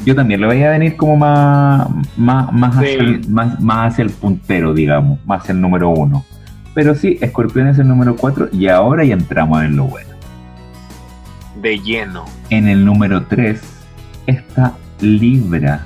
[0.06, 1.88] Yo también lo veía venir como más,
[2.18, 2.80] más, más, Sí.
[2.86, 6.26] hacia, el, más, más hacia el puntero, digamos, más hacia el número uno.
[6.74, 10.10] Pero sí, Escorpión es el número 4 y ahora ya entramos en lo bueno.
[11.62, 12.26] De lleno.
[12.50, 13.62] En el número 3
[14.26, 15.86] está Libra.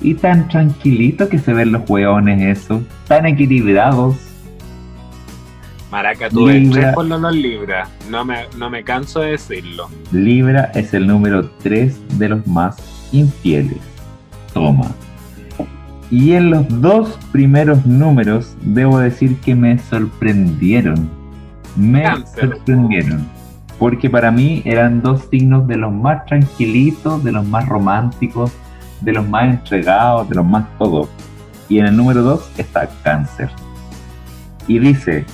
[0.00, 4.16] Y tan tranquilito que se ven los hueones esos, tan equilibrados.
[5.90, 6.80] Maraca, tuve Libra.
[6.82, 7.88] tres por los libras.
[8.10, 9.88] No me, no me canso de decirlo.
[10.12, 12.76] Libra es el número 3 de los más
[13.12, 13.78] infieles.
[14.52, 14.90] Toma.
[16.10, 21.08] Y en los dos primeros números, debo decir que me sorprendieron.
[21.76, 22.50] Me Cáncer.
[22.50, 23.26] sorprendieron.
[23.78, 28.52] Porque para mí eran dos signos de los más tranquilitos, de los más románticos,
[29.00, 31.08] de los más entregados, de los más todo.
[31.68, 33.50] Y en el número 2 está cáncer.
[34.66, 35.24] Y dice,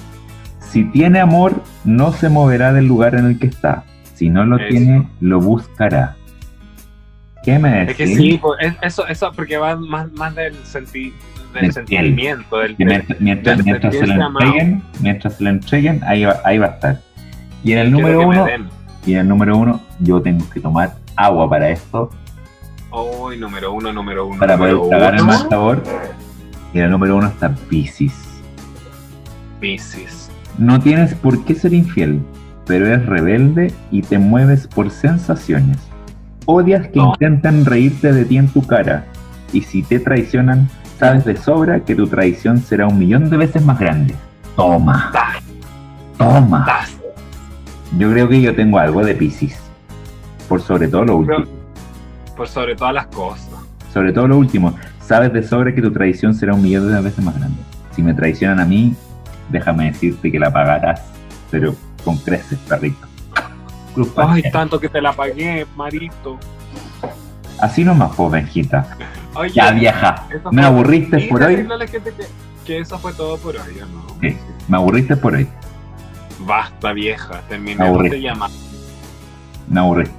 [0.74, 3.84] si tiene amor, no se moverá del lugar en el que está.
[4.14, 4.66] Si no lo Eso.
[4.70, 6.16] tiene, lo buscará.
[7.44, 8.18] ¿Qué me Es que decís?
[8.18, 11.12] sí, pues, es- eso, eso porque va más, más del, senti-
[11.52, 16.02] del Del sentimiento, del, mientras, mientras, del mientras se lo entreguen, mientras se lo entreguen,
[16.02, 17.00] ahí va, ahí va a estar.
[17.62, 18.44] Y en el número uno,
[19.06, 22.10] y en el número uno, yo tengo que tomar agua para esto,
[22.90, 24.40] Uy, número uno, número uno.
[24.40, 25.82] para poder tragar el mal sabor.
[26.72, 28.42] Y en el número uno está Pisces.
[29.60, 30.23] Piscis.
[30.58, 32.20] No tienes por qué ser infiel,
[32.66, 35.78] pero eres rebelde y te mueves por sensaciones.
[36.46, 37.10] Odias que No.
[37.12, 39.04] intenten reírte de ti en tu cara,
[39.52, 40.68] y si te traicionan,
[40.98, 44.14] sabes de sobra que tu traición será un millón de veces más grande.
[44.56, 45.10] Toma,
[46.18, 46.66] toma.
[47.98, 49.58] Yo creo que yo tengo algo de Pisces.
[50.48, 51.44] Por sobre todo lo último.
[52.36, 53.48] Por sobre todas las cosas.
[53.92, 54.74] Sobre todo lo último.
[55.00, 57.56] Sabes de sobra que tu traición será un millón de veces más grande.
[57.94, 58.94] Si me traicionan a mí,
[59.48, 61.02] déjame decirte que la pagarás,
[61.50, 63.06] pero con creces, perrito.
[64.16, 66.38] Ay, tanto que te la pagué, marito.
[67.60, 68.86] Así nomás, pues, Benjita.
[69.34, 70.26] Oye, Ya, vieja.
[70.50, 71.66] Me aburriste por hoy.
[72.66, 74.06] que, eso fue todo por hoy, ¿o ¿no?
[74.20, 74.36] Sí.
[74.68, 75.48] Me aburriste por hoy.
[76.40, 77.40] Basta, vieja.
[77.48, 78.10] Terminemos Aburrí.
[78.10, 78.50] de llamar.
[79.68, 80.14] Me aburriste.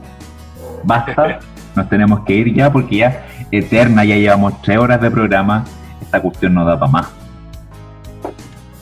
[0.83, 1.39] Basta.
[1.75, 5.65] Nos tenemos que ir ya porque ya eterna, ya llevamos tres horas de programa.
[6.01, 7.07] Esta cuestión no da para más.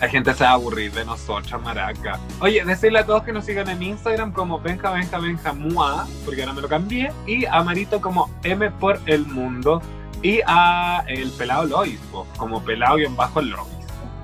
[0.03, 2.19] La gente se va a aburrir de nosotros, maraca.
[2.41, 6.41] Oye, decirle a todos que nos sigan en Instagram como Benja, Benja, Benja, Mua, porque
[6.41, 9.81] ahora me lo cambié, y a Marito como M por el mundo,
[10.21, 12.01] y a el pelado Lois,
[12.35, 13.69] como pelado y en bajo Lois.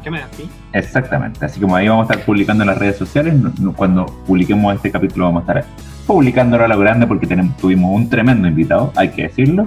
[0.03, 0.49] ¿Qué me decís?
[0.73, 1.45] Exactamente.
[1.45, 3.33] Así como ahí vamos a estar publicando en las redes sociales.
[3.77, 5.65] Cuando publiquemos este capítulo vamos a estar
[6.05, 9.63] publicándolo a lo grande porque tenemos, tuvimos un tremendo invitado, hay que decirlo.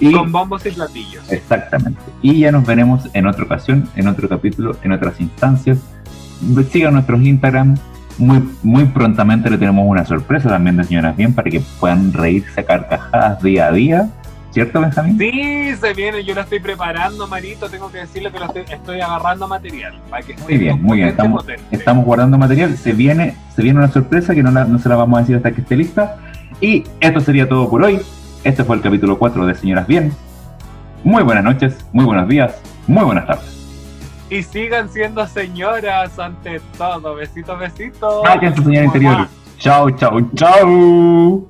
[0.00, 1.30] Y Con bombos y platillos.
[1.30, 2.00] exactamente.
[2.22, 5.78] Y ya nos veremos en otra ocasión, en otro capítulo, en otras instancias.
[6.70, 7.76] Sigan nuestros Instagram.
[8.18, 12.60] Muy, muy prontamente le tenemos una sorpresa también de señoras bien para que puedan reírse
[12.60, 14.10] a carcajadas día a día.
[14.50, 15.16] ¿Cierto, Benjamín?
[15.16, 19.00] Sí, se viene, yo lo estoy preparando, Marito, tengo que decirle que lo estoy, estoy
[19.00, 19.94] agarrando material.
[20.10, 21.08] Para que Muy bien, muy bien.
[21.10, 22.76] Estamos, estamos guardando material.
[22.76, 25.36] Se viene, se viene una sorpresa que no, la- no se la vamos a decir
[25.36, 26.16] hasta que esté lista.
[26.60, 28.00] Y esto sería todo por hoy.
[28.42, 30.12] Este fue el capítulo 4 de Señoras Bien.
[31.04, 33.60] Muy buenas noches, muy buenos días, muy buenas tardes.
[34.30, 37.16] Y sigan siendo señoras ante todo.
[37.16, 38.22] Besitos, besitos.
[38.22, 39.16] Váyanse, señora interior.
[39.18, 39.28] mua.
[39.58, 41.48] Chao, chao,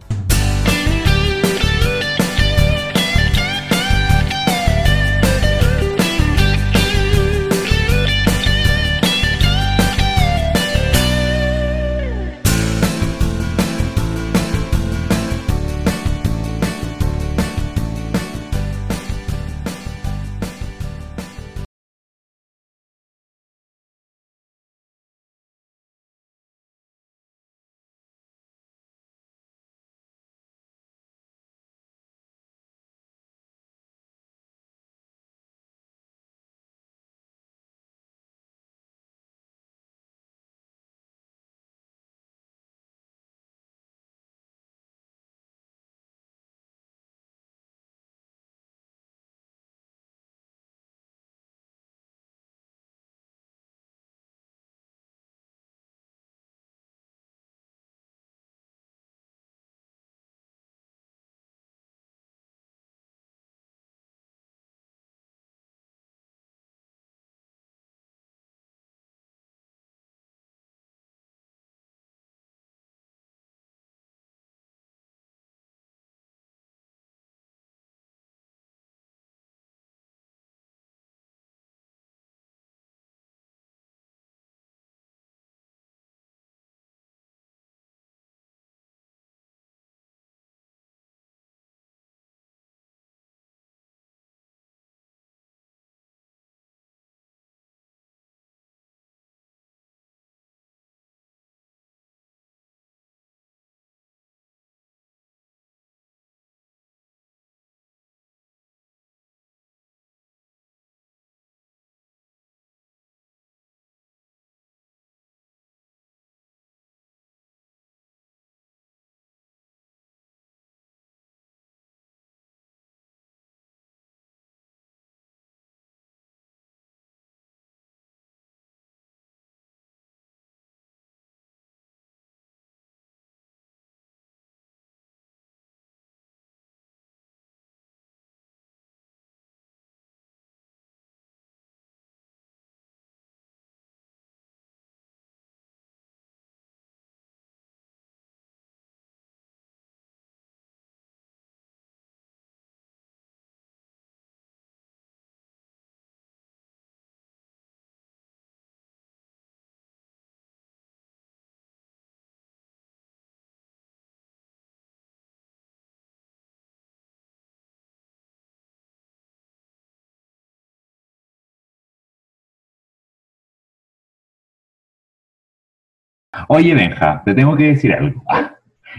[176.49, 178.23] Oye, Benja, te tengo que decir algo.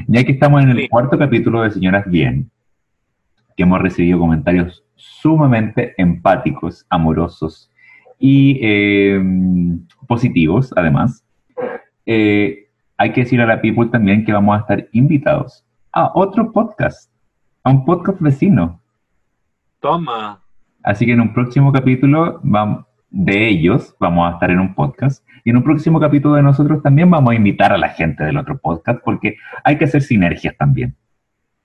[0.07, 0.87] Ya que estamos en el Sí.
[0.89, 2.49] cuarto capítulo de Señoras Bien,
[3.55, 7.69] que hemos recibido comentarios sumamente empáticos, amorosos
[8.19, 9.21] y eh,
[10.07, 11.25] positivos, además,
[12.05, 12.67] eh,
[12.97, 17.11] hay que decir a la people también que vamos a estar invitados a otro podcast,
[17.63, 18.79] a un podcast vecino.
[19.79, 20.39] Toma.
[20.83, 25.23] Así que en un próximo capítulo vam- de ellos vamos a estar en un podcast
[25.43, 28.37] y en un próximo capítulo de nosotros también vamos a invitar a la gente del
[28.37, 30.95] otro podcast porque hay que hacer sinergias también.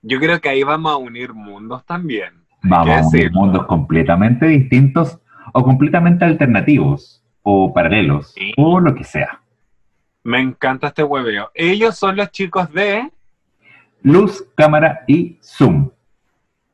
[0.01, 2.33] Yo creo que ahí vamos a unir mundos también.
[2.63, 5.19] Vamos a unir mundos completamente distintos
[5.53, 8.51] o completamente alternativos o paralelos Sí.
[8.57, 9.41] o lo que sea.
[10.23, 11.49] Me encanta este hueveo.
[11.53, 13.09] Ellos son los chicos de
[14.03, 15.89] Luz, cámara y zoom.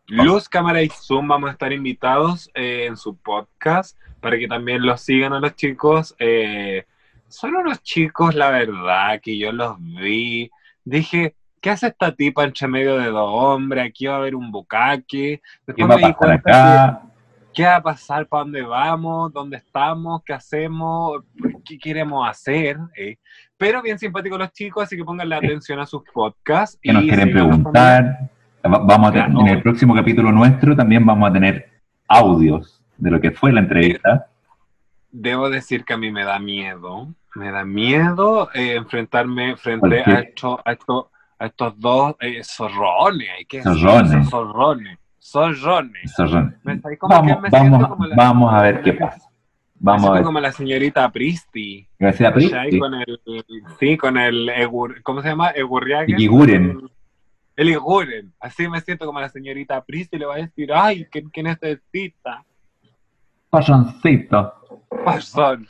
[0.08, 1.28] Luz, Cámara y Zoom.
[1.28, 5.56] Vamos a estar invitados eh, en su podcast para que también los sigan a los
[5.56, 6.16] chicos.
[6.20, 6.86] Eh,
[7.28, 10.52] son unos chicos, la verdad, que yo los vi.
[10.86, 13.86] Dije, ¿qué hace esta tipa entre medio de dos hombres?
[13.86, 15.42] Aquí va a haber un bucaque.
[15.42, 17.02] ¿Qué Después va me di cuenta que acá?
[17.54, 21.24] qué va a pasar, para dónde vamos, dónde estamos, qué hacemos,
[21.66, 22.78] qué queremos hacer.
[22.98, 23.18] eh.
[23.58, 26.78] Pero bien simpáticos los chicos, así que pónganle atención a sus podcasts.
[26.82, 27.64] ¿Qué nos y quieren síganos también.
[27.64, 28.30] preguntar?
[28.64, 29.42] Vamos a tener- Claro.
[29.42, 31.70] en el próximo capítulo nuestro también vamos a tener
[32.08, 34.28] audios de lo que fue la entrevista.
[35.12, 40.04] Debo decir que a mí me da miedo, me da miedo eh, enfrentarme frente ¿Por
[40.04, 40.12] qué?
[40.12, 43.30] a, esto- a, esto- a estos dos eh, zorrones.
[43.38, 44.30] hay que decir, Zorrones.
[44.30, 45.00] Zorrones.
[45.20, 46.04] Zorrones.
[46.06, 46.58] Eso, Ron.
[46.64, 49.30] Me- ¿sabes cómo Vamos, que vamos, como la- vamos a ver qué pasa.
[49.76, 50.24] Vamos a ver.
[50.24, 51.86] como la señorita Pristi.
[52.00, 52.32] Gracias.
[52.34, 52.80] Pristi.
[52.80, 53.20] Con el,
[53.80, 54.50] sí, con el
[55.04, 55.50] ¿cómo se llama?
[55.52, 56.06] Egurriaga.
[56.18, 56.80] Iguren.
[57.56, 58.34] El Iguren.
[58.40, 60.18] Así me siento como la señorita Pristi.
[60.18, 62.44] Le voy a decir, ay, ¿quién, quién necesita?
[63.50, 64.54] Pasioncito.
[65.06, 65.68] Pasón.